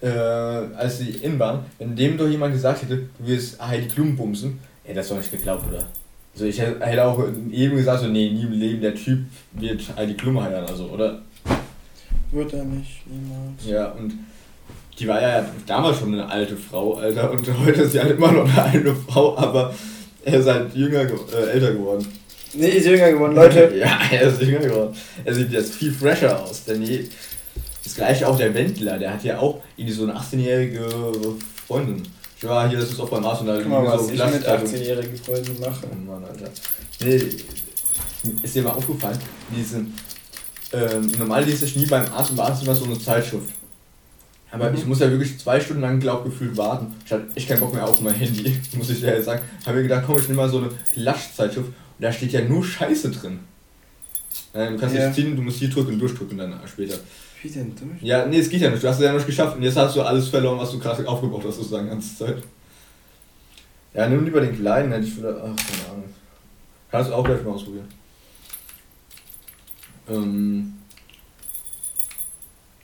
äh, 0.00 0.08
als 0.08 0.98
sie 0.98 1.10
in 1.10 1.38
waren, 1.38 1.60
wenn 1.78 1.94
dem 1.94 2.16
doch 2.16 2.26
jemand 2.26 2.54
gesagt 2.54 2.82
hätte, 2.82 2.96
du 3.18 3.26
wirst 3.26 3.60
Heidi 3.64 3.88
Klum 3.88 4.16
bumsen, 4.16 4.58
ey, 4.84 4.94
das 4.94 5.08
doch 5.08 5.16
nicht 5.16 5.30
geglaubt, 5.30 5.64
oder? 5.68 5.84
Also 6.32 6.46
ich 6.46 6.60
hätte 6.60 7.04
auch 7.04 7.22
eben 7.50 7.76
gesagt, 7.76 8.02
so, 8.02 8.06
nee, 8.06 8.30
nie 8.30 8.42
im 8.42 8.52
Leben, 8.52 8.80
der 8.80 8.94
Typ 8.94 9.20
wird 9.52 9.82
Heidi 9.96 10.14
Klum 10.14 10.40
heiraten, 10.40 10.70
also, 10.70 10.84
oder? 10.86 11.20
Wird 12.32 12.52
er 12.52 12.64
nicht, 12.64 13.02
niemals. 13.06 13.66
Ja, 13.66 13.90
und 13.92 14.14
die 14.98 15.08
war 15.08 15.20
ja 15.20 15.44
damals 15.66 15.98
schon 15.98 16.12
eine 16.14 16.28
alte 16.28 16.56
Frau, 16.56 16.94
Alter, 16.94 17.30
und 17.30 17.46
heute 17.64 17.82
ist 17.82 17.92
sie 17.92 18.00
halt 18.00 18.12
immer 18.12 18.32
noch 18.32 18.44
eine 18.44 18.62
alte 18.62 18.94
Frau, 18.94 19.36
aber 19.36 19.74
er 20.24 20.34
ist 20.40 20.48
halt 20.48 20.74
jünger, 20.74 21.00
äh, 21.00 21.50
älter 21.52 21.72
geworden. 21.72 22.06
Nee, 22.54 22.68
ist 22.68 22.86
jünger 22.86 23.12
geworden, 23.12 23.34
Leute. 23.34 23.72
Ja, 23.78 23.98
er 24.10 24.22
ist 24.22 24.40
jünger 24.42 24.58
geworden. 24.60 24.96
Er 25.24 25.34
sieht 25.34 25.52
jetzt 25.52 25.74
viel 25.74 25.92
fresher 25.92 26.42
aus, 26.42 26.64
denn 26.64 26.82
je, 26.82 27.06
das 27.84 27.94
gleiche 27.94 28.26
auch 28.26 28.36
der 28.36 28.52
Wendler, 28.54 28.98
der 28.98 29.14
hat 29.14 29.24
ja 29.24 29.38
auch 29.38 29.60
irgendwie 29.76 29.94
so 29.94 30.02
eine 30.04 30.14
18-jährige 30.16 30.86
Freundin. 31.66 32.02
Ich 32.36 32.48
war 32.48 32.68
hier, 32.68 32.78
das 32.78 32.90
ist 32.90 33.00
auch 33.00 33.08
beim 33.10 33.22
Mars 33.22 33.40
und 33.40 33.46
da 33.48 33.58
Guck 33.58 33.68
mal, 33.68 33.84
was 33.86 34.06
so 34.06 34.12
ich 34.12 34.18
mit 34.18 34.46
18-jährigen 34.48 35.16
Freunden 35.16 35.60
mache. 35.60 35.86
Oh 35.92 36.10
Mann, 36.10 36.24
Alter. 36.24 36.50
Nee, 37.04 37.22
ist 38.42 38.54
dir 38.54 38.62
mal 38.62 38.70
aufgefallen, 38.70 39.18
diese, 39.54 39.78
ähm, 40.72 41.12
normal 41.18 41.44
lese 41.44 41.64
ich 41.66 41.76
nie 41.76 41.86
beim 41.86 42.04
Arzt 42.12 42.30
und 42.30 42.36
beim 42.36 42.46
Arzt 42.46 42.62
immer 42.62 42.74
so 42.74 42.84
eine 42.84 42.98
Zeitschrift. 42.98 43.50
Aber 44.52 44.68
Mhm. 44.70 44.76
ich 44.76 44.86
muss 44.86 44.98
ja 45.00 45.08
wirklich 45.10 45.38
zwei 45.38 45.60
Stunden 45.60 45.82
lang 45.82 46.00
glaubgefühlt 46.00 46.56
warten. 46.56 46.94
Ich 47.06 47.12
hatte 47.12 47.26
echt 47.36 47.48
keinen 47.48 47.60
Bock 47.60 47.72
mehr 47.72 47.86
auf 47.86 48.00
mein 48.00 48.14
Handy, 48.14 48.58
muss 48.76 48.90
ich 48.90 49.00
dir 49.00 49.08
ehrlich 49.08 49.24
sagen. 49.24 49.42
Habe 49.64 49.76
mir 49.76 49.82
gedacht, 49.84 50.04
komm, 50.06 50.18
ich 50.18 50.28
nehme 50.28 50.42
mal 50.42 50.48
so 50.48 50.58
eine 50.58 50.70
Klatschzeitschrift 50.92 51.68
da 52.00 52.12
steht 52.12 52.32
ja 52.32 52.42
nur 52.42 52.64
Scheiße 52.64 53.10
drin. 53.10 53.40
Äh, 54.52 54.70
du 54.70 54.78
kannst 54.78 54.94
Ja. 54.96 55.06
nicht 55.06 55.14
ziehen, 55.16 55.36
du 55.36 55.42
musst 55.42 55.58
hier 55.58 55.70
drücken, 55.70 55.98
durchdrücken 55.98 56.38
dann 56.38 56.58
später. 56.66 56.98
Wie 57.42 57.48
denn 57.48 57.74
durch? 57.74 58.02
Ja, 58.02 58.26
nee, 58.26 58.38
es 58.38 58.48
geht 58.50 58.60
ja 58.60 58.70
nicht. 58.70 58.82
Du 58.82 58.88
hast 58.88 58.96
es 58.98 59.02
ja 59.02 59.10
noch 59.12 59.18
nicht 59.18 59.26
geschafft 59.26 59.56
und 59.56 59.62
jetzt 59.62 59.76
hast 59.76 59.96
du 59.96 60.02
alles 60.02 60.28
verloren, 60.28 60.58
was 60.58 60.70
du 60.72 60.78
gerade 60.78 61.06
aufgebaut 61.08 61.42
hast, 61.46 61.56
sozusagen, 61.56 61.84
die 61.86 61.90
ganze 61.90 62.16
Zeit. 62.16 62.42
Ja, 63.94 64.08
nimm 64.08 64.24
lieber 64.24 64.40
den 64.40 64.54
kleinen, 64.56 64.92
hätte 64.92 65.06
ich 65.06 65.16
wieder. 65.16 65.36
Ach, 65.36 65.56
keine 65.56 65.92
Ahnung. 65.92 66.04
Kannst 66.90 67.10
du 67.10 67.14
auch 67.14 67.24
gleich 67.24 67.42
mal 67.42 67.52
ausprobieren. 67.52 67.88
Ähm, 70.08 70.74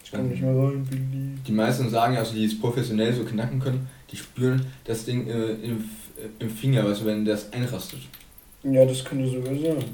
Ich 0.04 0.10
kann 0.12 0.28
nicht 0.28 0.40
mehr 0.42 0.54
rein, 0.54 0.84
Billy. 0.84 1.34
die 1.46 1.52
meisten 1.52 1.90
sagen 1.90 2.14
ja, 2.14 2.20
also 2.20 2.32
die 2.34 2.44
es 2.44 2.58
professionell 2.58 3.12
so 3.12 3.24
knacken 3.24 3.58
können, 3.60 3.88
die 4.10 4.16
spüren 4.16 4.64
das 4.84 5.04
Ding 5.04 5.26
äh, 5.26 5.52
im, 5.54 5.78
äh, 6.16 6.28
im 6.38 6.48
Finger, 6.50 6.84
weißt 6.84 7.00
du, 7.02 7.06
wenn 7.06 7.24
das 7.24 7.52
einrastet. 7.52 8.00
Ja, 8.62 8.84
das 8.84 9.04
könnte 9.04 9.28
sogar 9.28 9.54
sein. 9.54 9.84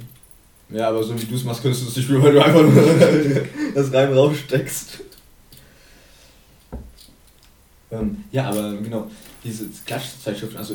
Ja, 0.70 0.88
aber 0.88 1.02
so 1.02 1.20
wie 1.20 1.26
du 1.26 1.34
es 1.34 1.44
machst, 1.44 1.62
könntest 1.62 1.84
du 1.84 1.88
es 1.88 1.96
nicht 1.96 2.04
spüren, 2.06 2.22
weil 2.22 2.32
du 2.32 2.42
einfach 2.42 2.62
nur 2.62 2.72
das 3.74 3.92
rein 3.92 4.12
raussteckst. 4.12 5.00
Ähm, 7.90 8.24
ja, 8.32 8.48
aber 8.48 8.72
genau, 8.78 9.06
diese 9.44 9.66
Klatschzeitschriften, 9.86 10.56
also 10.58 10.74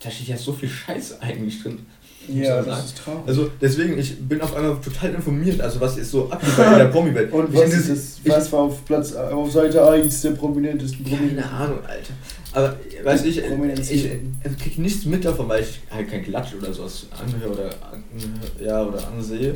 da 0.00 0.10
steht 0.10 0.28
ja 0.28 0.36
so 0.36 0.52
viel 0.52 0.68
Scheiße 0.68 1.20
eigentlich 1.22 1.62
drin. 1.62 1.86
Ja, 2.28 2.56
das 2.56 2.66
sagen. 2.66 2.84
ist 2.84 2.98
traurig. 2.98 3.22
Also 3.26 3.50
deswegen, 3.58 3.98
ich 3.98 4.18
bin 4.28 4.42
auf 4.42 4.54
einmal 4.54 4.76
total 4.82 5.14
informiert, 5.14 5.58
also 5.62 5.80
was 5.80 5.96
ist 5.96 6.10
so 6.10 6.30
abgeht 6.30 6.50
in 6.58 6.78
der 6.78 6.84
Promi-Welt. 6.92 7.32
Und 7.32 7.48
Ich 7.54 7.58
was 7.60 7.70
finde 7.72 7.92
ist? 7.94 8.20
Was 8.28 8.52
war 8.52 8.60
auf 8.60 8.84
Platz 8.84 9.14
auf 9.14 9.50
Seite 9.50 9.88
1 9.88 10.20
der 10.20 10.30
prominentesten 10.32 11.02
Keine 11.04 11.16
Prominenten? 11.16 11.50
Ahnung, 11.50 11.78
Alter. 11.86 12.12
Aber, 12.52 12.76
weißt 13.04 13.24
du, 13.24 13.28
ich, 13.28 13.38
ich, 13.38 13.90
ich 13.90 14.58
krieg 14.58 14.78
nichts 14.78 15.04
mit 15.04 15.24
davon, 15.24 15.48
weil 15.48 15.62
ich 15.62 15.80
halt 15.90 16.10
kein 16.10 16.24
Klatsch 16.24 16.54
oder 16.54 16.72
sowas 16.72 17.06
anhöre 17.10 17.52
oder, 17.52 17.70
anhöre, 17.92 18.64
ja, 18.64 18.82
oder 18.82 19.06
ansehe. 19.08 19.52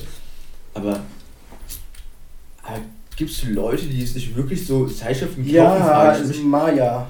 Aber, 0.74 1.00
aber 2.62 2.78
gibt 3.16 3.30
es 3.30 3.44
Leute, 3.44 3.86
die 3.86 4.04
sich 4.04 4.34
wirklich 4.36 4.66
so 4.66 4.86
Zeitschriften 4.86 5.42
kaufen? 5.42 5.54
Ja, 5.54 6.14
ich 6.14 6.22
ist 6.22 6.28
mich. 6.28 6.44
Maya. 6.44 7.06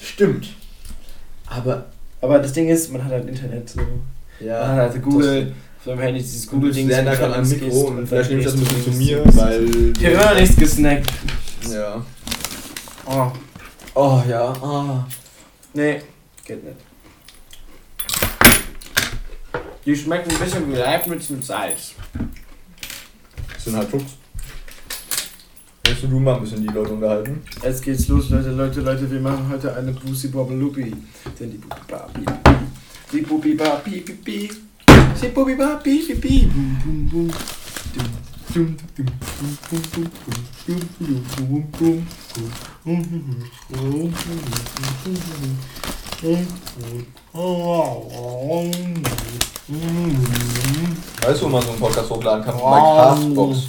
Stimmt. 0.00 0.48
Aber, 1.46 1.86
Aber 2.20 2.38
das 2.38 2.52
Ding 2.52 2.68
ist, 2.68 2.92
man 2.92 3.04
hat 3.04 3.12
halt 3.12 3.28
Internet 3.28 3.68
so. 3.68 3.80
ja. 4.40 4.60
man 4.60 4.76
hat 4.76 4.90
halt 4.92 5.02
Google, 5.02 5.54
auf 5.78 5.84
seinem 5.84 6.00
Handy 6.00 6.20
dieses 6.20 6.48
Google-Ding. 6.48 6.88
Google-Ding 6.88 7.06
da 7.06 7.14
gerade 7.14 7.36
am 7.36 7.48
Mikro 7.48 7.80
und 7.88 8.06
vielleicht 8.08 8.30
nehme 8.30 8.40
ich 8.40 8.46
das 8.46 8.54
ein 8.56 8.60
bisschen 8.60 8.84
zu 8.84 8.90
mir, 8.98 9.22
weil. 9.34 9.92
Ich 10.00 10.16
noch 10.16 10.34
nichts 10.34 10.56
gesnackt. 10.56 11.12
Ja. 11.70 12.04
Oh, 13.06 13.32
Oh 13.94 14.22
ja, 14.26 14.52
ah. 14.62 15.06
nee, 15.74 16.00
geht 16.46 16.64
nicht. 16.64 16.76
Die 19.84 19.94
schmecken 19.94 20.30
ein 20.30 20.38
bisschen 20.38 20.72
wie 20.72 20.76
Leibniz 20.76 21.28
mit 21.28 21.44
Salz. 21.44 21.92
Das 23.52 23.64
sind 23.64 23.76
halt 23.76 23.90
Fuchs. 23.90 24.16
Willst 25.84 26.04
du 26.04 26.08
mal 26.08 26.36
ein 26.36 26.40
bisschen 26.40 26.62
die 26.62 26.72
Leute 26.72 26.94
unterhalten? 26.94 27.42
Jetzt 27.62 27.82
geht's 27.82 28.08
los, 28.08 28.30
Leute, 28.30 28.52
Leute, 28.52 28.80
Leute. 28.80 29.10
Wir 29.10 29.20
machen 29.20 29.46
heute 29.50 29.76
eine 29.76 29.92
Pussy 29.92 30.28
Bobbelupi. 30.28 30.94
Denn 31.38 31.50
die 31.50 31.58
Bubi. 31.58 32.24
Die 33.12 33.20
Bubi 33.20 33.54
Babi 33.54 34.00
Bibi. 34.00 34.50
Die 35.20 35.28
Bubi 35.28 35.54
bum. 35.54 35.78
Dum, 35.84 35.92
dum, 35.92 36.08
dum, 36.08 36.30
bum, 36.32 37.08
bum, 37.10 37.10
bum, 37.10 37.10
bum, 37.10 37.10
dum, 37.10 37.10
dum, 37.10 37.10
bum, 37.10 37.10
bum, 37.10 37.26
bum. 37.28 37.61
Weißt 38.52 38.60
du, 51.40 51.44
wo 51.44 51.48
man 51.48 51.62
so 51.62 51.70
einen 51.70 51.80
Podcast 51.80 52.10
hochladen 52.10 52.44
kann? 52.44 52.58
Bei. 52.58 52.78
Castbox. 52.78 53.68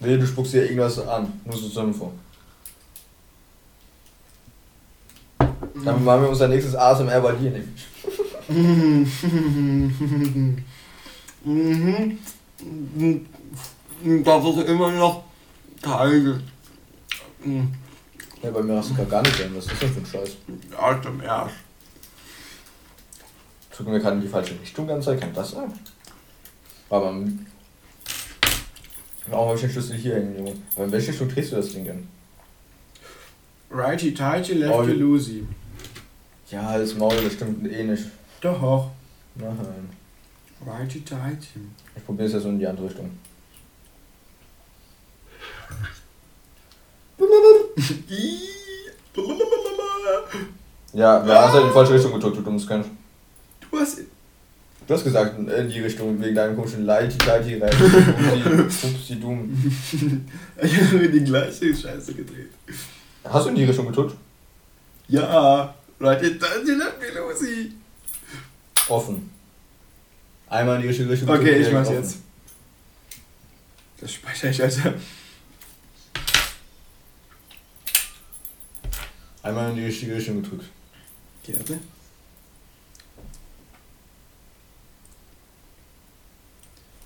Nee, 0.00 0.16
du 0.18 0.26
spuckst 0.26 0.52
dir 0.52 0.64
irgendwas 0.64 0.98
an. 0.98 1.32
Nur 1.46 1.56
so 1.56 1.80
Info. 1.80 2.12
Dann 5.38 6.04
machen 6.04 6.22
wir 6.22 6.28
unser 6.28 6.48
nächstes 6.48 6.74
ASMR 6.74 7.20
bei 7.22 7.32
dir 7.32 7.52
nämlich. 8.50 9.10
Das 14.24 14.44
ist 14.44 14.68
immer 14.68 14.92
noch 14.92 15.24
kalt. 15.82 16.40
Ja, 18.42 18.50
bei 18.50 18.62
mir 18.62 18.76
hast 18.76 18.90
du 18.90 19.04
gar 19.06 19.22
nicht 19.22 19.38
drin. 19.38 19.52
Was 19.54 19.66
ist 19.66 19.72
das 19.72 19.80
denn 19.80 19.90
für 19.92 20.00
ein 20.00 20.06
Scheiß? 20.06 20.36
Arsch 20.78 21.06
am 21.06 21.20
Arsch. 21.20 21.52
Drücken 23.76 23.92
wir 23.92 23.98
gerade 24.00 24.16
in 24.16 24.22
die 24.22 24.28
falsche 24.28 24.58
Richtung 24.60 24.86
die 24.86 24.92
ganze 24.92 25.06
Zeit? 25.10 25.20
Kann 25.20 25.34
das 25.34 25.50
sein? 25.50 25.72
Aber. 26.88 27.14
Warum 29.26 29.46
habe 29.48 29.54
ich 29.56 29.60
den 29.62 29.70
Schlüssel 29.70 29.96
hier 29.96 30.14
hängen, 30.16 30.36
Junge? 30.36 30.54
Aber 30.74 30.84
in 30.86 30.92
welche 30.92 31.08
Richtung 31.10 31.28
drehst 31.28 31.52
du 31.52 31.56
das 31.56 31.72
Ding 31.72 31.84
denn? 31.84 32.08
Righty 33.70 34.12
tighty, 34.14 34.54
lefty 34.54 34.92
Oh. 34.92 34.94
loosey. 34.94 35.46
Ja, 36.50 36.76
das 36.78 36.94
Maul, 36.94 37.22
das 37.22 37.34
stimmt 37.34 37.70
eh 37.70 37.84
nicht. 37.84 38.06
Doch. 38.40 38.90
Nein. 39.34 39.90
Righty 40.66 41.00
tighty. 41.02 41.60
Ich 41.96 42.04
probiere 42.04 42.26
es 42.26 42.32
ja 42.34 42.40
so 42.40 42.48
in 42.48 42.58
die 42.58 42.66
andere 42.66 42.86
Richtung. 42.86 43.10
Ja, 50.92 51.24
wer 51.24 51.42
hat 51.42 51.52
halt 51.52 51.62
in 51.62 51.68
die 51.68 51.74
falsche 51.74 51.94
Richtung 51.94 52.12
gedrückt, 52.12 52.38
du 52.38 52.42
dummes 52.42 52.66
Kind. 52.66 52.86
Du 53.60 53.78
hast. 53.78 53.98
Du 54.86 54.94
hast 54.94 55.04
gesagt, 55.04 55.38
in 55.38 55.68
die 55.68 55.80
Richtung, 55.80 56.20
wegen 56.20 56.34
deinem 56.34 56.56
komischen 56.56 56.84
Lighty 56.84 57.16
Lighty 57.24 57.58
rein. 57.58 57.72
Upsi, 58.66 59.20
dumm. 59.20 59.72
Ich 60.60 60.76
habe 60.80 60.96
mir 60.96 61.10
die 61.10 61.24
gleiche 61.24 61.74
Scheiße 61.74 62.14
gedreht. 62.14 62.50
Hast 63.22 63.44
du 63.46 63.50
in 63.50 63.54
die 63.56 63.64
Richtung 63.64 63.86
gedrückt? 63.86 64.16
Ja. 65.08 65.74
Righty 66.00 66.38
tighty, 66.38 66.72
lefty 66.72 67.06
loosey. 67.14 67.72
Offen. 68.90 69.30
Einmal 70.48 70.76
in 70.76 70.82
die 70.82 70.88
richtige 70.88 71.08
Richtung 71.10 71.28
Okay, 71.28 71.58
ich 71.60 71.72
mach's 71.72 71.88
offen. 71.88 72.02
jetzt. 72.02 72.16
Das 73.98 74.12
speichere 74.12 74.50
ich, 74.50 74.62
Alter. 74.62 74.94
Einmal 79.42 79.70
in 79.70 79.76
die 79.76 79.84
richtige 79.84 80.14
Richtung 80.14 80.42
gedrückt. 80.42 80.64
Okay, 81.42 81.54
warte. 81.56 81.78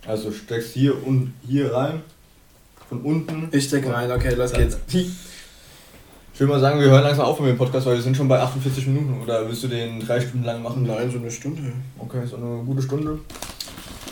Also 0.06 0.32
steckst 0.32 0.72
hier 0.74 1.06
und 1.06 1.34
hier 1.46 1.72
rein. 1.72 2.02
Von 2.88 3.02
unten. 3.02 3.48
Ich 3.52 3.64
steck 3.64 3.86
rein, 3.86 4.10
okay, 4.10 4.34
los 4.34 4.52
geht's. 4.52 4.76
Ich 6.34 6.40
will 6.40 6.48
mal 6.48 6.58
sagen, 6.58 6.80
wir 6.80 6.88
hören 6.88 7.04
langsam 7.04 7.26
auf 7.26 7.38
mit 7.38 7.50
dem 7.50 7.56
Podcast, 7.56 7.86
weil 7.86 7.94
wir 7.94 8.02
sind 8.02 8.16
schon 8.16 8.26
bei 8.26 8.40
48 8.40 8.88
Minuten. 8.88 9.22
Oder 9.22 9.46
willst 9.46 9.62
du 9.62 9.68
den 9.68 10.00
drei 10.00 10.20
Stunden 10.20 10.44
lang 10.44 10.64
machen? 10.64 10.84
Nein, 10.84 11.08
so 11.08 11.18
eine 11.18 11.30
Stunde. 11.30 11.62
Okay, 11.96 12.26
so 12.28 12.34
eine 12.34 12.60
gute 12.64 12.82
Stunde. 12.82 13.20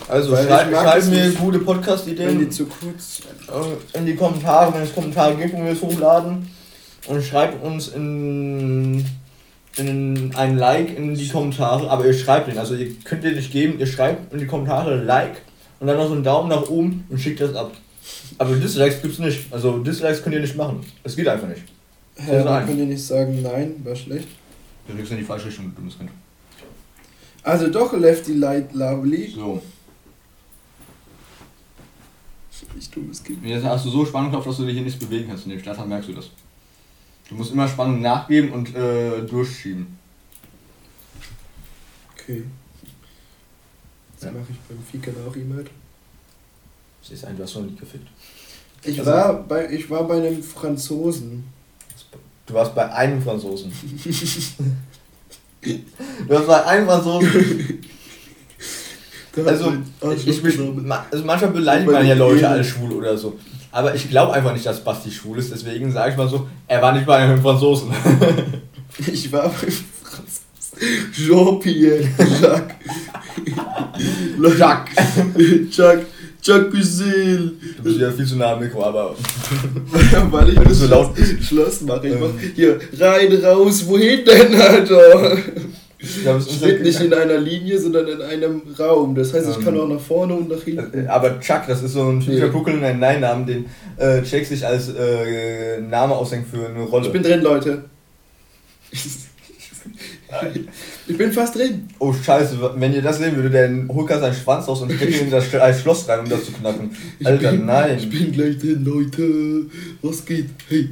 Also 0.07 0.33
es 0.37 1.09
mir 1.09 1.31
gute 1.33 1.55
Wenn 1.55 1.59
die 1.59 1.65
Podcast-Ideen 1.65 2.51
zu 2.53 2.67
kurz 2.67 3.23
äh, 3.49 3.99
in 3.99 4.07
die 4.07 4.15
Kommentare, 4.15 4.73
wenn 4.73 4.83
es 4.83 4.95
Kommentare 4.95 5.35
gibt, 5.35 5.53
wenn 5.53 5.65
wir 5.65 5.73
es 5.73 5.83
hochladen. 5.83 6.49
Und 7.09 7.25
schreibt 7.25 7.61
uns 7.65 7.89
in, 7.89 9.05
in 9.77 10.31
ein 10.37 10.59
Like 10.59 10.97
in 10.97 11.17
die 11.17 11.29
Kommentare. 11.29 11.91
Aber 11.91 12.07
ihr 12.07 12.15
schreibt 12.15 12.47
den, 12.47 12.57
also 12.57 12.77
ihr 12.77 12.95
könnt 13.03 13.25
ihr 13.25 13.33
nicht 13.33 13.51
geben, 13.51 13.81
ihr 13.81 13.87
schreibt 13.89 14.33
in 14.33 14.39
die 14.39 14.47
Kommentare 14.47 14.95
Like 14.95 15.43
und 15.81 15.89
dann 15.89 15.97
noch 15.97 16.07
so 16.07 16.15
einen 16.15 16.23
Daumen 16.23 16.51
nach 16.51 16.69
oben 16.69 17.05
und 17.09 17.19
schickt 17.19 17.41
das 17.41 17.57
ab. 17.57 17.73
Aber 18.39 18.55
Dislikes 18.55 19.03
gibt's 19.03 19.19
nicht. 19.19 19.53
Also 19.53 19.79
Dislikes 19.79 20.23
könnt 20.23 20.37
ihr 20.37 20.41
nicht 20.41 20.57
machen. 20.57 20.87
Es 21.03 21.17
geht 21.17 21.27
einfach 21.27 21.49
nicht. 21.49 21.63
Hä, 22.17 22.39
So 22.43 22.45
man 22.49 22.79
ja 22.79 22.85
nicht 22.85 23.03
sagen, 23.05 23.43
nein, 23.43 23.75
war 23.85 23.97
schlecht. 23.97 24.29
Du 24.87 24.95
drückst 24.95 25.13
in 25.13 25.19
die 25.19 25.25
falsche 25.25 25.47
Richtung, 25.49 25.67
du 25.71 25.77
dummes 25.81 25.97
Kind. 25.99 26.11
Also 27.43 27.69
doch 27.71 27.93
Lefty 27.95 28.35
Light 28.35 28.73
Lovely. 28.75 29.31
So. 29.31 29.63
Ich 32.79 32.91
dummes 32.91 33.23
Kind. 33.23 33.45
Jetzt 33.45 33.65
hast 33.65 33.85
du 33.87 33.91
so 33.91 34.05
Spannung 34.07 34.31
drauf, 34.33 34.45
dass 34.45 34.57
du 34.57 34.65
dich 34.65 34.75
hier 34.75 34.83
nichts 34.83 34.99
bewegen 34.99 35.29
kannst 35.29 35.45
in 35.45 35.51
dem 35.51 35.61
Start, 35.61 35.79
dann 35.79 35.89
merkst 35.89 36.09
du 36.09 36.15
das. 36.15 36.31
Du 37.29 37.35
musst 37.35 37.53
immer 37.53 37.67
Spannung 37.69 38.01
nachgeben 38.01 38.53
und 38.53 38.75
äh, 38.75 39.23
durchschieben. 39.23 39.87
Okay. 42.15 42.45
Das 44.15 44.25
Ja. 44.25 44.33
mache 44.33 44.47
ich 44.51 44.59
beim 44.69 44.79
Ficken 44.85 45.15
auch 45.27 45.35
immer. 45.35 45.63
Siehst 47.03 47.25
ein, 47.25 47.37
du 47.37 47.43
hast 47.43 47.55
noch 47.57 47.63
nie 47.63 47.75
gefickt. 47.75 48.07
Ich 48.85 48.99
Also- 48.99 49.11
war 49.11 49.43
bei 49.43 49.71
ich 49.73 49.89
war 49.91 50.05
bei 50.07 50.17
einem 50.19 50.43
Franzosen. 50.43 51.45
Du 52.47 52.55
warst 52.55 52.75
bei 52.75 52.91
einem 52.93 53.23
Franzosen. 53.23 53.73
du 55.63 56.35
warst 56.35 56.47
bei 56.47 56.65
einem 56.67 56.87
Franzosen. 56.87 57.29
Also, 59.47 59.73
ich, 60.15 60.27
ich, 60.45 60.59
ma- 60.59 61.07
also 61.11 61.25
manchmal 61.25 61.53
beleidigt 61.53 61.87
Bei 61.87 61.93
man 62.01 62.07
ja 62.07 62.15
Leute 62.15 62.47
als 62.49 62.67
schwul 62.67 62.93
oder 62.93 63.17
so. 63.17 63.39
Aber 63.71 63.95
ich 63.95 64.11
glaube 64.11 64.35
einfach 64.35 64.53
nicht, 64.53 64.67
dass 64.67 64.85
Basti 64.85 65.11
schwul 65.11 65.39
ist, 65.39 65.51
deswegen 65.53 65.91
sage 65.91 66.11
ich 66.13 66.17
mal 66.19 66.29
so, 66.29 66.47
er 66.69 66.83
war 66.83 66.93
nicht 66.93 67.07
bei 67.07 67.17
einem 67.17 67.41
Franzosen. 67.41 67.91
Ich 69.11 69.33
war 69.33 69.45
beim 69.45 69.53
Franzosen. 69.53 70.43
Jean-Pierre 71.15 72.05
Jacques. 72.41 72.75
Jacques. 74.59 74.97
Jacques. 75.71 76.07
Cusil. 76.45 77.53
Du 77.77 77.83
bist 77.85 78.01
ja 78.01 78.11
viel 78.11 78.27
zu 78.27 78.37
nah 78.37 78.53
am 78.55 78.61
Mikro, 78.61 78.83
aber 78.85 79.15
Weil 80.31 80.49
ich 80.51 80.57
Weil 80.57 80.65
du 80.65 80.75
so 80.75 80.87
laut 80.87 81.17
Schloss- 81.17 81.47
Schloss 81.47 81.81
mache. 81.83 82.09
Ich 82.09 82.15
Ähm. 82.15 82.21
mach 82.21 82.31
hier 82.55 82.79
rein, 82.99 83.33
raus, 83.45 83.87
wohin 83.87 84.25
denn, 84.25 84.61
Alter? 84.61 85.39
ich 86.01 86.61
bin 86.61 86.83
nicht 86.83 87.01
in 87.01 87.15
einer 87.15 87.39
Linie, 87.39 87.79
sondern 87.79 88.09
in 88.09 88.21
einem 88.23 88.63
Raum. 88.77 89.15
Das 89.15 89.33
heißt, 89.33 89.49
ich 89.51 89.57
Ähm. 89.59 89.65
kann 89.65 89.79
auch 89.81 89.87
nach 89.89 90.01
vorne 90.01 90.35
und 90.35 90.49
nach 90.49 90.61
hinten. 90.63 91.05
Äh, 91.05 91.07
Aber 91.07 91.39
Chuck, 91.39 91.63
das 91.69 91.81
ist 91.83 91.93
so 91.93 92.09
ein 92.09 92.19
typischer 92.21 92.47
Nee. 92.47 92.51
Brooklyn 92.51 92.83
ein 92.83 92.99
Nein-Namen, 92.99 93.47
den 93.47 93.67
äh, 93.99 94.21
Jake 94.25 94.45
sich 94.45 94.67
als 94.67 94.89
äh, 94.89 95.81
Name 95.81 96.13
ausdenkt 96.15 96.49
für 96.51 96.67
eine 96.67 96.81
Rolle. 96.83 97.07
Ich 97.07 97.13
bin 97.13 97.23
drin, 97.23 97.41
Leute. 97.43 97.85
Ich 101.07 101.19
bin 101.19 101.33
fast 101.33 101.55
drin. 101.57 101.89
oh 101.99 102.13
Scheiße, 102.13 102.59
wenn 102.77 102.93
ihr 102.93 103.03
das 103.03 103.19
sehen 103.19 103.37
würdet, 103.37 103.55
dann 103.55 103.89
holt 103.89 104.11
er 104.11 104.21
seinen 104.21 104.35
Schwanz 104.35 104.69
raus 104.69 104.83
und 104.83 104.93
steckt 104.97 105.15
ihn 105.15 105.27
in 105.27 105.31
das 105.31 105.53
als 105.55 105.81
Schloss 105.81 106.09
rein, 106.09 106.21
um 106.21 106.29
das 106.29 106.45
zu 106.45 106.53
knacken. 106.53 106.97
Ich 107.19 107.27
Alter, 107.27 107.53
bin, 107.53 107.67
nein. 107.67 107.99
Ich 107.99 108.09
bin 108.09 108.33
gleich 108.33 108.59
drin, 108.59 108.85
Leute. 108.85 109.67
Was 110.03 110.25
geht? 110.25 110.51
Hey. 110.69 110.91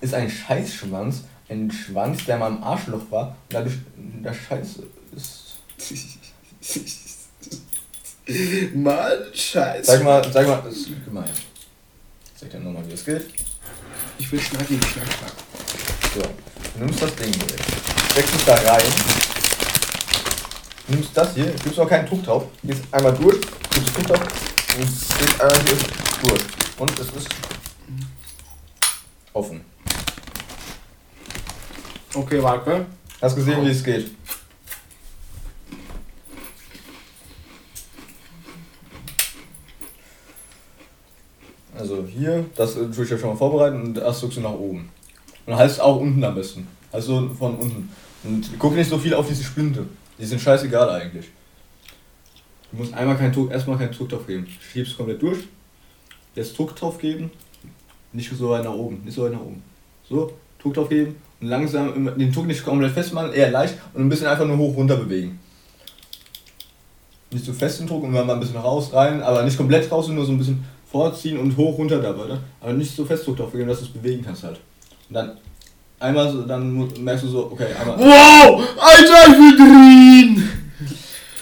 Ist 0.00 0.14
ein 0.14 0.28
Scheißschwanz, 0.28 1.24
ein 1.48 1.70
Schwanz, 1.70 2.24
der 2.26 2.36
mal 2.36 2.48
im 2.48 2.62
Arschloch 2.62 3.10
war 3.10 3.36
dadurch 3.48 3.74
der 3.96 4.34
Scheiße 4.34 4.82
ist. 5.16 5.58
Mann, 8.74 9.12
scheiße. 9.32 9.84
Sag 9.84 10.02
mal, 10.02 10.32
sag 10.32 10.46
mal, 10.46 10.62
das 10.64 10.76
ist 10.76 10.88
gemein. 11.04 11.28
Sag 12.34 12.50
dir 12.50 12.58
nochmal, 12.58 12.86
wie 12.86 12.90
das 12.92 13.04
geht. 13.04 13.26
Ich 14.18 14.30
will 14.32 14.40
schnacken, 14.40 14.80
schnack, 14.80 15.06
schnack. 15.06 15.32
So, 16.14 16.22
du 16.22 16.84
nimmst 16.84 17.02
das 17.02 17.14
Ding 17.16 17.32
hier. 17.32 18.03
Steckst 18.14 18.36
es 18.36 18.44
da 18.44 18.54
rein. 18.54 18.82
Nimmst 20.86 21.16
das 21.16 21.34
hier, 21.34 21.46
gibst 21.46 21.80
auch 21.80 21.88
keinen 21.88 22.06
Druck 22.06 22.22
drauf. 22.22 22.44
Gehst 22.62 22.84
einmal 22.92 23.12
durch, 23.12 23.40
gibst 23.70 23.96
Druck 23.96 24.06
drauf 24.06 24.20
und 24.78 24.84
es 24.84 25.08
geht 25.18 25.40
einmal 25.40 25.60
hier 25.64 25.76
durch. 26.22 26.42
Und 26.78 27.00
es 27.00 27.08
ist 27.08 27.28
offen. 29.32 29.64
Okay, 32.14 32.40
warte. 32.40 32.86
Hast 33.20 33.34
gesehen, 33.34 33.64
wie 33.64 33.70
es 33.70 33.82
geht? 33.82 34.12
Also 41.76 42.06
hier, 42.06 42.44
das 42.54 42.76
äh, 42.76 42.88
tue 42.92 43.02
ich 43.02 43.10
ja 43.10 43.18
schon 43.18 43.30
mal 43.30 43.36
vorbereiten 43.36 43.82
und 43.82 43.94
das 43.94 44.20
drückst 44.20 44.36
du 44.36 44.42
nach 44.42 44.52
oben. 44.52 44.88
Und 45.46 45.56
heißt 45.56 45.74
es 45.74 45.80
auch 45.80 45.96
unten 45.96 46.22
am 46.22 46.36
besten. 46.36 46.68
Also 46.92 47.28
von 47.36 47.56
unten. 47.56 47.90
Und 48.24 48.50
guck 48.58 48.74
nicht 48.74 48.88
so 48.88 48.98
viel 48.98 49.14
auf 49.14 49.28
diese 49.28 49.44
Splinte. 49.44 49.86
Die 50.18 50.24
sind 50.24 50.40
scheißegal 50.40 50.88
eigentlich. 50.88 51.26
Du 52.70 52.78
musst 52.78 52.94
einmal 52.94 53.16
keinen 53.16 53.32
Druck, 53.32 53.50
erstmal 53.50 53.78
keinen 53.78 53.92
Druck 53.92 54.08
drauf 54.08 54.26
geben. 54.26 54.46
Schiebst 54.72 54.96
komplett 54.96 55.22
durch. 55.22 55.38
Jetzt 56.34 56.58
Druck 56.58 56.74
drauf 56.74 56.98
geben. 56.98 57.30
Nicht 58.12 58.32
so 58.36 58.50
weit 58.50 58.64
nach 58.64 58.72
oben. 58.72 59.02
Nicht 59.04 59.14
so 59.14 59.24
weit 59.24 59.32
nach 59.32 59.40
oben. 59.40 59.62
So, 60.08 60.32
Druck 60.64 60.74
drauf 60.74 60.88
geben 60.88 61.16
und 61.40 61.48
langsam 61.48 62.16
den 62.18 62.32
Druck 62.32 62.46
nicht 62.46 62.64
komplett 62.64 62.92
festmachen, 62.92 63.32
eher 63.32 63.50
leicht 63.50 63.76
und 63.92 64.02
ein 64.02 64.08
bisschen 64.08 64.26
einfach 64.26 64.46
nur 64.46 64.56
hoch 64.56 64.76
runter 64.76 64.96
bewegen. 64.96 65.38
Nicht 67.30 67.44
so 67.44 67.52
fest 67.52 67.80
den 67.80 67.86
Druck 67.86 68.02
und 68.02 68.12
mal 68.12 68.28
ein 68.28 68.40
bisschen 68.40 68.56
raus, 68.56 68.92
rein, 68.92 69.22
aber 69.22 69.42
nicht 69.42 69.56
komplett 69.56 69.90
raus, 69.90 70.08
nur 70.08 70.24
so 70.24 70.32
ein 70.32 70.38
bisschen 70.38 70.64
vorziehen 70.86 71.38
und 71.38 71.56
hoch 71.56 71.76
runter 71.76 72.00
dabei. 72.00 72.28
Ne? 72.28 72.40
Aber 72.60 72.72
nicht 72.72 72.94
so 72.94 73.04
fest 73.04 73.26
Druck 73.26 73.36
drauf 73.36 73.52
geben, 73.52 73.68
dass 73.68 73.80
du 73.80 73.84
es 73.84 73.90
bewegen 73.90 74.24
kannst 74.24 74.44
halt. 74.44 74.60
Und 75.08 75.14
dann 75.14 75.36
einmal 76.00 76.30
so, 76.30 76.42
dann 76.42 76.88
merkst 77.02 77.24
du 77.24 77.28
so, 77.28 77.50
okay, 77.52 77.66
einmal. 77.80 77.98
Wow! 77.98 78.62
Alter, 78.78 79.30
ich 79.32 79.36
bin 79.36 79.56
drin! 79.56 80.48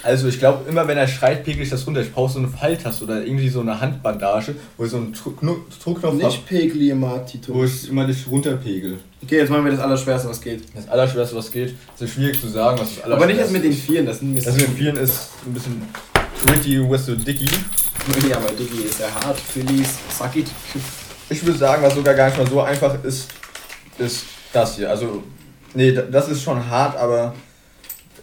Also 0.03 0.27
ich 0.27 0.37
glaube, 0.37 0.67
immer 0.69 0.85
wenn 0.85 0.97
er 0.97 1.07
schreit, 1.07 1.45
pegel 1.45 1.63
ich 1.63 1.69
das 1.69 1.87
runter. 1.87 2.01
Ich 2.01 2.11
brauche 2.11 2.33
so 2.33 2.39
eine 2.39 2.49
Pfeiltaste 2.49 3.05
oder 3.05 3.25
irgendwie 3.25 3.47
so 3.47 3.61
eine 3.61 3.79
Handbandage, 3.79 4.53
wo 4.75 4.83
ich 4.83 4.91
so 4.91 4.97
einen 4.97 5.13
Druckknopf 5.13 6.03
habe, 6.03 6.17
Nicht 6.17 6.45
Pegli, 6.45 6.91
wo 6.91 6.95
Matito. 6.95 7.63
ich 7.63 7.89
immer 7.89 8.05
dich 8.05 8.27
runterpegel. 8.27 8.99
Okay, 9.23 9.37
jetzt 9.37 9.49
machen 9.49 9.63
wir 9.63 9.71
das 9.71 9.79
Allerschwerste, 9.79 10.27
was 10.27 10.41
geht. 10.41 10.63
Das 10.75 10.89
Allerschwerste, 10.89 11.37
was 11.37 11.49
geht, 11.49 11.69
ist 11.69 12.01
ja 12.01 12.07
schwierig 12.07 12.41
zu 12.41 12.49
sagen, 12.49 12.77
was 12.79 12.95
das 12.95 13.05
Allerschwerste 13.05 13.13
Aber 13.15 13.25
nicht 13.27 13.39
das 13.39 13.51
mit 13.51 13.63
den 13.63 13.71
Vieren, 13.71 14.05
das 14.05 14.19
sind 14.19 14.45
Das 14.45 14.55
mit 14.57 14.67
den 14.67 14.75
Vieren 14.75 14.97
ist 14.97 15.29
ein 15.45 15.53
bisschen 15.53 15.81
tricky, 16.45 16.89
Westo 16.91 17.15
Dicky. 17.15 17.47
Ja, 18.29 18.35
aber 18.35 18.49
Diggi 18.51 18.83
ist 18.83 18.99
ja 18.99 19.07
hart. 19.23 19.39
Phillies, 19.39 19.87
suck 20.17 20.35
it. 20.35 20.47
Ich 21.29 21.45
würde 21.45 21.57
sagen, 21.57 21.81
was 21.81 21.95
sogar 21.95 22.13
gar 22.13 22.27
nicht 22.27 22.37
mal 22.37 22.47
so 22.49 22.59
einfach 22.59 23.01
ist, 23.01 23.29
ist 23.97 24.25
das 24.53 24.75
hier. 24.77 24.89
Also, 24.89 25.23
nee, 25.73 25.91
da- 25.91 26.03
das 26.03 26.29
ist 26.29 26.41
schon 26.43 26.69
hart, 26.69 26.95
aber 26.97 27.35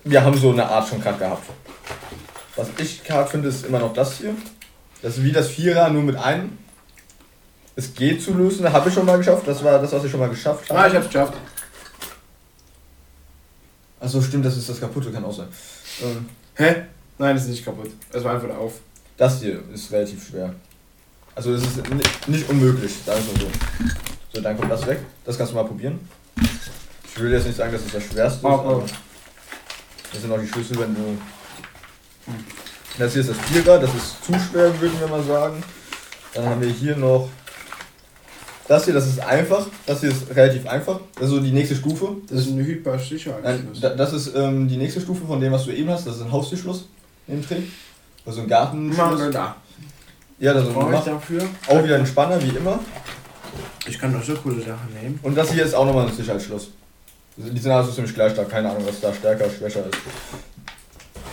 wir 0.05 0.25
haben 0.25 0.37
so 0.39 0.51
eine 0.53 0.65
Art 0.67 0.89
schon 0.89 1.01
gerade 1.01 1.19
gehabt. 1.19 1.47
Was 2.57 2.69
ich 2.79 3.03
hart 3.11 3.31
finde, 3.31 3.49
ist 3.49 3.67
immer 3.67 3.79
noch 3.79 3.93
das 3.93 4.19
hier. 4.19 4.35
Das 5.03 5.17
ist 5.19 5.25
wie 5.25 5.33
das 5.33 5.49
Vierer, 5.49 5.89
nur 5.91 6.03
mit 6.03 6.17
einem. 6.17 6.59
Es 7.77 7.95
geht 7.95 8.23
zu 8.23 8.35
lösen, 8.35 8.71
habe 8.71 8.89
ich 8.89 8.95
schon 8.95 9.07
mal 9.07 9.17
geschafft. 9.19 9.47
Das 9.47 9.63
war 9.65 9.79
das, 9.79 9.93
was 9.93 10.05
ich 10.05 10.11
schon 10.11 10.21
mal 10.21 10.29
geschafft 10.29 10.71
Ah, 10.71 10.79
habe. 10.79 10.89
ich 10.89 10.95
hab's 10.95 11.07
geschafft. 11.07 11.35
Achso, 14.01 14.21
stimmt, 14.23 14.45
das 14.45 14.57
ist 14.57 14.69
das 14.69 14.81
kaputte, 14.81 15.11
kann 15.13 15.25
auch 15.25 15.35
sein. 15.35 15.49
Ähm, 16.03 16.27
Hä? 16.55 16.75
Nein, 17.19 17.35
das 17.37 17.45
ist 17.45 17.51
nicht 17.51 17.65
kaputt. 17.65 17.91
Es 18.13 18.25
war 18.25 18.35
einfach 18.35 18.55
auf. 18.57 18.75
Das 19.17 19.41
hier 19.41 19.61
ist 19.73 19.93
relativ 19.93 20.27
schwer. 20.27 20.55
Also 21.35 21.53
es 21.55 21.63
ist 21.63 21.77
ni- 21.91 22.03
nicht 22.35 22.49
unmöglich, 22.49 22.93
sagen 23.05 23.21
wir 23.33 23.41
so. 23.43 23.51
So, 24.33 24.41
dann 24.41 24.57
kommt 24.57 24.71
das 24.73 24.87
weg. 24.87 25.01
Das 25.25 25.37
kannst 25.37 25.53
du 25.53 25.57
mal 25.57 25.65
probieren. 25.65 26.01
Ich 27.15 27.21
will 27.21 27.33
jetzt 27.33 27.47
nicht 27.47 27.57
sagen, 27.57 27.73
dass 27.73 27.83
es 27.85 27.93
das 27.93 28.03
schwerste 28.05 28.39
ist, 28.39 28.45
aber 28.45 28.85
das 30.13 30.21
sind 30.23 30.33
auch 30.33 30.39
die 30.41 30.49
Schlüssel, 30.49 30.79
wenn 30.79 30.95
du... 30.95 31.19
Das 32.99 33.13
hier 33.13 33.21
ist 33.23 33.31
das 33.31 33.39
Vierer, 33.39 33.79
das 33.79 33.91
ist 33.95 34.25
zu 34.25 34.33
schwer, 34.33 34.79
würden 34.81 34.99
wir 35.01 35.07
mal 35.09 35.23
sagen. 35.23 35.63
Dann 36.35 36.47
haben 36.47 36.61
wir 36.61 36.69
hier 36.71 36.97
noch... 36.97 37.29
Das 38.69 38.85
hier, 38.85 38.95
das 38.95 39.07
ist 39.09 39.19
einfach. 39.21 39.67
Das 39.85 40.01
hier 40.01 40.11
ist 40.11 40.35
relativ 40.35 40.67
einfach. 40.69 41.01
Das 41.17 41.25
ist 41.25 41.31
so 41.31 41.41
die 41.41 41.51
nächste 41.51 41.75
Stufe. 41.75 42.17
Das 42.29 42.41
ist 42.41 42.47
ein 42.49 42.57
Nein, 42.57 42.67
Hyper-Sicherheitsschluss. 42.67 43.81
da- 43.81 43.95
das 43.97 44.13
ist 44.13 44.33
ähm, 44.37 44.69
die 44.69 44.77
nächste 44.77 45.01
Stufe 45.01 45.27
von 45.27 45.41
dem, 45.41 45.53
was 45.53 45.65
du 45.65 45.73
eben 45.73 45.91
hast. 45.91 46.07
Das 46.07 46.17
ist 46.17 46.23
ein 46.23 46.31
Haustürschluss 46.31 46.87
im 47.27 47.45
Trick. 47.45 47.65
Also 48.25 48.43
ein 48.43 48.49
Gartenschluss. 48.49 49.31
da. 49.33 49.57
Ja, 50.39 50.55
das 50.55 50.69
ist 50.69 50.73
Brauche 50.75 50.95
ich 50.95 51.01
dafür? 51.01 51.43
auch 51.67 51.83
wieder 51.83 51.97
ein 51.97 52.07
Spanner, 52.07 52.41
wie 52.41 52.51
immer. 52.57 52.79
Ich 53.87 53.99
kann 53.99 54.13
doch 54.13 54.23
so 54.23 54.35
coole 54.35 54.61
Sachen 54.61 54.93
nehmen. 55.01 55.19
Und 55.23 55.35
das 55.35 55.53
hier 55.53 55.65
ist 55.65 55.75
auch 55.75 55.85
nochmal 55.85 56.07
ein 56.07 56.15
Sicherheitsschluss. 56.15 56.71
Die 57.37 57.59
sind 57.59 57.73
also 57.73 57.91
ziemlich 57.93 58.15
gleich 58.15 58.33
stark, 58.33 58.51
keine 58.51 58.71
Ahnung, 58.71 58.87
was 58.87 59.01
da 59.01 59.15
stärker, 59.15 59.49
schwächer 59.49 59.85
ist. 59.87 59.99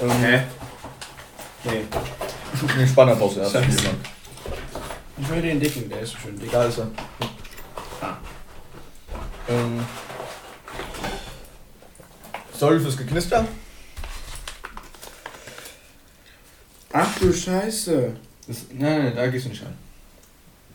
Ähm, 0.02 0.12
Hä? 0.22 0.44
Nee. 1.66 1.84
Den 2.78 2.88
Spanner 2.88 3.16
brauchst 3.16 3.38
du 3.38 3.42
erst. 3.42 3.56
Ich 5.20 5.30
will 5.30 5.42
den 5.42 5.60
dicken, 5.60 5.90
der 5.90 6.02
ist 6.02 6.12
so 6.12 6.18
schön 6.20 6.40
dick. 6.40 6.52
Da 6.52 6.66
ist 6.66 6.78
er. 6.78 6.88
Ah. 8.02 8.18
Ähm, 9.50 9.86
sorry 12.54 12.80
fürs 12.80 12.96
Geknister. 12.98 13.46
Ach 16.94 17.20
du 17.20 17.34
Scheiße. 17.34 18.16
Das, 18.48 18.58
nein, 18.72 19.04
nein, 19.04 19.16
da 19.16 19.28
gehst 19.28 19.46
du 19.46 19.50
nicht 19.50 19.64
rein. 19.64 19.87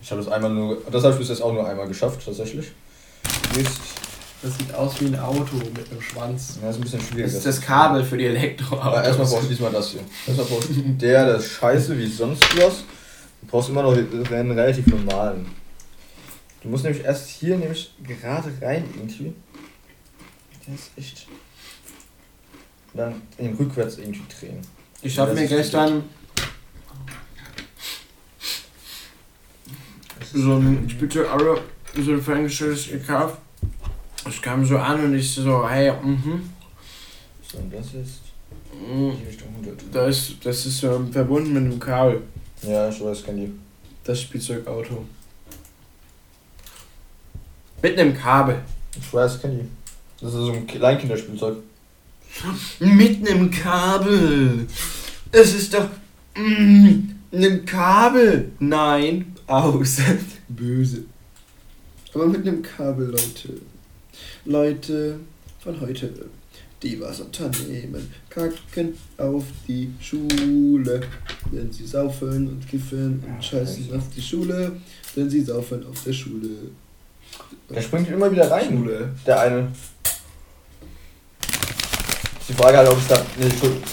Ich 0.02 0.10
habe 0.10 0.22
das 0.22 0.30
einmal 0.30 0.50
nur. 0.50 0.82
Das 0.90 1.04
habe 1.04 1.14
ich 1.14 1.20
bis 1.20 1.28
jetzt 1.28 1.40
auch 1.40 1.52
nur 1.52 1.66
einmal 1.66 1.86
geschafft, 1.86 2.24
tatsächlich. 2.24 2.72
Mist. 3.56 3.80
Das 4.42 4.58
sieht 4.58 4.74
aus 4.74 5.00
wie 5.00 5.06
ein 5.06 5.18
Auto 5.20 5.54
mit 5.54 5.88
einem 5.88 6.02
Schwanz. 6.02 6.58
Ja, 6.60 6.70
ist 6.70 6.76
ein 6.76 6.80
bisschen 6.80 7.00
schwierig. 7.00 7.26
Das 7.26 7.34
ist 7.34 7.46
das 7.46 7.60
Kabel 7.60 8.02
für 8.02 8.18
die 8.18 8.26
Elektroautos. 8.26 8.84
Aber 8.84 9.04
erstmal 9.04 9.28
brauchst 9.28 9.44
du 9.44 9.48
diesmal 9.48 9.70
das 9.70 9.90
hier. 9.90 10.00
Erstmal 10.26 10.46
brauchst 10.48 10.70
du 10.70 10.82
der, 10.82 11.26
der 11.26 11.36
ist 11.36 11.48
scheiße 11.52 11.96
wie 11.96 12.08
sonst 12.08 12.42
was. 12.56 12.82
Du 13.40 13.46
brauchst 13.46 13.68
immer 13.68 13.82
noch 13.82 13.94
den 13.94 14.50
relativ 14.50 14.88
normalen. 14.88 15.46
Du 16.60 16.68
musst 16.68 16.82
nämlich 16.82 17.04
erst 17.04 17.28
hier 17.28 17.56
nämlich 17.56 17.94
gerade 18.02 18.52
rein 18.60 18.84
irgendwie. 18.96 19.32
Der 20.66 20.74
ist 20.74 20.90
echt. 20.96 21.26
Und 22.92 22.98
dann 22.98 23.22
in 23.38 23.54
rückwärts 23.54 23.98
irgendwie 23.98 24.22
drehen. 24.40 24.60
Ich 25.02 25.16
habe 25.18 25.30
Das 25.30 25.40
mir 25.40 25.46
gestern 25.46 26.04
so 30.34 30.56
ein 30.56 30.88
Spielzeug 30.88 31.26
Euro, 31.34 31.58
so 32.00 32.12
ein 32.12 32.22
Ferngesteuertes 32.22 32.88
gekauft. 32.88 33.38
Es 34.28 34.40
kam 34.40 34.64
so 34.64 34.78
an 34.78 35.04
und 35.04 35.14
ich 35.14 35.34
so, 35.34 35.68
hey, 35.68 35.92
mhm. 36.02 36.50
So, 37.42 37.58
und 37.58 37.72
das 37.74 37.86
ist 37.86 38.20
mhm. 38.72 39.12
die 39.20 39.26
Richtung 39.28 39.48
100. 39.60 39.82
Das, 39.92 40.16
ist- 40.16 40.36
das 40.46 40.66
ist 40.66 40.82
ähm, 40.84 41.12
verbunden 41.12 41.52
mit 41.52 41.64
einem 41.64 41.80
Kabel, 41.80 42.22
Ja, 42.62 42.88
ich 42.88 43.02
weiß, 43.02 43.24
kann 43.24 43.36
die. 43.36 43.52
das 44.04 44.20
Spielzeugauto. 44.22 45.04
Mit 47.82 47.98
einem 47.98 48.14
Kabel. 48.16 48.60
Ich 48.98 49.12
weiß, 49.12 49.42
kann 49.42 49.58
die. 49.58 49.68
Das 50.20 50.32
ist 50.32 50.38
so 50.40 50.52
ein 50.52 50.66
Kleinkinderspielzeug. 50.66 51.56
Mit 52.78 53.28
einem 53.28 53.50
Kabel. 53.50 54.66
Es 55.32 55.54
ist 55.54 55.74
doch 55.74 55.88
mm, 56.36 56.98
ein 57.32 57.64
Kabel. 57.66 58.52
Nein, 58.60 59.31
aus. 59.46 59.98
Böse. 60.48 61.04
Aber 62.14 62.26
mit 62.26 62.46
einem 62.46 62.62
Kabel, 62.62 63.06
Leute. 63.06 63.60
Leute 64.44 65.18
von 65.60 65.80
heute, 65.80 66.12
die 66.82 67.00
was 67.00 67.20
unternehmen, 67.20 68.12
kacken 68.28 68.94
auf 69.16 69.44
die 69.66 69.90
Schule. 70.00 71.00
Denn 71.50 71.72
sie 71.72 71.86
saufen 71.86 72.48
und 72.48 72.68
kiffen 72.68 73.22
und 73.26 73.44
scheißen 73.44 73.94
auf 73.96 74.04
die 74.14 74.22
Schule. 74.22 74.72
Denn 75.16 75.30
sie 75.30 75.42
saufen 75.42 75.86
auf 75.86 76.02
der 76.04 76.12
Schule. 76.12 76.48
Der 77.70 77.80
springt 77.80 78.08
immer 78.08 78.30
wieder 78.30 78.50
rein. 78.50 78.68
Schule. 78.68 79.14
Der 79.26 79.40
eine. 79.40 79.68
Die 82.48 82.52
Frage 82.54 82.78
halt, 82.78 82.88
ob 82.88 82.98
es 82.98 83.08
da. 83.08 83.16
Ne, 83.38 83.50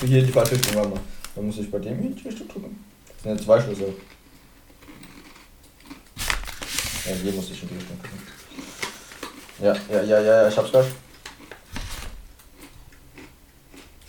hier 0.08 0.24
die 0.24 0.36
warte 0.36 0.58
mal. 0.76 0.92
Dann 1.36 1.46
muss 1.46 1.58
ich 1.60 1.70
bei 1.70 1.80
dem 1.80 2.00
hier 2.00 2.12
die 2.12 2.28
Richtung 2.28 2.48
drücken. 2.48 2.84
Das 3.08 3.24
sind 3.24 3.40
ja 3.40 3.46
zwei 3.46 3.62
Schlüssel. 3.62 3.94
Ja, 7.10 7.16
hier 7.16 7.32
muss 7.34 7.50
ich 7.52 7.64
in 7.64 7.70
die 7.70 7.76
Richtung 7.76 7.98
gucken. 7.98 8.20
Ja, 9.62 9.74
ja, 9.92 10.04
ja, 10.04 10.20
ja, 10.22 10.42
ja, 10.44 10.48
ich 10.48 10.58
hab's 10.58 10.70
gleich. 10.72 10.86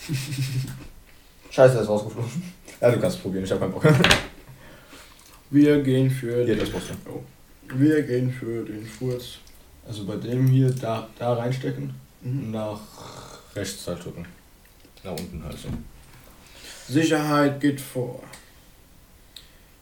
Scheiße, 1.51 1.77
er 1.77 1.83
ist 1.83 1.89
rausgeflogen. 1.89 2.43
Ja, 2.81 2.91
du 2.91 3.01
kannst 3.01 3.17
es 3.17 3.23
probieren, 3.23 3.45
ich 3.45 3.51
hab 3.51 3.61
keinen 3.61 3.73
Bock. 3.73 3.85
Wir 5.51 5.83
gehen 5.83 6.11
für 6.11 6.45
Hier, 6.45 6.57
den-. 6.57 6.75
Oh. 7.07 7.23
Wir 7.75 8.03
gehen 8.03 8.33
für 8.33 8.65
den 8.65 8.87
Furz. 8.87 9.39
Also 9.87 10.05
bei 10.05 10.17
dem 10.17 10.47
hier 10.47 10.71
da, 10.71 11.09
da 11.19 11.35
reinstecken 11.35 11.95
Mhm. 12.23 12.51
nach 12.51 12.81
rechts 13.57 13.87
halt 13.87 14.05
drücken. 14.05 14.27
Nach 15.03 15.13
unten 15.13 15.43
halt 15.43 15.59
so. 15.59 15.69
Sicherheit 16.93 17.61
geht 17.61 17.81
vor. 17.81 18.23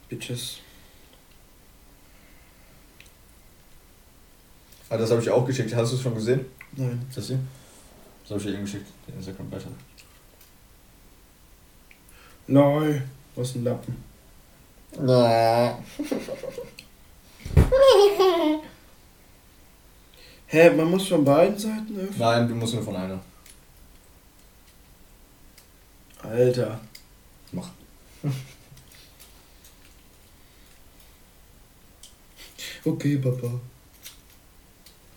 Bitches. 0.07 0.59
Ah, 4.89 4.97
das 4.97 5.11
habe 5.11 5.21
ich 5.21 5.29
auch 5.29 5.45
geschickt. 5.45 5.73
Hast 5.75 5.91
du 5.91 5.95
es 5.95 6.01
schon 6.01 6.15
gesehen? 6.15 6.45
Nein. 6.75 7.05
Das 7.13 7.27
hier? 7.27 7.39
Das 8.23 8.31
habe 8.31 8.39
ich 8.39 8.45
dir 8.47 8.53
eben 8.53 8.63
geschickt, 8.63 8.87
den 9.07 9.15
Instagram-Beitrag. 9.15 9.71
Lol. 12.47 13.03
Was 13.35 13.55
ein 13.55 13.63
Lappen. 13.63 14.03
Na. 14.99 15.77
Hä, 20.47 20.69
man 20.71 20.89
muss 20.89 21.07
von 21.07 21.23
beiden 21.23 21.57
Seiten 21.57 21.95
öffnen? 21.95 22.15
Nein, 22.17 22.47
du 22.47 22.55
musst 22.55 22.73
nur 22.73 22.83
von 22.83 22.95
einer. 22.95 23.19
Alter. 26.23 26.79
Mach. 27.51 27.69
Okay, 32.83 33.17
Papa. 33.17 33.59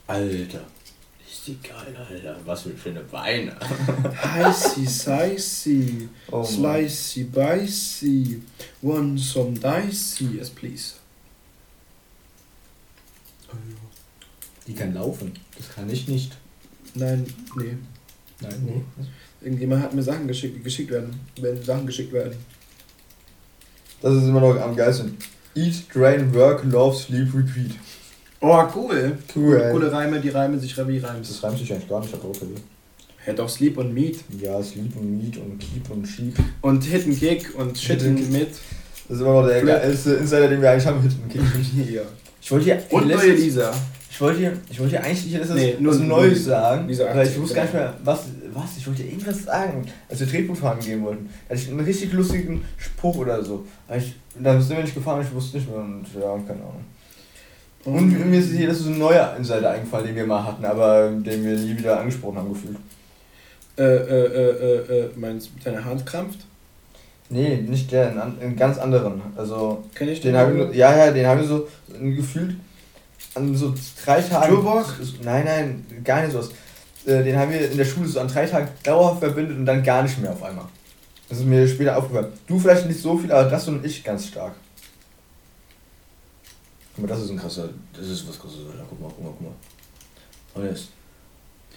Alter. 0.07 0.61
Ist 1.27 1.47
die 1.47 1.59
geil, 1.61 1.97
Alter. 1.97 2.37
Was 2.45 2.63
für 2.63 2.77
schöne 2.77 3.01
Beine. 3.01 3.57
Heißi, 4.23 4.87
sicey. 4.87 6.09
Oh. 6.31 6.45
Slicey, 6.45 7.25
bicey. 7.25 8.43
Want 8.81 9.19
some 9.19 9.55
dicey. 9.55 10.37
Yes, 10.37 10.51
please. 10.51 10.95
Die 14.67 14.75
kann 14.75 14.95
laufen. 14.95 15.33
Das 15.57 15.75
kann 15.75 15.91
ich 15.91 16.09
nicht. 16.09 16.37
Nein, 16.95 17.27
nee. 17.57 17.77
Nein, 18.41 18.63
nee. 18.65 18.83
Irgendjemand 19.41 19.83
hat 19.83 19.95
mir 19.95 20.03
Sachen 20.03 20.29
geschickt, 20.29 20.57
die 20.57 20.63
geschickt 20.63 20.91
werden. 20.91 21.19
Wenn 21.41 21.63
Sachen 21.63 21.87
geschickt 21.87 22.13
werden. 22.13 22.37
Das 24.01 24.15
ist 24.15 24.25
immer 24.25 24.41
noch 24.41 24.61
am 24.61 24.77
geilsten. 24.77 25.17
Eat, 25.55 25.85
drain, 25.95 26.33
work, 26.35 26.65
love, 26.65 26.97
sleep, 26.97 27.35
repeat. 27.35 27.73
Oh, 28.43 28.64
cool. 28.74 29.16
Cool. 29.34 29.68
Coole 29.70 29.93
Reime, 29.93 30.20
die 30.20 30.28
reimen 30.30 30.59
sich 30.59 30.76
wie 30.76 30.99
Reims. 30.99 31.28
Das 31.28 31.43
reimt 31.45 31.59
sich 31.59 31.72
eigentlich 31.72 31.88
gar 31.88 32.01
nicht, 32.01 32.12
auch 32.14 32.34
verliert. 32.36 32.61
Hä, 33.24 33.32
doch 33.36 33.49
Sleep 33.49 33.78
und 33.78 33.95
Meat. 33.95 34.16
Ja, 34.40 34.61
sleep 34.62 34.97
und 34.97 35.16
meet 35.16 35.36
und 35.36 35.57
keep 35.61 35.88
und 35.90 36.05
sheep. 36.07 36.34
Und 36.61 36.82
Hidden 36.82 37.16
Kick 37.16 37.55
und 37.57 37.78
Shitten 37.78 38.16
Hidden- 38.16 38.32
mit. 38.32 38.51
Das 39.09 39.16
ist 39.16 39.20
immer 39.22 39.40
noch 39.43 39.47
der 39.47 39.61
Flip. 39.61 39.68
geilste 39.74 40.14
Insider, 40.14 40.49
den 40.49 40.61
wir 40.61 40.70
eigentlich 40.72 40.86
haben. 40.86 41.01
Hidden 41.03 41.28
Kick. 41.28 41.43
Ja. 41.95 42.03
Ich 42.40 42.51
wollte 42.51 42.64
hier. 42.64 42.82
Und 42.90 43.07
neue 43.07 43.32
Lisa. 43.34 43.72
Ich 44.11 44.20
wollte 44.20 44.40
hier, 44.40 44.53
ich 44.68 44.78
wollte 44.80 44.90
hier 44.97 45.05
eigentlich 45.05 45.38
das 45.38 45.51
Nee, 45.51 45.76
nur- 45.78 45.95
Neues 45.95 46.45
sagen. 46.45 46.86
diese 46.88 47.05
weil 47.07 47.26
ich 47.26 47.40
wusste 47.40 47.55
gar 47.55 47.62
nicht 47.62 47.72
genau. 47.72 47.84
mehr, 47.84 47.95
was, 48.05 48.20
was. 48.53 48.76
Ich 48.76 48.86
wollte 48.88 49.03
irgendwas 49.05 49.45
sagen, 49.45 49.86
als 50.09 50.18
wir 50.20 50.28
Tretbootfahren 50.28 50.80
gehen 50.80 51.03
wollten. 51.05 51.28
Da 51.49 51.55
hatte 51.55 51.62
ich 51.64 51.70
einen 51.70 51.80
richtig 51.80 52.12
lustigen 52.12 52.62
Spruch 52.76 53.16
oder 53.18 53.43
so. 53.45 53.64
Aber 53.86 53.97
ich, 53.99 54.14
da 54.38 54.61
sind 54.61 54.76
wir 54.76 54.82
nicht 54.82 54.95
gefahren, 54.95 55.22
ich 55.26 55.32
wusste 55.32 55.57
nicht 55.59 55.70
mehr 55.70 55.78
und 55.78 56.05
ja, 56.14 56.20
keine 56.47 56.61
Ahnung. 56.61 56.84
Und 57.85 58.30
mir 58.30 58.39
ist 58.39 58.51
hier, 58.51 58.68
das 58.68 58.80
ist 58.80 58.87
ein 58.87 58.99
neuer 58.99 59.35
Insider 59.37 59.70
eingefallen, 59.70 60.07
den 60.07 60.16
wir 60.16 60.26
mal 60.26 60.45
hatten, 60.45 60.64
aber 60.64 61.09
den 61.11 61.45
wir 61.45 61.57
nie 61.57 61.76
wieder 61.76 61.99
angesprochen 61.99 62.39
haben 62.39 62.53
gefühlt. 62.53 62.76
Äh, 63.76 63.83
äh, 63.83 64.26
äh, 64.26 64.51
äh, 64.51 64.99
äh, 65.01 65.11
meinst 65.16 65.49
du, 65.49 65.64
deine 65.64 65.85
Hand 65.85 66.07
krampft? 66.07 66.41
Nee, 67.28 67.57
nicht 67.57 67.91
der, 67.91 68.11
einen, 68.11 68.39
einen 68.41 68.57
ganz 68.57 68.78
anderen. 68.78 69.20
Also, 69.37 69.85
Kenn 69.95 70.09
ich 70.09 70.20
den 70.20 70.37
habe 70.37 70.70
ich, 70.70 70.76
ja, 70.76 70.97
ja, 70.97 71.11
den 71.11 71.26
habe 71.26 71.41
ich 71.41 71.49
so 71.49 71.66
gefühlt 71.99 72.57
an 73.35 73.57
so 73.57 73.74
drei 74.05 74.20
Tagen. 74.20 74.55
Turbock? 74.55 74.95
Nein, 75.24 75.45
nein, 75.45 75.87
gar 76.05 76.22
nicht 76.22 76.33
sowas. 76.33 76.51
Äh, 77.07 77.24
Den 77.24 77.37
haben 77.37 77.51
wir 77.51 77.70
in 77.70 77.76
der 77.76 77.85
Schule 77.85 78.07
so 78.07 78.20
an 78.20 78.28
drei 78.28 78.47
Tagen 78.47 78.68
dauerhaft 78.83 79.20
verbindet 79.20 79.57
und 79.57 79.66
dann 79.66 79.83
gar 79.83 80.03
nicht 80.03 80.20
mehr 80.20 80.33
auf 80.33 80.43
einmal. 80.43 80.66
Das 81.28 81.39
ist 81.39 81.47
mir 81.47 81.66
später 81.66 81.97
aufgefallen. 81.97 82.33
Du 82.47 82.59
vielleicht 82.59 82.87
nicht 82.87 83.01
so 83.01 83.16
viel, 83.16 83.33
aber 83.33 83.49
das 83.49 83.66
und 83.66 83.85
ich 83.85 84.05
ganz 84.05 84.28
stark. 84.28 84.55
Guck 86.95 87.03
mal, 87.03 87.09
das 87.09 87.20
ist 87.24 87.30
ein 87.30 87.38
krasser, 87.38 87.68
das 87.97 88.07
ist 88.09 88.28
was 88.28 88.38
krasses, 88.38 88.59
Alter. 88.70 88.84
Guck 88.88 89.01
mal, 89.01 89.09
guck 89.14 89.24
mal, 89.24 89.30
guck 89.32 89.40
mal. 89.43 89.55
Und 90.55 90.64
jetzt. 90.70 90.88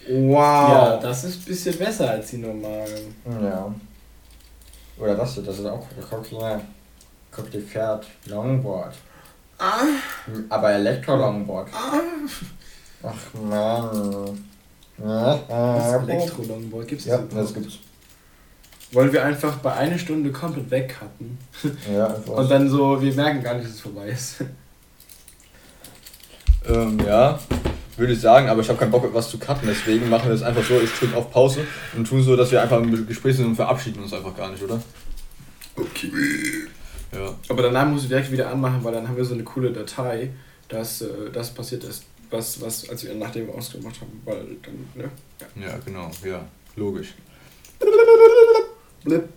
Wow. 0.08 0.38
Ja, 0.70 0.96
das 0.98 1.24
ist 1.24 1.38
ein 1.40 1.44
bisschen 1.46 1.78
besser 1.78 2.10
als 2.10 2.30
die 2.30 2.38
normalen. 2.38 3.14
Ja. 3.42 3.74
Oder 4.98 5.14
das 5.16 5.34
hier, 5.34 5.42
das 5.42 5.58
ist 5.58 5.66
auch 5.66 5.86
guck 6.10 6.26
hier. 6.26 6.60
Guck 7.32 7.50
dir 7.50 7.60
Pferd, 7.60 8.06
Longboard. 8.26 8.94
Ah, 9.58 9.82
Aber 10.50 10.70
Elektro-Longboard. 10.72 11.68
ah. 11.72 12.00
Ach 13.02 13.34
man. 13.34 14.46
Das 14.98 15.40
Ja, 15.48 16.02
Elektro-Longboard 16.02 16.88
gibt's 16.88 17.04
Ja, 17.06 17.16
das 17.18 17.24
das 17.28 17.32
überhaupt? 17.50 17.54
gibt's. 17.54 17.78
Wollen 18.92 19.12
wir 19.12 19.24
einfach 19.24 19.56
bei 19.58 19.72
einer 19.72 19.98
Stunde 19.98 20.30
komplett 20.30 20.70
wegcutten 20.70 21.36
Ja, 21.92 22.06
einfach. 22.06 22.34
und 22.34 22.50
dann 22.50 22.68
so, 22.70 23.00
wir 23.00 23.12
merken 23.14 23.42
gar 23.42 23.54
nicht, 23.54 23.66
dass 23.66 23.74
es 23.74 23.80
vorbei 23.80 24.08
ist. 24.08 24.36
Ähm, 26.68 26.98
ja, 27.06 27.38
würde 27.96 28.12
ich 28.12 28.20
sagen, 28.20 28.48
aber 28.48 28.60
ich 28.60 28.68
habe 28.68 28.78
keinen 28.78 28.90
Bock, 28.90 29.08
was 29.12 29.30
zu 29.30 29.38
cutten, 29.38 29.68
deswegen 29.68 30.08
machen 30.08 30.28
wir 30.28 30.34
es 30.34 30.42
einfach 30.42 30.62
so, 30.64 30.80
ich 30.80 30.90
drücke 30.92 31.16
auf 31.16 31.30
Pause 31.30 31.66
und 31.96 32.06
tun 32.06 32.22
so, 32.22 32.36
dass 32.36 32.50
wir 32.50 32.60
einfach 32.60 32.80
im 32.80 33.06
Gespräch 33.06 33.36
sind 33.36 33.46
und 33.46 33.56
verabschieden 33.56 34.02
uns 34.02 34.12
einfach 34.12 34.36
gar 34.36 34.50
nicht, 34.50 34.62
oder? 34.62 34.80
Okay. 35.76 36.10
Ja. 37.12 37.34
Aber 37.48 37.62
danach 37.62 37.86
muss 37.86 38.02
ich 38.02 38.08
direkt 38.08 38.30
wieder 38.30 38.50
anmachen, 38.50 38.82
weil 38.82 38.92
dann 38.92 39.08
haben 39.08 39.16
wir 39.16 39.24
so 39.24 39.34
eine 39.34 39.44
coole 39.44 39.72
Datei, 39.72 40.30
dass 40.68 41.02
äh, 41.02 41.30
das 41.32 41.54
passiert 41.54 41.84
ist, 41.84 42.04
was, 42.30 42.60
was, 42.60 42.88
als 42.88 43.04
wir 43.04 43.14
nachdem 43.14 43.46
wir 43.46 43.54
ausgemacht 43.54 44.00
haben, 44.00 44.20
weil 44.24 44.44
dann, 44.62 44.88
ne? 44.94 45.10
Ja. 45.40 45.68
Ja, 45.68 45.78
genau, 45.84 46.10
ja, 46.24 46.44
logisch. 46.74 47.14
Blip. 49.04 49.28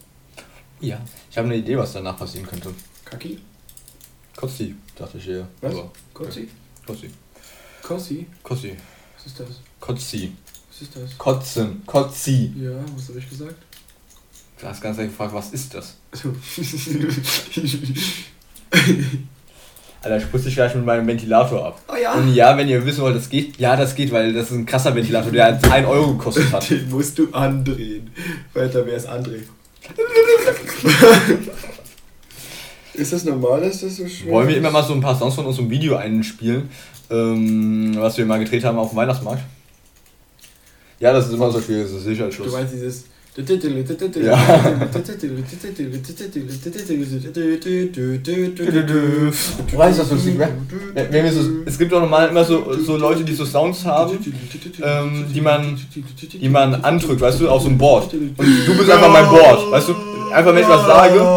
Ja. 0.79 0.99
Ich 1.29 1.37
habe 1.37 1.47
eine 1.47 1.57
Idee, 1.57 1.77
was 1.77 1.93
danach 1.93 2.17
passieren 2.17 2.47
könnte. 2.47 2.73
Kaki? 3.05 3.39
Kotzi, 4.35 4.75
dachte 4.95 5.17
ich 5.17 5.27
eher. 5.27 5.47
Was? 5.61 5.73
Aber 5.73 5.91
Kotzi? 6.13 6.29
Kotzi. 6.29 6.49
Kossi? 6.89 8.25
Kotzi. 8.41 8.75
Was 9.15 9.25
ist 9.27 9.39
das? 9.39 9.47
Kotzi. 9.79 10.31
Was 10.69 10.81
ist 10.81 10.95
das? 10.95 11.17
Kotzen. 11.19 11.83
Kotzi. 11.85 12.51
Ja, 12.57 12.71
was 12.95 13.09
habe 13.09 13.19
ich 13.19 13.29
gesagt? 13.29 13.53
Du 14.59 14.65
hast 14.65 14.81
ganz 14.81 14.97
ehrlich 14.97 15.11
gefragt, 15.11 15.33
was 15.33 15.51
ist 15.51 15.71
das? 15.73 15.97
Alter, 20.01 20.17
ich 20.17 20.25
dich 20.43 20.55
gleich 20.55 20.73
mit 20.73 20.85
meinem 20.85 21.05
Ventilator 21.05 21.67
ab. 21.67 21.79
Oh 21.87 21.95
ja. 21.95 22.13
Und 22.13 22.33
ja, 22.33 22.57
wenn 22.57 22.67
ihr 22.67 22.83
wissen 22.83 23.01
wollt, 23.01 23.15
das 23.15 23.29
geht, 23.29 23.59
ja, 23.59 23.75
das 23.75 23.93
geht, 23.93 24.11
weil 24.11 24.33
das 24.33 24.45
ist 24.45 24.53
ein 24.53 24.65
krasser 24.65 24.95
Ventilator, 24.95 25.31
der 25.31 25.45
hat 25.45 25.71
1 25.71 25.87
Euro 25.87 26.13
gekostet 26.13 26.51
hat. 26.51 26.67
Den 26.71 26.89
musst 26.89 27.19
du 27.19 27.31
andrehen. 27.31 28.09
Weiter, 28.53 28.83
wer 28.85 28.95
ist 28.95 29.07
André? 29.07 29.41
ist 32.99 33.13
das 33.13 33.23
normal, 33.25 33.61
dass 33.61 33.81
das 33.81 33.97
so 33.97 34.07
schwer 34.07 34.31
Wollen 34.33 34.47
wir 34.47 34.55
ist? 34.55 34.59
immer 34.59 34.71
mal 34.71 34.83
so 34.83 34.93
ein 34.93 35.01
paar 35.01 35.17
Songs 35.17 35.35
von 35.35 35.45
unserem 35.45 35.69
Video 35.69 35.95
einspielen, 35.95 36.69
ähm, 37.09 37.95
was 37.97 38.17
wir 38.17 38.25
mal 38.25 38.39
gedreht 38.39 38.63
haben 38.63 38.77
auf 38.77 38.89
dem 38.89 38.97
Weihnachtsmarkt? 38.97 39.41
Ja, 40.99 41.13
das 41.13 41.27
ist 41.27 41.33
immer 41.33 41.49
so 41.51 41.61
schwierig, 41.61 41.83
das 41.83 41.91
ist 41.93 42.05
Du 42.05 42.09
Sicherheitsschluss. 42.09 42.51
meinst 42.51 42.73
dieses. 42.73 43.05
Du 49.71 49.77
weißt, 49.77 49.99
was 49.99 50.11
lustig 50.11 50.37
wäre? 50.39 50.49
Wenn 51.09 51.23
wir 51.23 51.31
so, 51.31 51.41
es 51.65 51.77
gibt 51.77 51.93
auch 51.93 52.01
normal 52.01 52.29
immer 52.29 52.43
so, 52.43 52.73
so 52.73 52.97
Leute, 52.97 53.23
die 53.23 53.33
so 53.33 53.45
Sounds 53.45 53.85
haben, 53.85 54.17
ähm, 54.81 55.25
die 55.33 55.41
man, 55.41 55.77
die 56.41 56.49
man 56.49 56.75
andrückt, 56.75 57.21
weißt 57.21 57.39
du, 57.39 57.49
auf 57.49 57.61
so 57.61 57.69
ein 57.69 57.77
Board. 57.77 58.13
Und 58.13 58.35
du 58.37 58.77
bist 58.77 58.89
einfach 58.89 59.11
mein 59.11 59.25
Board, 59.29 59.71
weißt 59.71 59.89
du? 59.89 59.95
Einfach 60.33 60.53
wenn 60.53 60.61
ich 60.61 60.69
was 60.69 60.85
sage, 60.85 61.19